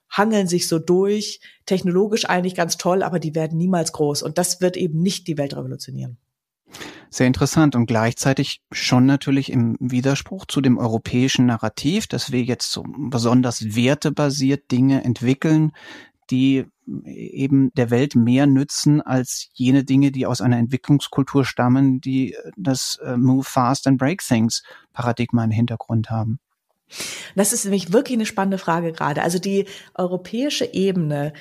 hangeln 0.07 0.47
sich 0.47 0.67
so 0.67 0.77
durch, 0.77 1.41
technologisch 1.65 2.25
eigentlich 2.29 2.53
ganz 2.53 2.77
toll, 2.77 3.01
aber 3.01 3.17
die 3.17 3.33
werden 3.33 3.57
niemals 3.57 3.91
groß. 3.91 4.21
Und 4.21 4.37
das 4.37 4.61
wird 4.61 4.77
eben 4.77 5.01
nicht 5.01 5.25
die 5.25 5.39
Welt 5.39 5.55
revolutionieren. 5.55 6.17
Sehr 7.13 7.27
interessant 7.27 7.75
und 7.75 7.87
gleichzeitig 7.87 8.61
schon 8.71 9.05
natürlich 9.05 9.51
im 9.51 9.75
Widerspruch 9.81 10.45
zu 10.45 10.61
dem 10.61 10.77
europäischen 10.77 11.45
Narrativ, 11.45 12.07
dass 12.07 12.31
wir 12.31 12.41
jetzt 12.41 12.71
so 12.71 12.85
besonders 12.87 13.75
wertebasiert 13.75 14.71
Dinge 14.71 15.03
entwickeln, 15.03 15.73
die 16.29 16.65
eben 17.05 17.71
der 17.73 17.89
Welt 17.89 18.15
mehr 18.15 18.47
nützen 18.47 19.01
als 19.01 19.49
jene 19.53 19.83
Dinge, 19.83 20.11
die 20.11 20.25
aus 20.25 20.39
einer 20.39 20.57
Entwicklungskultur 20.57 21.43
stammen, 21.43 21.99
die 21.99 22.35
das 22.55 22.97
äh, 23.03 23.17
Move 23.17 23.43
Fast 23.43 23.87
and 23.87 23.97
Break 23.97 24.21
Things 24.21 24.63
Paradigma 24.93 25.43
im 25.43 25.51
Hintergrund 25.51 26.09
haben. 26.09 26.39
Das 27.35 27.53
ist 27.53 27.65
nämlich 27.65 27.93
wirklich 27.93 28.17
eine 28.17 28.25
spannende 28.25 28.57
Frage 28.57 28.91
gerade. 28.91 29.21
Also 29.21 29.39
die 29.39 29.65
europäische 29.95 30.73
Ebene 30.73 31.33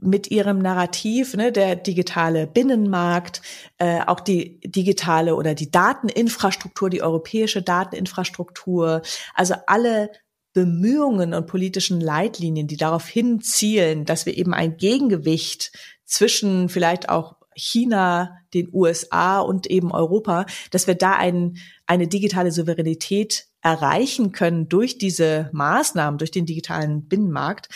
mit 0.00 0.30
ihrem 0.30 0.58
Narrativ, 0.58 1.34
ne, 1.34 1.50
der 1.50 1.76
digitale 1.76 2.46
Binnenmarkt, 2.46 3.42
äh, 3.78 4.00
auch 4.06 4.20
die 4.20 4.60
digitale 4.60 5.34
oder 5.34 5.54
die 5.54 5.70
Dateninfrastruktur, 5.70 6.88
die 6.88 7.02
europäische 7.02 7.62
Dateninfrastruktur, 7.62 9.02
also 9.34 9.54
alle 9.66 10.10
Bemühungen 10.52 11.34
und 11.34 11.46
politischen 11.46 12.00
Leitlinien, 12.00 12.66
die 12.66 12.76
darauf 12.76 13.06
hinzielen, 13.06 14.04
dass 14.04 14.24
wir 14.24 14.36
eben 14.36 14.54
ein 14.54 14.76
Gegengewicht 14.76 15.72
zwischen 16.04 16.68
vielleicht 16.68 17.08
auch 17.08 17.36
China, 17.54 18.38
den 18.54 18.68
USA 18.72 19.40
und 19.40 19.66
eben 19.66 19.92
Europa, 19.92 20.46
dass 20.70 20.86
wir 20.86 20.94
da 20.94 21.12
ein, 21.12 21.58
eine 21.88 22.06
digitale 22.06 22.52
Souveränität 22.52 23.46
erreichen 23.62 24.30
können 24.30 24.68
durch 24.68 24.98
diese 24.98 25.50
Maßnahmen, 25.52 26.18
durch 26.18 26.30
den 26.30 26.46
digitalen 26.46 27.08
Binnenmarkt, 27.08 27.68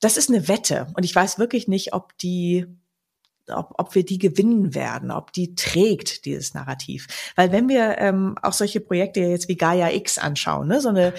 das 0.00 0.16
ist 0.16 0.28
eine 0.28 0.48
Wette. 0.48 0.88
Und 0.94 1.04
ich 1.04 1.14
weiß 1.14 1.38
wirklich 1.38 1.68
nicht, 1.68 1.94
ob 1.94 2.16
die 2.18 2.66
ob, 3.48 3.74
ob 3.76 3.94
wir 3.94 4.04
die 4.04 4.18
gewinnen 4.18 4.74
werden, 4.74 5.10
ob 5.10 5.32
die 5.32 5.56
trägt, 5.56 6.26
dieses 6.26 6.54
Narrativ. 6.54 7.32
Weil 7.34 7.50
wenn 7.50 7.68
wir 7.68 7.98
ähm, 7.98 8.36
auch 8.40 8.52
solche 8.52 8.80
Projekte 8.80 9.20
jetzt 9.20 9.48
wie 9.48 9.56
Gaia 9.56 9.90
X 9.90 10.18
anschauen, 10.18 10.68
ne, 10.68 10.80
so 10.80 10.90
eine 10.90 11.12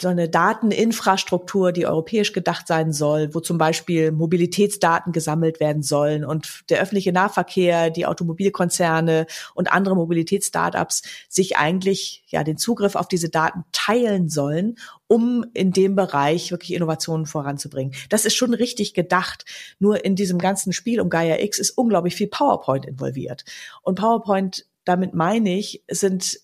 so 0.00 0.08
eine 0.08 0.28
Dateninfrastruktur, 0.28 1.72
die 1.72 1.86
europäisch 1.86 2.32
gedacht 2.32 2.66
sein 2.66 2.92
soll, 2.92 3.34
wo 3.34 3.40
zum 3.40 3.56
Beispiel 3.56 4.12
Mobilitätsdaten 4.12 5.12
gesammelt 5.12 5.58
werden 5.58 5.82
sollen 5.82 6.24
und 6.24 6.64
der 6.68 6.80
öffentliche 6.80 7.12
Nahverkehr, 7.12 7.90
die 7.90 8.04
Automobilkonzerne 8.04 9.26
und 9.54 9.72
andere 9.72 9.96
Mobilitätsstartups 9.96 11.02
sich 11.28 11.56
eigentlich 11.56 12.24
ja 12.26 12.44
den 12.44 12.58
Zugriff 12.58 12.94
auf 12.94 13.08
diese 13.08 13.30
Daten 13.30 13.64
teilen 13.72 14.28
sollen, 14.28 14.76
um 15.06 15.46
in 15.54 15.72
dem 15.72 15.96
Bereich 15.96 16.50
wirklich 16.50 16.74
Innovationen 16.74 17.24
voranzubringen. 17.24 17.94
Das 18.10 18.26
ist 18.26 18.34
schon 18.34 18.52
richtig 18.52 18.92
gedacht. 18.92 19.44
Nur 19.78 20.04
in 20.04 20.14
diesem 20.14 20.38
ganzen 20.38 20.74
Spiel 20.74 21.00
um 21.00 21.08
Gaia 21.08 21.38
X 21.40 21.58
ist 21.58 21.70
unglaublich 21.70 22.16
viel 22.16 22.28
PowerPoint 22.28 22.84
involviert. 22.84 23.44
Und 23.82 23.98
PowerPoint 23.98 24.66
damit 24.86 25.14
meine 25.14 25.58
ich, 25.58 25.82
sind 25.90 26.38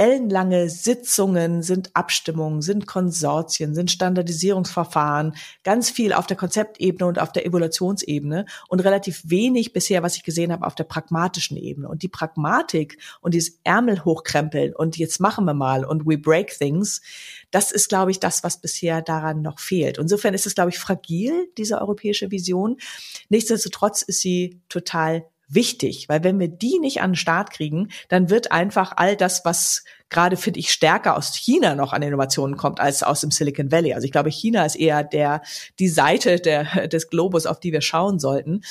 ellenlange 0.00 0.70
Sitzungen, 0.70 1.62
sind 1.62 1.94
Abstimmungen, 1.94 2.62
sind 2.62 2.86
Konsortien, 2.86 3.74
sind 3.74 3.90
Standardisierungsverfahren, 3.90 5.34
ganz 5.62 5.90
viel 5.90 6.14
auf 6.14 6.26
der 6.26 6.38
Konzeptebene 6.38 7.06
und 7.06 7.18
auf 7.18 7.32
der 7.32 7.44
Evaluationsebene 7.44 8.46
und 8.68 8.80
relativ 8.80 9.20
wenig 9.26 9.74
bisher, 9.74 10.02
was 10.02 10.16
ich 10.16 10.22
gesehen 10.22 10.52
habe, 10.52 10.66
auf 10.66 10.74
der 10.74 10.84
pragmatischen 10.84 11.58
Ebene. 11.58 11.86
Und 11.86 12.02
die 12.02 12.08
Pragmatik 12.08 12.96
und 13.20 13.34
dieses 13.34 13.60
Ärmel 13.62 14.02
hochkrempeln 14.02 14.74
und 14.74 14.96
jetzt 14.96 15.20
machen 15.20 15.44
wir 15.44 15.52
mal 15.52 15.84
und 15.84 16.06
we 16.06 16.16
break 16.16 16.56
things, 16.56 17.02
das 17.50 17.70
ist, 17.70 17.90
glaube 17.90 18.10
ich, 18.10 18.18
das, 18.18 18.42
was 18.42 18.58
bisher 18.58 19.02
daran 19.02 19.42
noch 19.42 19.58
fehlt. 19.58 19.98
Insofern 19.98 20.32
ist 20.32 20.46
es, 20.46 20.54
glaube 20.54 20.70
ich, 20.70 20.78
fragil, 20.78 21.50
diese 21.58 21.78
europäische 21.78 22.30
Vision. 22.30 22.78
Nichtsdestotrotz 23.28 24.00
ist 24.00 24.22
sie 24.22 24.62
total 24.70 25.26
wichtig, 25.50 26.08
weil 26.08 26.24
wenn 26.24 26.38
wir 26.38 26.48
die 26.48 26.78
nicht 26.78 27.02
an 27.02 27.10
den 27.10 27.16
Start 27.16 27.50
kriegen, 27.50 27.88
dann 28.08 28.30
wird 28.30 28.52
einfach 28.52 28.92
all 28.96 29.16
das, 29.16 29.44
was 29.44 29.84
gerade 30.10 30.36
finde 30.36 30.58
ich 30.58 30.72
stärker 30.72 31.16
aus 31.16 31.34
China 31.34 31.76
noch 31.76 31.92
an 31.92 32.02
Innovationen 32.02 32.56
kommt 32.56 32.80
als 32.80 33.02
aus 33.02 33.20
dem 33.20 33.30
Silicon 33.30 33.70
Valley. 33.70 33.94
Also 33.94 34.04
ich 34.04 34.12
glaube, 34.12 34.30
China 34.30 34.66
ist 34.66 34.74
eher 34.74 35.04
der 35.04 35.40
die 35.78 35.88
Seite 35.88 36.38
der, 36.40 36.88
des 36.88 37.08
Globus, 37.08 37.46
auf 37.46 37.60
die 37.60 37.72
wir 37.72 37.80
schauen 37.80 38.18
sollten. 38.18 38.62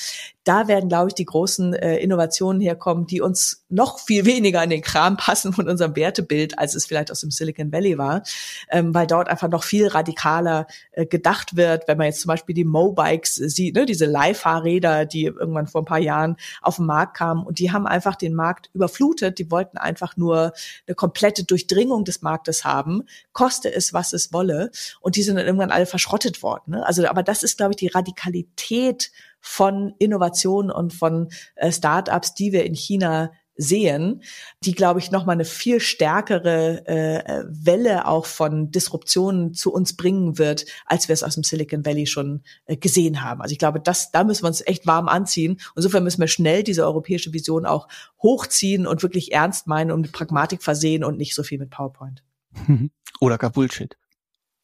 Da 0.43 0.67
werden, 0.67 0.89
glaube 0.89 1.09
ich, 1.09 1.13
die 1.13 1.25
großen 1.25 1.73
äh, 1.73 1.97
Innovationen 1.97 2.61
herkommen, 2.61 3.05
die 3.05 3.21
uns 3.21 3.65
noch 3.69 3.99
viel 3.99 4.25
weniger 4.25 4.63
in 4.63 4.69
den 4.69 4.81
Kram 4.81 5.15
passen 5.15 5.53
von 5.53 5.69
unserem 5.69 5.95
Wertebild, 5.95 6.57
als 6.59 6.75
es 6.75 6.85
vielleicht 6.85 7.11
aus 7.11 7.21
dem 7.21 7.31
Silicon 7.31 7.71
Valley 7.71 7.97
war, 7.97 8.23
ähm, 8.69 8.93
weil 8.93 9.07
dort 9.07 9.29
einfach 9.29 9.49
noch 9.49 9.63
viel 9.63 9.87
radikaler 9.87 10.67
äh, 10.91 11.05
gedacht 11.05 11.55
wird. 11.55 11.87
Wenn 11.87 11.97
man 11.97 12.07
jetzt 12.07 12.21
zum 12.21 12.29
Beispiel 12.29 12.55
die 12.55 12.65
Mobikes 12.65 13.35
sieht, 13.35 13.75
ne, 13.75 13.85
diese 13.85 14.05
Leihfahrräder, 14.05 15.05
die 15.05 15.25
irgendwann 15.25 15.67
vor 15.67 15.83
ein 15.83 15.85
paar 15.85 15.99
Jahren 15.99 16.35
auf 16.61 16.77
den 16.77 16.85
Markt 16.85 17.15
kamen 17.15 17.45
und 17.45 17.59
die 17.59 17.71
haben 17.71 17.87
einfach 17.87 18.15
den 18.15 18.33
Markt 18.33 18.69
überflutet. 18.73 19.39
Die 19.39 19.51
wollten 19.51 19.77
einfach 19.77 20.17
nur 20.17 20.51
eine 20.87 20.95
komplette 20.95 21.28
komplette 21.29 21.43
Durchdringung 21.43 22.05
des 22.05 22.21
Marktes 22.23 22.63
haben, 22.63 23.03
koste 23.33 23.71
es, 23.71 23.93
was 23.93 24.13
es 24.13 24.33
wolle. 24.33 24.71
Und 24.99 25.15
die 25.15 25.21
sind 25.21 25.35
dann 25.35 25.45
irgendwann 25.45 25.71
alle 25.71 25.85
verschrottet 25.85 26.41
worden. 26.41 26.71
Ne? 26.71 26.85
Also, 26.85 27.07
aber 27.07 27.21
das 27.21 27.43
ist, 27.43 27.57
glaube 27.57 27.73
ich, 27.73 27.77
die 27.77 27.87
Radikalität 27.87 29.11
von 29.39 29.93
Innovationen 29.99 30.71
und 30.71 30.91
von 30.91 31.29
äh, 31.55 31.71
Startups, 31.71 32.33
die 32.33 32.51
wir 32.51 32.65
in 32.65 32.73
China 32.73 33.31
sehen, 33.59 34.23
die, 34.63 34.73
glaube 34.73 34.99
ich, 34.99 35.11
nochmal 35.11 35.33
eine 35.35 35.43
viel 35.43 35.81
stärkere 35.81 36.87
äh, 36.87 37.43
Welle 37.49 38.07
auch 38.07 38.25
von 38.25 38.71
Disruptionen 38.71 39.53
zu 39.53 39.73
uns 39.73 39.97
bringen 39.97 40.37
wird, 40.37 40.65
als 40.85 41.09
wir 41.09 41.13
es 41.13 41.23
aus 41.23 41.33
dem 41.33 41.43
Silicon 41.43 41.85
Valley 41.85 42.07
schon 42.07 42.41
äh, 42.65 42.77
gesehen 42.77 43.21
haben. 43.21 43.41
Also 43.41 43.51
ich 43.51 43.59
glaube, 43.59 43.81
das, 43.81 44.11
da 44.11 44.23
müssen 44.23 44.43
wir 44.43 44.47
uns 44.47 44.65
echt 44.65 44.87
warm 44.87 45.09
anziehen. 45.09 45.59
Insofern 45.75 46.05
müssen 46.05 46.21
wir 46.21 46.29
schnell 46.29 46.63
diese 46.63 46.85
europäische 46.85 47.33
Vision 47.33 47.65
auch 47.65 47.89
hochziehen 48.23 48.87
und 48.87 49.03
wirklich 49.03 49.33
ernst 49.33 49.67
meinen 49.67 49.91
und 49.91 50.01
mit 50.01 50.13
Pragmatik 50.13 50.63
versehen 50.63 51.03
und 51.03 51.17
nicht 51.17 51.35
so 51.35 51.43
viel 51.43 51.59
mit 51.59 51.69
PowerPoint. 51.69 52.23
Oder 53.19 53.37
gar 53.37 53.49
Bullshit. 53.49 53.97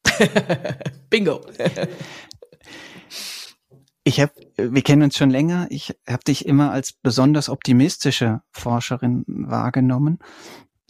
Bingo. 1.10 1.42
Ich 4.08 4.20
habe, 4.20 4.32
wir 4.56 4.84
kennen 4.84 5.02
uns 5.02 5.18
schon 5.18 5.32
länger. 5.32 5.66
Ich 5.72 5.98
habe 6.08 6.24
dich 6.24 6.46
immer 6.46 6.72
als 6.72 6.94
besonders 6.94 7.50
optimistische 7.50 8.44
Forscherin 8.52 9.24
wahrgenommen. 9.26 10.20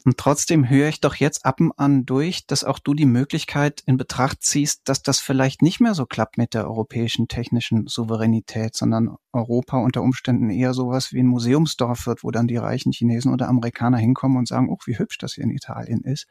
Und 0.03 0.17
trotzdem 0.17 0.69
höre 0.69 0.89
ich 0.89 0.99
doch 0.99 1.15
jetzt 1.15 1.45
ab 1.45 1.61
und 1.61 1.71
an 1.79 2.05
durch, 2.05 2.45
dass 2.45 2.65
auch 2.65 2.77
du 2.77 2.93
die 2.93 3.05
Möglichkeit 3.05 3.81
in 3.85 3.95
Betracht 3.95 4.43
ziehst, 4.43 4.81
dass 4.89 5.01
das 5.01 5.21
vielleicht 5.21 5.61
nicht 5.61 5.79
mehr 5.79 5.95
so 5.95 6.05
klappt 6.05 6.37
mit 6.37 6.53
der 6.53 6.67
europäischen 6.67 7.29
technischen 7.29 7.87
Souveränität, 7.87 8.75
sondern 8.75 9.15
Europa 9.31 9.77
unter 9.77 10.03
Umständen 10.03 10.49
eher 10.49 10.73
sowas 10.73 11.13
wie 11.13 11.21
ein 11.21 11.27
Museumsdorf 11.27 12.07
wird, 12.07 12.21
wo 12.21 12.31
dann 12.31 12.47
die 12.47 12.57
reichen 12.57 12.91
Chinesen 12.91 13.31
oder 13.31 13.47
Amerikaner 13.47 13.97
hinkommen 13.97 14.37
und 14.37 14.47
sagen, 14.47 14.69
oh, 14.69 14.77
wie 14.85 14.99
hübsch 14.99 15.19
das 15.19 15.35
hier 15.35 15.45
in 15.45 15.51
Italien 15.51 16.01
ist. 16.01 16.27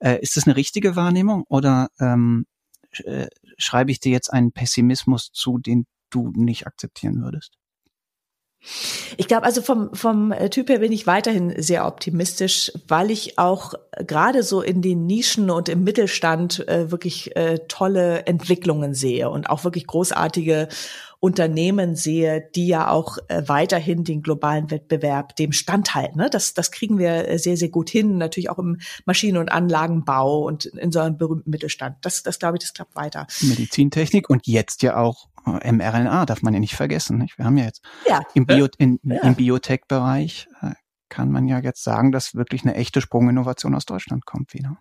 Äh, 0.00 0.18
ist 0.22 0.38
das 0.38 0.46
eine 0.46 0.56
richtige 0.56 0.96
Wahrnehmung 0.96 1.44
oder 1.46 1.90
ähm, 2.00 2.46
äh, 3.04 3.26
schreibe 3.58 3.90
ich 3.90 4.00
dir 4.00 4.12
jetzt 4.12 4.32
einen 4.32 4.52
Pessimismus 4.52 5.30
zu, 5.32 5.58
den 5.58 5.86
du 6.16 6.32
nicht 6.34 6.66
akzeptieren 6.66 7.22
würdest? 7.22 7.58
Ich 9.16 9.28
glaube, 9.28 9.44
also 9.44 9.62
vom, 9.62 9.94
vom 9.94 10.34
Typ 10.50 10.68
her 10.68 10.80
bin 10.80 10.90
ich 10.90 11.06
weiterhin 11.06 11.54
sehr 11.62 11.86
optimistisch, 11.86 12.72
weil 12.88 13.10
ich 13.10 13.38
auch 13.38 13.74
gerade 14.04 14.42
so 14.42 14.60
in 14.60 14.82
den 14.82 15.06
Nischen 15.06 15.50
und 15.50 15.68
im 15.68 15.84
Mittelstand 15.84 16.66
äh, 16.68 16.90
wirklich 16.90 17.36
äh, 17.36 17.60
tolle 17.68 18.26
Entwicklungen 18.26 18.94
sehe 18.94 19.30
und 19.30 19.48
auch 19.50 19.62
wirklich 19.62 19.86
großartige 19.86 20.68
Unternehmen 21.18 21.96
sehe, 21.96 22.46
die 22.54 22.66
ja 22.66 22.90
auch 22.90 23.18
äh, 23.28 23.42
weiterhin 23.46 24.04
den 24.04 24.22
globalen 24.22 24.70
Wettbewerb 24.70 25.36
dem 25.36 25.52
standhalten. 25.52 26.18
Ne? 26.18 26.28
Das, 26.28 26.52
das 26.52 26.70
kriegen 26.70 26.98
wir 26.98 27.28
äh, 27.28 27.38
sehr, 27.38 27.56
sehr 27.56 27.70
gut 27.70 27.88
hin, 27.88 28.18
natürlich 28.18 28.50
auch 28.50 28.58
im 28.58 28.78
Maschinen- 29.06 29.38
und 29.38 29.50
Anlagenbau 29.50 30.40
und 30.40 30.66
in 30.66 30.92
so 30.92 31.00
einem 31.00 31.16
berühmten 31.16 31.50
Mittelstand. 31.50 31.96
Das, 32.02 32.22
das 32.22 32.38
glaube 32.38 32.56
ich, 32.56 32.64
das 32.64 32.74
klappt 32.74 32.96
weiter. 32.96 33.26
Medizintechnik 33.40 34.28
und 34.28 34.46
jetzt 34.46 34.82
ja 34.82 34.96
auch 34.96 35.28
mRNA 35.46 36.26
darf 36.26 36.42
man 36.42 36.54
ja 36.54 36.60
nicht 36.60 36.74
vergessen. 36.74 37.18
Nicht? 37.18 37.38
Wir 37.38 37.44
haben 37.44 37.56
ja 37.56 37.64
jetzt 37.64 37.82
ja. 38.06 38.20
im, 38.34 38.46
Bio, 38.46 38.68
in, 38.78 38.98
ja. 39.02 39.22
im 39.22 39.34
Biotech-Bereich 39.34 40.48
äh, 40.60 40.72
kann 41.08 41.30
man 41.30 41.46
ja 41.46 41.60
jetzt 41.60 41.84
sagen, 41.84 42.12
dass 42.12 42.34
wirklich 42.34 42.64
eine 42.64 42.74
echte 42.74 43.00
Sprunginnovation 43.00 43.74
aus 43.74 43.84
Deutschland 43.84 44.26
kommt 44.26 44.54
wieder. 44.54 44.78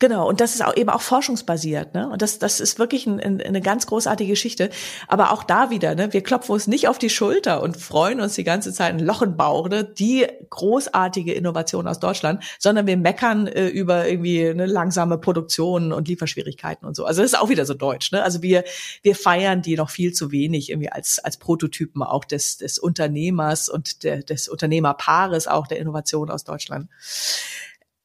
Genau, 0.00 0.28
und 0.28 0.40
das 0.40 0.54
ist 0.54 0.64
auch 0.64 0.76
eben 0.76 0.90
auch 0.90 1.00
forschungsbasiert, 1.00 1.92
ne? 1.94 2.08
Und 2.08 2.22
das, 2.22 2.38
das 2.38 2.60
ist 2.60 2.78
wirklich 2.78 3.06
ein, 3.06 3.18
ein, 3.18 3.40
eine 3.40 3.60
ganz 3.60 3.84
großartige 3.88 4.30
Geschichte. 4.30 4.70
Aber 5.08 5.32
auch 5.32 5.42
da 5.42 5.70
wieder, 5.70 5.96
ne? 5.96 6.12
Wir 6.12 6.22
klopfen 6.22 6.52
uns 6.52 6.68
nicht 6.68 6.86
auf 6.86 6.98
die 6.98 7.10
Schulter 7.10 7.62
und 7.62 7.76
freuen 7.76 8.20
uns 8.20 8.34
die 8.34 8.44
ganze 8.44 8.72
Zeit 8.72 8.94
ein 8.94 9.00
Loch 9.00 9.22
ne? 9.68 9.82
Die 9.82 10.24
großartige 10.50 11.32
Innovation 11.32 11.88
aus 11.88 11.98
Deutschland, 11.98 12.44
sondern 12.60 12.86
wir 12.86 12.96
meckern 12.96 13.48
äh, 13.48 13.66
über 13.66 14.08
irgendwie 14.08 14.48
eine 14.48 14.66
langsame 14.66 15.18
Produktion 15.18 15.92
und 15.92 16.06
Lieferschwierigkeiten 16.06 16.86
und 16.86 16.94
so. 16.94 17.04
Also 17.04 17.22
das 17.22 17.32
ist 17.32 17.38
auch 17.40 17.48
wieder 17.48 17.66
so 17.66 17.74
deutsch, 17.74 18.12
ne? 18.12 18.22
Also 18.22 18.40
wir, 18.40 18.62
wir 19.02 19.16
feiern 19.16 19.62
die 19.62 19.74
noch 19.74 19.90
viel 19.90 20.12
zu 20.12 20.30
wenig 20.30 20.70
irgendwie 20.70 20.90
als, 20.90 21.18
als 21.18 21.38
Prototypen 21.38 22.04
auch 22.04 22.24
des, 22.24 22.58
des 22.58 22.78
Unternehmers 22.78 23.68
und 23.68 24.04
der, 24.04 24.22
des 24.22 24.48
Unternehmerpaares 24.48 25.48
auch 25.48 25.66
der 25.66 25.80
Innovation 25.80 26.30
aus 26.30 26.44
Deutschland. 26.44 26.88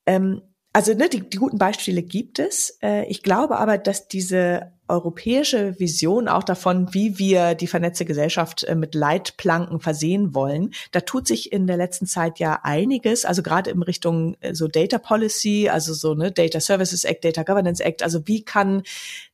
Ähm, 0.07 0.41
also 0.73 0.93
ne, 0.95 1.07
die, 1.07 1.21
die 1.29 1.37
guten 1.37 1.59
Beispiele 1.59 2.01
gibt 2.01 2.39
es. 2.39 2.77
Äh, 2.81 3.05
ich 3.05 3.21
glaube 3.21 3.59
aber, 3.59 3.77
dass 3.77 4.07
diese 4.07 4.73
europäische 4.87 5.79
Vision 5.79 6.27
auch 6.27 6.43
davon, 6.43 6.93
wie 6.93 7.17
wir 7.17 7.55
die 7.55 7.67
vernetzte 7.67 8.05
Gesellschaft 8.05 8.63
äh, 8.63 8.75
mit 8.75 8.95
Leitplanken 8.95 9.79
versehen 9.79 10.33
wollen, 10.33 10.73
da 10.91 11.01
tut 11.01 11.27
sich 11.27 11.53
in 11.53 11.67
der 11.67 11.77
letzten 11.77 12.07
Zeit 12.07 12.39
ja 12.39 12.59
einiges, 12.63 13.23
also 13.23 13.43
gerade 13.43 13.69
in 13.69 13.83
Richtung 13.83 14.35
äh, 14.41 14.55
so 14.55 14.67
Data 14.67 14.97
Policy, 14.97 15.69
also 15.69 15.93
so 15.93 16.15
ne 16.15 16.31
Data 16.31 16.59
Services 16.59 17.05
Act, 17.05 17.23
Data 17.23 17.43
Governance 17.43 17.83
Act, 17.83 18.03
also 18.03 18.27
wie 18.27 18.43
kann 18.43 18.81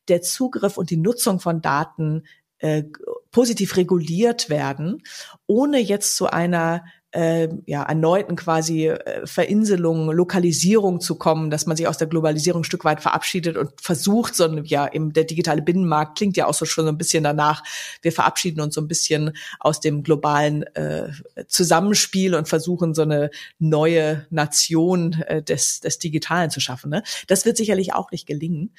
der 0.10 0.22
Zugriff 0.22 0.78
und 0.78 0.90
die 0.90 0.98
Nutzung 0.98 1.40
von 1.40 1.62
Daten 1.62 2.24
äh, 2.60 2.84
positiv 3.32 3.78
reguliert 3.78 4.50
werden, 4.50 5.02
ohne 5.48 5.80
jetzt 5.80 6.18
zu 6.18 6.28
einer 6.28 6.84
äh, 7.12 7.48
ja, 7.66 7.84
erneuten 7.84 8.36
quasi 8.36 8.88
äh, 8.88 9.26
Verinselung, 9.26 10.12
Lokalisierung 10.12 11.02
zu 11.02 11.16
kommen, 11.16 11.50
dass 11.50 11.66
man 11.66 11.76
sich 11.76 11.88
aus 11.88 11.98
der 11.98 12.08
Globalisierung 12.08 12.62
ein 12.62 12.66
Stück 12.66 12.86
weit 12.86 13.02
verabschiedet 13.02 13.58
und 13.58 13.72
versucht, 13.82 14.36
so 14.36 14.44
ein, 14.44 14.64
ja, 14.66 14.92
eben 14.92 15.12
der 15.14 15.24
digitale 15.24 15.62
Binnenmarkt 15.62 16.18
klingt 16.18 16.38
ja 16.38 16.46
auch 16.46 16.54
so 16.54 16.66
schon 16.66 16.86
so 16.86 16.92
ein 16.92 16.98
bisschen 16.98 17.24
danach, 17.24 17.64
wir 18.02 18.12
verabschieden 18.12 18.62
uns 18.62 18.76
so 18.76 18.82
ein 18.82 18.88
bisschen 18.88 19.36
aus 19.60 19.80
dem 19.80 20.04
globalen 20.04 20.64
äh, 20.76 21.10
Zusammenspiel 21.48 22.36
und 22.36 22.48
versuchen 22.48 22.94
so 22.94 23.02
eine 23.02 23.32
neue 23.58 24.28
Nation 24.30 25.14
äh, 25.28 25.42
des, 25.42 25.80
des 25.80 25.98
Digitalen 25.98 26.52
zu 26.52 26.60
schaffen. 26.60 26.92
Ne? 26.92 27.04
Das 27.28 27.46
wird 27.46 27.58
sicherlich 27.58 27.94
auch 27.94 28.12
nicht 28.12 28.28
gelingen. 28.28 28.72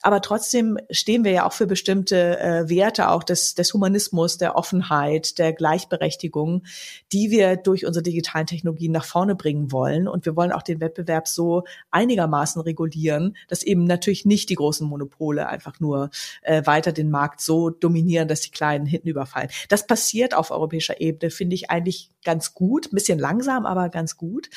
Aber 0.00 0.22
trotzdem 0.22 0.78
stehen 0.90 1.24
wir 1.24 1.32
ja 1.32 1.46
auch 1.46 1.52
für 1.52 1.66
bestimmte 1.66 2.38
äh, 2.38 2.68
Werte 2.68 3.10
auch 3.10 3.24
des, 3.24 3.54
des 3.54 3.74
Humanismus, 3.74 4.38
der 4.38 4.56
Offenheit, 4.56 5.38
der 5.38 5.52
Gleichberechtigung, 5.52 6.64
die 7.12 7.30
wir 7.30 7.56
durch 7.56 7.73
durch 7.74 7.86
unsere 7.86 8.04
digitalen 8.04 8.46
Technologien 8.46 8.92
nach 8.92 9.04
vorne 9.04 9.34
bringen 9.34 9.72
wollen. 9.72 10.06
Und 10.06 10.26
wir 10.26 10.36
wollen 10.36 10.52
auch 10.52 10.62
den 10.62 10.80
Wettbewerb 10.80 11.26
so 11.26 11.64
einigermaßen 11.90 12.62
regulieren, 12.62 13.36
dass 13.48 13.64
eben 13.64 13.82
natürlich 13.82 14.24
nicht 14.24 14.48
die 14.48 14.54
großen 14.54 14.86
Monopole 14.86 15.48
einfach 15.48 15.80
nur 15.80 16.10
äh, 16.42 16.64
weiter 16.66 16.92
den 16.92 17.10
Markt 17.10 17.40
so 17.40 17.70
dominieren, 17.70 18.28
dass 18.28 18.42
die 18.42 18.52
Kleinen 18.52 18.86
hinten 18.86 19.08
überfallen. 19.08 19.48
Das 19.68 19.88
passiert 19.88 20.34
auf 20.34 20.52
europäischer 20.52 21.00
Ebene, 21.00 21.32
finde 21.32 21.56
ich 21.56 21.68
eigentlich 21.68 22.10
ganz 22.24 22.54
gut, 22.54 22.86
ein 22.86 22.94
bisschen 22.94 23.18
langsam, 23.18 23.66
aber 23.66 23.88
ganz 23.88 24.16
gut. 24.16 24.50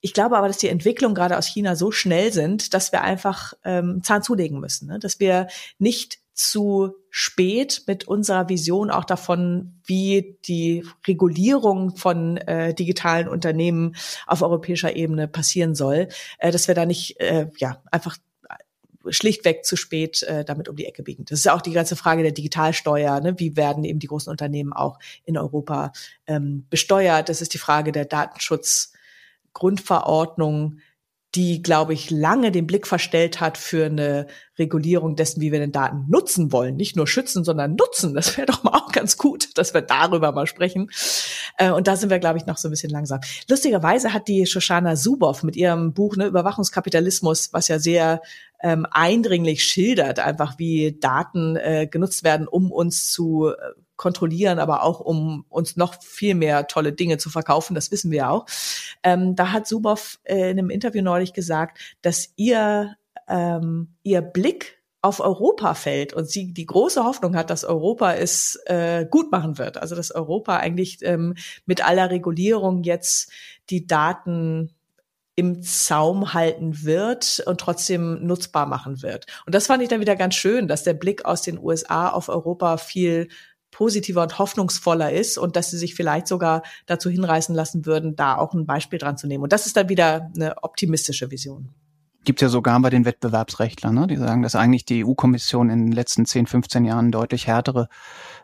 Ich 0.00 0.14
glaube 0.14 0.38
aber, 0.38 0.46
dass 0.46 0.58
die 0.58 0.68
Entwicklungen 0.68 1.16
gerade 1.16 1.36
aus 1.36 1.46
China 1.46 1.74
so 1.74 1.90
schnell 1.90 2.32
sind, 2.32 2.72
dass 2.72 2.92
wir 2.92 3.02
einfach 3.02 3.54
ähm, 3.64 4.00
Zahn 4.04 4.22
zulegen 4.22 4.60
müssen, 4.60 4.86
ne? 4.86 5.00
dass 5.00 5.18
wir 5.18 5.48
nicht 5.80 6.20
zu 6.40 6.94
spät 7.10 7.82
mit 7.86 8.08
unserer 8.08 8.48
Vision 8.48 8.90
auch 8.90 9.04
davon, 9.04 9.78
wie 9.84 10.38
die 10.46 10.86
Regulierung 11.06 11.94
von 11.96 12.38
äh, 12.38 12.72
digitalen 12.72 13.28
Unternehmen 13.28 13.94
auf 14.26 14.40
europäischer 14.40 14.96
Ebene 14.96 15.28
passieren 15.28 15.74
soll, 15.74 16.08
äh, 16.38 16.50
dass 16.50 16.66
wir 16.66 16.74
da 16.74 16.86
nicht 16.86 17.20
äh, 17.20 17.48
ja 17.58 17.82
einfach 17.90 18.16
schlichtweg 19.06 19.66
zu 19.66 19.76
spät 19.76 20.22
äh, 20.22 20.42
damit 20.42 20.70
um 20.70 20.76
die 20.76 20.86
Ecke 20.86 21.02
biegen. 21.02 21.26
Das 21.26 21.40
ist 21.40 21.50
auch 21.50 21.60
die 21.60 21.72
ganze 21.72 21.94
Frage 21.94 22.22
der 22.22 22.32
Digitalsteuer. 22.32 23.20
Ne? 23.20 23.38
Wie 23.38 23.58
werden 23.58 23.84
eben 23.84 23.98
die 23.98 24.06
großen 24.06 24.30
Unternehmen 24.30 24.72
auch 24.72 24.98
in 25.26 25.36
Europa 25.36 25.92
ähm, 26.26 26.64
besteuert? 26.70 27.28
Das 27.28 27.42
ist 27.42 27.52
die 27.52 27.58
Frage 27.58 27.92
der 27.92 28.06
Datenschutzgrundverordnung 28.06 30.78
die, 31.34 31.62
glaube 31.62 31.92
ich, 31.92 32.10
lange 32.10 32.50
den 32.50 32.66
Blick 32.66 32.88
verstellt 32.88 33.40
hat 33.40 33.56
für 33.56 33.86
eine 33.86 34.26
Regulierung 34.58 35.14
dessen, 35.14 35.40
wie 35.40 35.52
wir 35.52 35.60
den 35.60 35.70
Daten 35.70 36.06
nutzen 36.08 36.50
wollen. 36.50 36.74
Nicht 36.74 36.96
nur 36.96 37.06
schützen, 37.06 37.44
sondern 37.44 37.76
nutzen. 37.76 38.14
Das 38.14 38.36
wäre 38.36 38.46
doch 38.46 38.64
mal 38.64 38.72
auch 38.72 38.90
ganz 38.90 39.16
gut, 39.16 39.50
dass 39.56 39.72
wir 39.72 39.82
darüber 39.82 40.32
mal 40.32 40.48
sprechen. 40.48 40.90
Äh, 41.56 41.70
und 41.70 41.86
da 41.86 41.96
sind 41.96 42.10
wir, 42.10 42.18
glaube 42.18 42.38
ich, 42.38 42.46
noch 42.46 42.58
so 42.58 42.68
ein 42.68 42.72
bisschen 42.72 42.90
langsam. 42.90 43.20
Lustigerweise 43.48 44.12
hat 44.12 44.26
die 44.26 44.44
Shoshana 44.44 44.96
Zuboff 44.96 45.44
mit 45.44 45.56
ihrem 45.56 45.92
Buch 45.94 46.16
ne, 46.16 46.26
Überwachungskapitalismus, 46.26 47.52
was 47.52 47.68
ja 47.68 47.78
sehr 47.78 48.22
ähm, 48.62 48.86
eindringlich 48.90 49.64
schildert, 49.64 50.18
einfach 50.18 50.58
wie 50.58 50.98
Daten 50.98 51.56
äh, 51.56 51.86
genutzt 51.86 52.24
werden, 52.24 52.48
um 52.48 52.72
uns 52.72 53.10
zu 53.10 53.48
äh, 53.48 53.54
kontrollieren, 54.00 54.58
aber 54.58 54.82
auch 54.82 54.98
um 54.98 55.44
uns 55.50 55.76
noch 55.76 56.02
viel 56.02 56.34
mehr 56.34 56.66
tolle 56.66 56.94
Dinge 56.94 57.18
zu 57.18 57.28
verkaufen. 57.28 57.74
Das 57.74 57.90
wissen 57.90 58.10
wir 58.10 58.30
auch. 58.30 58.46
Ähm, 59.02 59.36
da 59.36 59.52
hat 59.52 59.66
Suboff 59.66 60.18
äh, 60.24 60.50
in 60.50 60.58
einem 60.58 60.70
Interview 60.70 61.02
neulich 61.02 61.34
gesagt, 61.34 61.78
dass 62.00 62.32
ihr 62.36 62.96
ähm, 63.28 63.88
ihr 64.02 64.22
Blick 64.22 64.78
auf 65.02 65.20
Europa 65.20 65.74
fällt 65.74 66.14
und 66.14 66.30
sie 66.30 66.54
die 66.54 66.64
große 66.64 67.04
Hoffnung 67.04 67.36
hat, 67.36 67.50
dass 67.50 67.64
Europa 67.64 68.14
es 68.14 68.58
äh, 68.64 69.06
gut 69.08 69.30
machen 69.30 69.58
wird. 69.58 69.76
Also 69.76 69.94
dass 69.94 70.10
Europa 70.10 70.56
eigentlich 70.56 70.98
ähm, 71.02 71.34
mit 71.66 71.86
aller 71.86 72.10
Regulierung 72.10 72.82
jetzt 72.82 73.30
die 73.68 73.86
Daten 73.86 74.74
im 75.36 75.62
Zaum 75.62 76.32
halten 76.32 76.84
wird 76.84 77.42
und 77.46 77.60
trotzdem 77.60 78.26
nutzbar 78.26 78.64
machen 78.66 79.02
wird. 79.02 79.26
Und 79.44 79.54
das 79.54 79.66
fand 79.66 79.82
ich 79.82 79.90
dann 79.90 80.00
wieder 80.00 80.16
ganz 80.16 80.34
schön, 80.34 80.68
dass 80.68 80.84
der 80.84 80.94
Blick 80.94 81.24
aus 81.24 81.42
den 81.42 81.58
USA 81.58 82.08
auf 82.08 82.30
Europa 82.30 82.78
viel 82.78 83.28
positiver 83.70 84.22
und 84.22 84.38
hoffnungsvoller 84.38 85.12
ist 85.12 85.38
und 85.38 85.56
dass 85.56 85.70
sie 85.70 85.78
sich 85.78 85.94
vielleicht 85.94 86.26
sogar 86.26 86.62
dazu 86.86 87.10
hinreißen 87.10 87.54
lassen 87.54 87.86
würden, 87.86 88.16
da 88.16 88.36
auch 88.36 88.54
ein 88.54 88.66
Beispiel 88.66 88.98
dran 88.98 89.16
zu 89.16 89.26
nehmen. 89.26 89.44
Und 89.44 89.52
das 89.52 89.66
ist 89.66 89.76
dann 89.76 89.88
wieder 89.88 90.30
eine 90.34 90.62
optimistische 90.62 91.30
Vision. 91.30 91.70
Gibt 92.24 92.42
ja 92.42 92.50
sogar 92.50 92.78
bei 92.80 92.90
den 92.90 93.06
Wettbewerbsrechtlern, 93.06 93.94
ne? 93.94 94.06
die 94.06 94.16
sagen, 94.16 94.42
dass 94.42 94.54
eigentlich 94.54 94.84
die 94.84 95.04
EU-Kommission 95.04 95.70
in 95.70 95.86
den 95.86 95.92
letzten 95.92 96.26
10, 96.26 96.46
15 96.46 96.84
Jahren 96.84 97.10
deutlich 97.10 97.46
härtere 97.46 97.88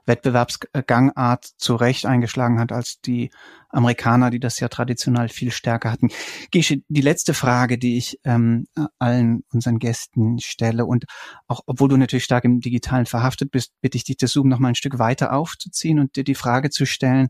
Wettbewerbsgangart 0.06 1.44
zu 1.44 1.76
Recht 1.76 2.06
eingeschlagen 2.06 2.58
hat 2.58 2.72
als 2.72 3.00
die 3.02 3.30
Amerikaner, 3.68 4.30
die 4.30 4.40
das 4.40 4.60
ja 4.60 4.68
traditionell 4.68 5.28
viel 5.28 5.50
stärker 5.50 5.92
hatten. 5.92 6.08
Gesche, 6.50 6.78
die 6.88 7.00
letzte 7.02 7.34
Frage, 7.34 7.76
die 7.76 7.98
ich 7.98 8.18
ähm, 8.24 8.66
allen 8.98 9.44
unseren 9.52 9.78
Gästen 9.78 10.38
stelle 10.38 10.86
und 10.86 11.04
auch 11.46 11.60
obwohl 11.66 11.90
du 11.90 11.98
natürlich 11.98 12.24
stark 12.24 12.44
im 12.44 12.60
Digitalen 12.60 13.06
verhaftet 13.06 13.50
bist, 13.50 13.72
bitte 13.82 13.96
ich 13.98 14.04
dich, 14.04 14.16
das 14.16 14.32
Zoom 14.32 14.48
noch 14.48 14.58
mal 14.58 14.68
ein 14.68 14.74
Stück 14.74 14.98
weiter 14.98 15.34
aufzuziehen 15.34 15.98
und 15.98 16.16
dir 16.16 16.24
die 16.24 16.34
Frage 16.34 16.70
zu 16.70 16.86
stellen, 16.86 17.28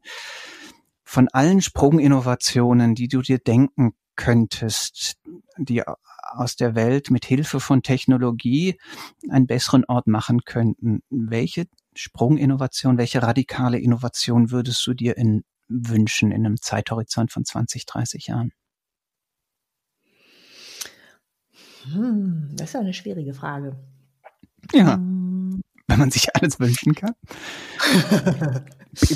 von 1.02 1.28
allen 1.28 1.60
Sprunginnovationen, 1.60 2.94
die 2.94 3.08
du 3.08 3.22
dir 3.22 3.38
denken 3.38 3.94
könntest, 4.16 5.16
die 5.58 5.82
aus 6.22 6.56
der 6.56 6.74
Welt 6.74 7.10
mit 7.10 7.24
Hilfe 7.24 7.60
von 7.60 7.82
Technologie 7.82 8.78
einen 9.30 9.46
besseren 9.46 9.84
Ort 9.84 10.06
machen 10.06 10.44
könnten. 10.44 11.02
Welche 11.10 11.66
Sprunginnovation, 11.94 12.98
welche 12.98 13.22
radikale 13.22 13.78
Innovation 13.78 14.50
würdest 14.50 14.86
du 14.86 14.94
dir 14.94 15.16
in, 15.16 15.44
wünschen 15.68 16.32
in 16.32 16.44
einem 16.44 16.60
Zeithorizont 16.60 17.32
von 17.32 17.44
20, 17.44 17.86
30 17.86 18.26
Jahren? 18.26 18.52
Hm, 21.84 22.50
das 22.52 22.70
ist 22.70 22.76
eine 22.76 22.94
schwierige 22.94 23.32
Frage. 23.32 23.76
Ja, 24.72 24.94
hm. 24.94 25.62
wenn 25.86 25.98
man 25.98 26.10
sich 26.10 26.34
alles 26.34 26.58
wünschen 26.58 26.94
kann. 26.94 27.14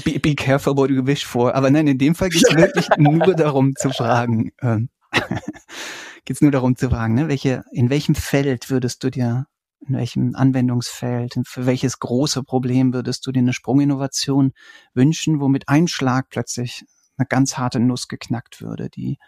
be, 0.04 0.18
be, 0.18 0.34
careful 0.34 0.76
what 0.76 0.90
you 0.90 1.06
wish 1.06 1.24
for. 1.24 1.54
Aber 1.54 1.70
nein, 1.70 1.86
in 1.86 1.98
dem 1.98 2.14
Fall 2.14 2.28
geht 2.28 2.44
es 2.48 2.56
wirklich 2.56 2.88
nur 2.98 3.34
darum 3.34 3.74
zu 3.76 3.90
fragen. 3.90 4.52
Ähm, 4.60 4.88
geht 6.24 6.36
es 6.36 6.40
nur 6.40 6.50
darum 6.50 6.76
zu 6.76 6.90
fragen, 6.90 7.14
ne, 7.14 7.28
welche, 7.28 7.64
in 7.72 7.90
welchem 7.90 8.14
Feld 8.14 8.70
würdest 8.70 9.02
du 9.02 9.10
dir, 9.10 9.46
in 9.86 9.94
welchem 9.94 10.34
Anwendungsfeld, 10.34 11.34
für 11.46 11.66
welches 11.66 11.98
große 11.98 12.42
Problem 12.42 12.92
würdest 12.92 13.26
du 13.26 13.32
dir 13.32 13.40
eine 13.40 13.52
Sprunginnovation 13.52 14.52
wünschen, 14.94 15.40
womit 15.40 15.68
ein 15.68 15.88
Schlag 15.88 16.28
plötzlich 16.28 16.84
eine 17.16 17.26
ganz 17.26 17.56
harte 17.56 17.80
Nuss 17.80 18.08
geknackt 18.08 18.60
würde, 18.60 18.88
die 18.90 19.18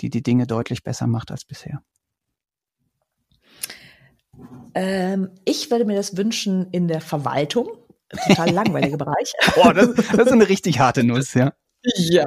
die, 0.00 0.10
die 0.10 0.22
Dinge 0.22 0.46
deutlich 0.46 0.82
besser 0.82 1.06
macht 1.06 1.30
als 1.30 1.44
bisher? 1.44 1.82
Ähm, 4.74 5.30
ich 5.44 5.70
würde 5.70 5.84
mir 5.84 5.96
das 5.96 6.16
wünschen 6.16 6.68
in 6.70 6.88
der 6.88 7.00
Verwaltung. 7.00 7.68
Total 8.26 8.50
langweiliger 8.50 8.96
Bereich. 8.96 9.32
Boah, 9.54 9.72
das, 9.72 9.94
das 9.94 10.26
ist 10.26 10.32
eine 10.32 10.48
richtig 10.48 10.78
harte 10.80 11.04
Nuss, 11.04 11.34
ja. 11.34 11.52
Ja, 11.82 12.26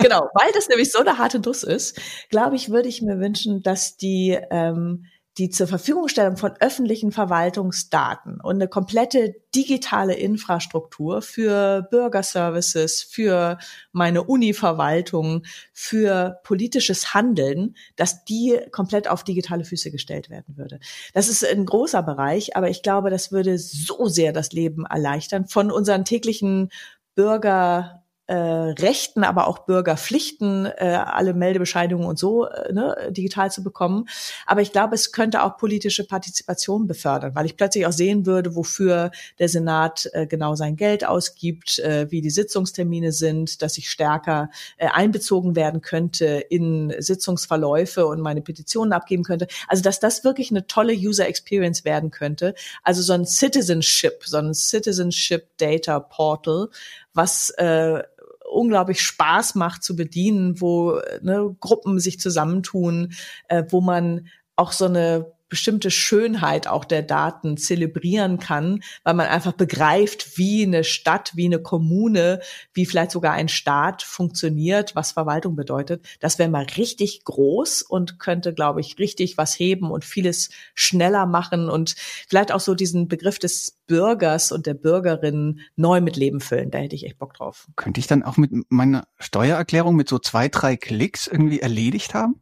genau, 0.00 0.28
weil 0.34 0.50
das 0.52 0.68
nämlich 0.68 0.90
so 0.90 0.98
eine 0.98 1.18
harte 1.18 1.38
Nuss 1.38 1.62
ist, 1.62 2.00
glaube 2.30 2.56
ich, 2.56 2.68
würde 2.68 2.88
ich 2.88 3.00
mir 3.00 3.20
wünschen, 3.20 3.62
dass 3.62 3.96
die 3.96 4.36
ähm, 4.50 5.04
die 5.38 5.50
zur 5.50 5.66
Verfügungstellung 5.66 6.38
von 6.38 6.52
öffentlichen 6.60 7.12
Verwaltungsdaten 7.12 8.40
und 8.40 8.56
eine 8.56 8.68
komplette 8.68 9.34
digitale 9.54 10.14
Infrastruktur 10.14 11.20
für 11.20 11.86
Bürgerservices, 11.90 13.02
für 13.02 13.58
meine 13.92 14.24
Uni-Verwaltung, 14.24 15.42
für 15.74 16.40
politisches 16.42 17.12
Handeln, 17.12 17.76
dass 17.96 18.24
die 18.24 18.58
komplett 18.72 19.08
auf 19.08 19.24
digitale 19.24 19.64
Füße 19.64 19.90
gestellt 19.90 20.30
werden 20.30 20.56
würde. 20.56 20.80
Das 21.12 21.28
ist 21.28 21.44
ein 21.44 21.66
großer 21.66 22.02
Bereich, 22.02 22.56
aber 22.56 22.70
ich 22.70 22.82
glaube, 22.82 23.10
das 23.10 23.30
würde 23.30 23.58
so 23.58 24.06
sehr 24.06 24.32
das 24.32 24.52
Leben 24.52 24.86
erleichtern 24.86 25.46
von 25.46 25.70
unseren 25.70 26.06
täglichen 26.06 26.70
Bürger 27.14 28.05
äh, 28.26 28.34
Rechten, 28.34 29.22
aber 29.22 29.46
auch 29.46 29.60
Bürgerpflichten, 29.60 30.66
äh, 30.66 30.98
alle 31.04 31.32
Meldebescheidungen 31.32 32.06
und 32.06 32.18
so 32.18 32.46
äh, 32.46 32.72
ne, 32.72 32.96
digital 33.10 33.50
zu 33.50 33.62
bekommen. 33.62 34.08
Aber 34.46 34.62
ich 34.62 34.72
glaube, 34.72 34.94
es 34.94 35.12
könnte 35.12 35.44
auch 35.44 35.56
politische 35.56 36.04
Partizipation 36.04 36.86
befördern, 36.86 37.34
weil 37.34 37.46
ich 37.46 37.56
plötzlich 37.56 37.86
auch 37.86 37.92
sehen 37.92 38.26
würde, 38.26 38.56
wofür 38.56 39.12
der 39.38 39.48
Senat 39.48 40.10
äh, 40.12 40.26
genau 40.26 40.56
sein 40.56 40.76
Geld 40.76 41.06
ausgibt, 41.06 41.78
äh, 41.78 42.10
wie 42.10 42.20
die 42.20 42.30
Sitzungstermine 42.30 43.12
sind, 43.12 43.62
dass 43.62 43.78
ich 43.78 43.90
stärker 43.90 44.50
äh, 44.76 44.88
einbezogen 44.88 45.54
werden 45.54 45.80
könnte 45.80 46.26
in 46.26 46.94
Sitzungsverläufe 46.98 48.06
und 48.06 48.20
meine 48.20 48.42
Petitionen 48.42 48.92
abgeben 48.92 49.22
könnte. 49.22 49.46
Also 49.68 49.82
dass 49.82 50.00
das 50.00 50.24
wirklich 50.24 50.50
eine 50.50 50.66
tolle 50.66 50.94
User 50.94 51.28
Experience 51.28 51.84
werden 51.84 52.10
könnte. 52.10 52.54
Also 52.82 53.02
so 53.02 53.12
ein 53.12 53.24
Citizenship, 53.24 54.24
so 54.24 54.38
ein 54.38 54.52
Citizenship 54.52 55.46
Data 55.58 56.00
Portal, 56.00 56.68
was 57.16 57.50
äh, 57.50 58.02
unglaublich 58.50 59.00
Spaß 59.00 59.54
macht 59.54 59.82
zu 59.82 59.96
bedienen, 59.96 60.60
wo 60.60 61.00
ne, 61.22 61.56
Gruppen 61.60 61.98
sich 61.98 62.20
zusammentun, 62.20 63.12
äh, 63.48 63.64
wo 63.68 63.80
man 63.80 64.28
auch 64.56 64.72
so 64.72 64.86
eine 64.86 65.35
bestimmte 65.48 65.90
Schönheit 65.90 66.66
auch 66.66 66.84
der 66.84 67.02
Daten 67.02 67.56
zelebrieren 67.56 68.38
kann, 68.38 68.82
weil 69.04 69.14
man 69.14 69.26
einfach 69.26 69.52
begreift, 69.52 70.36
wie 70.38 70.64
eine 70.64 70.84
Stadt, 70.84 71.32
wie 71.34 71.46
eine 71.46 71.60
Kommune, 71.60 72.40
wie 72.72 72.86
vielleicht 72.86 73.12
sogar 73.12 73.32
ein 73.32 73.48
Staat 73.48 74.02
funktioniert, 74.02 74.96
was 74.96 75.12
Verwaltung 75.12 75.56
bedeutet. 75.56 76.04
Das 76.20 76.38
wäre 76.38 76.50
mal 76.50 76.66
richtig 76.76 77.24
groß 77.24 77.82
und 77.82 78.18
könnte, 78.18 78.54
glaube 78.54 78.80
ich, 78.80 78.98
richtig 78.98 79.38
was 79.38 79.58
heben 79.58 79.90
und 79.90 80.04
vieles 80.04 80.50
schneller 80.74 81.26
machen 81.26 81.70
und 81.70 81.94
vielleicht 82.28 82.52
auch 82.52 82.60
so 82.60 82.74
diesen 82.74 83.08
Begriff 83.08 83.38
des 83.38 83.78
Bürgers 83.86 84.50
und 84.50 84.66
der 84.66 84.74
Bürgerin 84.74 85.60
neu 85.76 86.00
mit 86.00 86.16
Leben 86.16 86.40
füllen. 86.40 86.70
Da 86.70 86.78
hätte 86.78 86.96
ich 86.96 87.06
echt 87.06 87.18
Bock 87.18 87.34
drauf. 87.34 87.68
Könnte 87.76 88.00
ich 88.00 88.06
dann 88.06 88.22
auch 88.22 88.36
mit 88.36 88.50
meiner 88.68 89.06
Steuererklärung 89.18 89.94
mit 89.94 90.08
so 90.08 90.18
zwei, 90.18 90.48
drei 90.48 90.76
Klicks 90.76 91.26
irgendwie 91.26 91.60
erledigt 91.60 92.14
haben? 92.14 92.40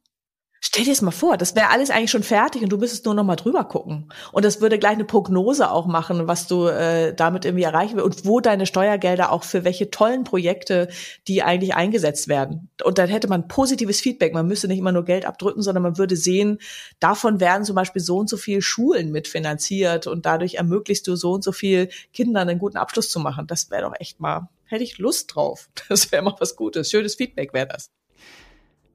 Stell 0.66 0.84
dir 0.84 0.92
das 0.92 1.02
mal 1.02 1.10
vor, 1.10 1.36
das 1.36 1.54
wäre 1.54 1.68
alles 1.68 1.90
eigentlich 1.90 2.10
schon 2.10 2.22
fertig 2.22 2.62
und 2.62 2.70
du 2.70 2.78
müsstest 2.78 3.04
nur 3.04 3.12
noch 3.12 3.22
mal 3.22 3.36
drüber 3.36 3.64
gucken. 3.64 4.08
Und 4.32 4.46
das 4.46 4.62
würde 4.62 4.78
gleich 4.78 4.94
eine 4.94 5.04
Prognose 5.04 5.70
auch 5.70 5.84
machen, 5.84 6.26
was 6.26 6.46
du 6.46 6.68
äh, 6.68 7.14
damit 7.14 7.44
irgendwie 7.44 7.64
erreichen 7.64 7.96
willst 7.96 8.06
und 8.06 8.26
wo 8.26 8.40
deine 8.40 8.64
Steuergelder 8.64 9.30
auch 9.30 9.44
für 9.44 9.64
welche 9.64 9.90
tollen 9.90 10.24
Projekte 10.24 10.88
die 11.28 11.42
eigentlich 11.42 11.74
eingesetzt 11.74 12.28
werden. 12.28 12.70
Und 12.82 12.96
dann 12.96 13.10
hätte 13.10 13.28
man 13.28 13.46
positives 13.46 14.00
Feedback. 14.00 14.32
Man 14.32 14.48
müsste 14.48 14.66
nicht 14.66 14.78
immer 14.78 14.90
nur 14.90 15.04
Geld 15.04 15.26
abdrücken, 15.26 15.60
sondern 15.60 15.82
man 15.82 15.98
würde 15.98 16.16
sehen, 16.16 16.58
davon 16.98 17.40
werden 17.40 17.64
zum 17.64 17.76
Beispiel 17.76 18.00
so 18.00 18.16
und 18.16 18.30
so 18.30 18.38
viel 18.38 18.62
Schulen 18.62 19.12
mitfinanziert 19.12 20.06
und 20.06 20.24
dadurch 20.24 20.54
ermöglichst 20.54 21.06
du 21.06 21.14
so 21.14 21.32
und 21.32 21.44
so 21.44 21.52
viel 21.52 21.90
Kindern 22.14 22.48
einen 22.48 22.58
guten 22.58 22.78
Abschluss 22.78 23.10
zu 23.10 23.20
machen. 23.20 23.46
Das 23.46 23.70
wäre 23.70 23.82
doch 23.82 23.94
echt 24.00 24.18
mal, 24.18 24.48
hätte 24.64 24.82
ich 24.82 24.96
Lust 24.96 25.34
drauf. 25.34 25.68
Das 25.90 26.10
wäre 26.10 26.22
mal 26.22 26.34
was 26.38 26.56
Gutes. 26.56 26.90
Schönes 26.90 27.16
Feedback 27.16 27.52
wäre 27.52 27.66
das. 27.66 27.90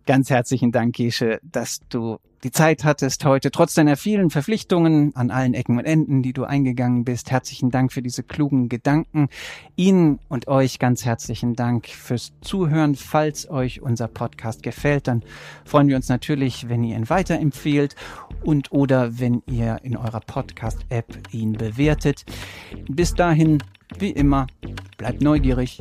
Ganz 0.10 0.32
herzlichen 0.32 0.72
Dank, 0.72 0.96
Gesche, 0.96 1.40
dass 1.44 1.82
du 1.88 2.18
die 2.44 2.50
Zeit 2.50 2.84
hattest 2.84 3.26
heute, 3.26 3.52
trotz 3.52 3.76
deiner 3.76 3.96
vielen 3.96 4.32
Verpflichtungen 4.32 5.16
an 5.16 5.30
allen 5.30 5.54
Ecken 5.54 5.78
und 5.78 5.86
Enden, 5.86 6.24
die 6.24 6.34
du 6.34 6.46
eingegangen 6.46 7.06
bist. 7.06 7.30
Herzlichen 7.30 7.70
Dank 7.70 7.94
für 7.94 8.02
diese 8.02 8.24
klugen 8.24 8.70
Gedanken. 8.70 9.30
Ihnen 9.76 10.18
und 10.28 10.48
euch 10.48 10.80
ganz 10.80 11.06
herzlichen 11.06 11.54
Dank 11.54 11.86
fürs 11.86 12.34
Zuhören. 12.42 12.96
Falls 12.96 13.52
euch 13.52 13.84
unser 13.84 14.08
Podcast 14.08 14.64
gefällt, 14.64 15.08
dann 15.08 15.22
freuen 15.64 15.90
wir 15.90 15.96
uns 15.96 16.10
natürlich, 16.10 16.68
wenn 16.70 16.84
ihr 16.84 16.98
ihn 16.98 17.08
weiterempfehlt 17.08 17.96
und 18.44 18.72
oder 18.72 19.20
wenn 19.20 19.44
ihr 19.46 19.78
in 19.84 19.96
eurer 19.96 20.22
Podcast-App 20.22 21.20
ihn 21.34 21.54
bewertet. 21.54 22.26
Bis 22.90 23.14
dahin, 23.14 23.62
wie 24.00 24.10
immer, 24.10 24.48
bleibt 24.98 25.22
neugierig 25.22 25.80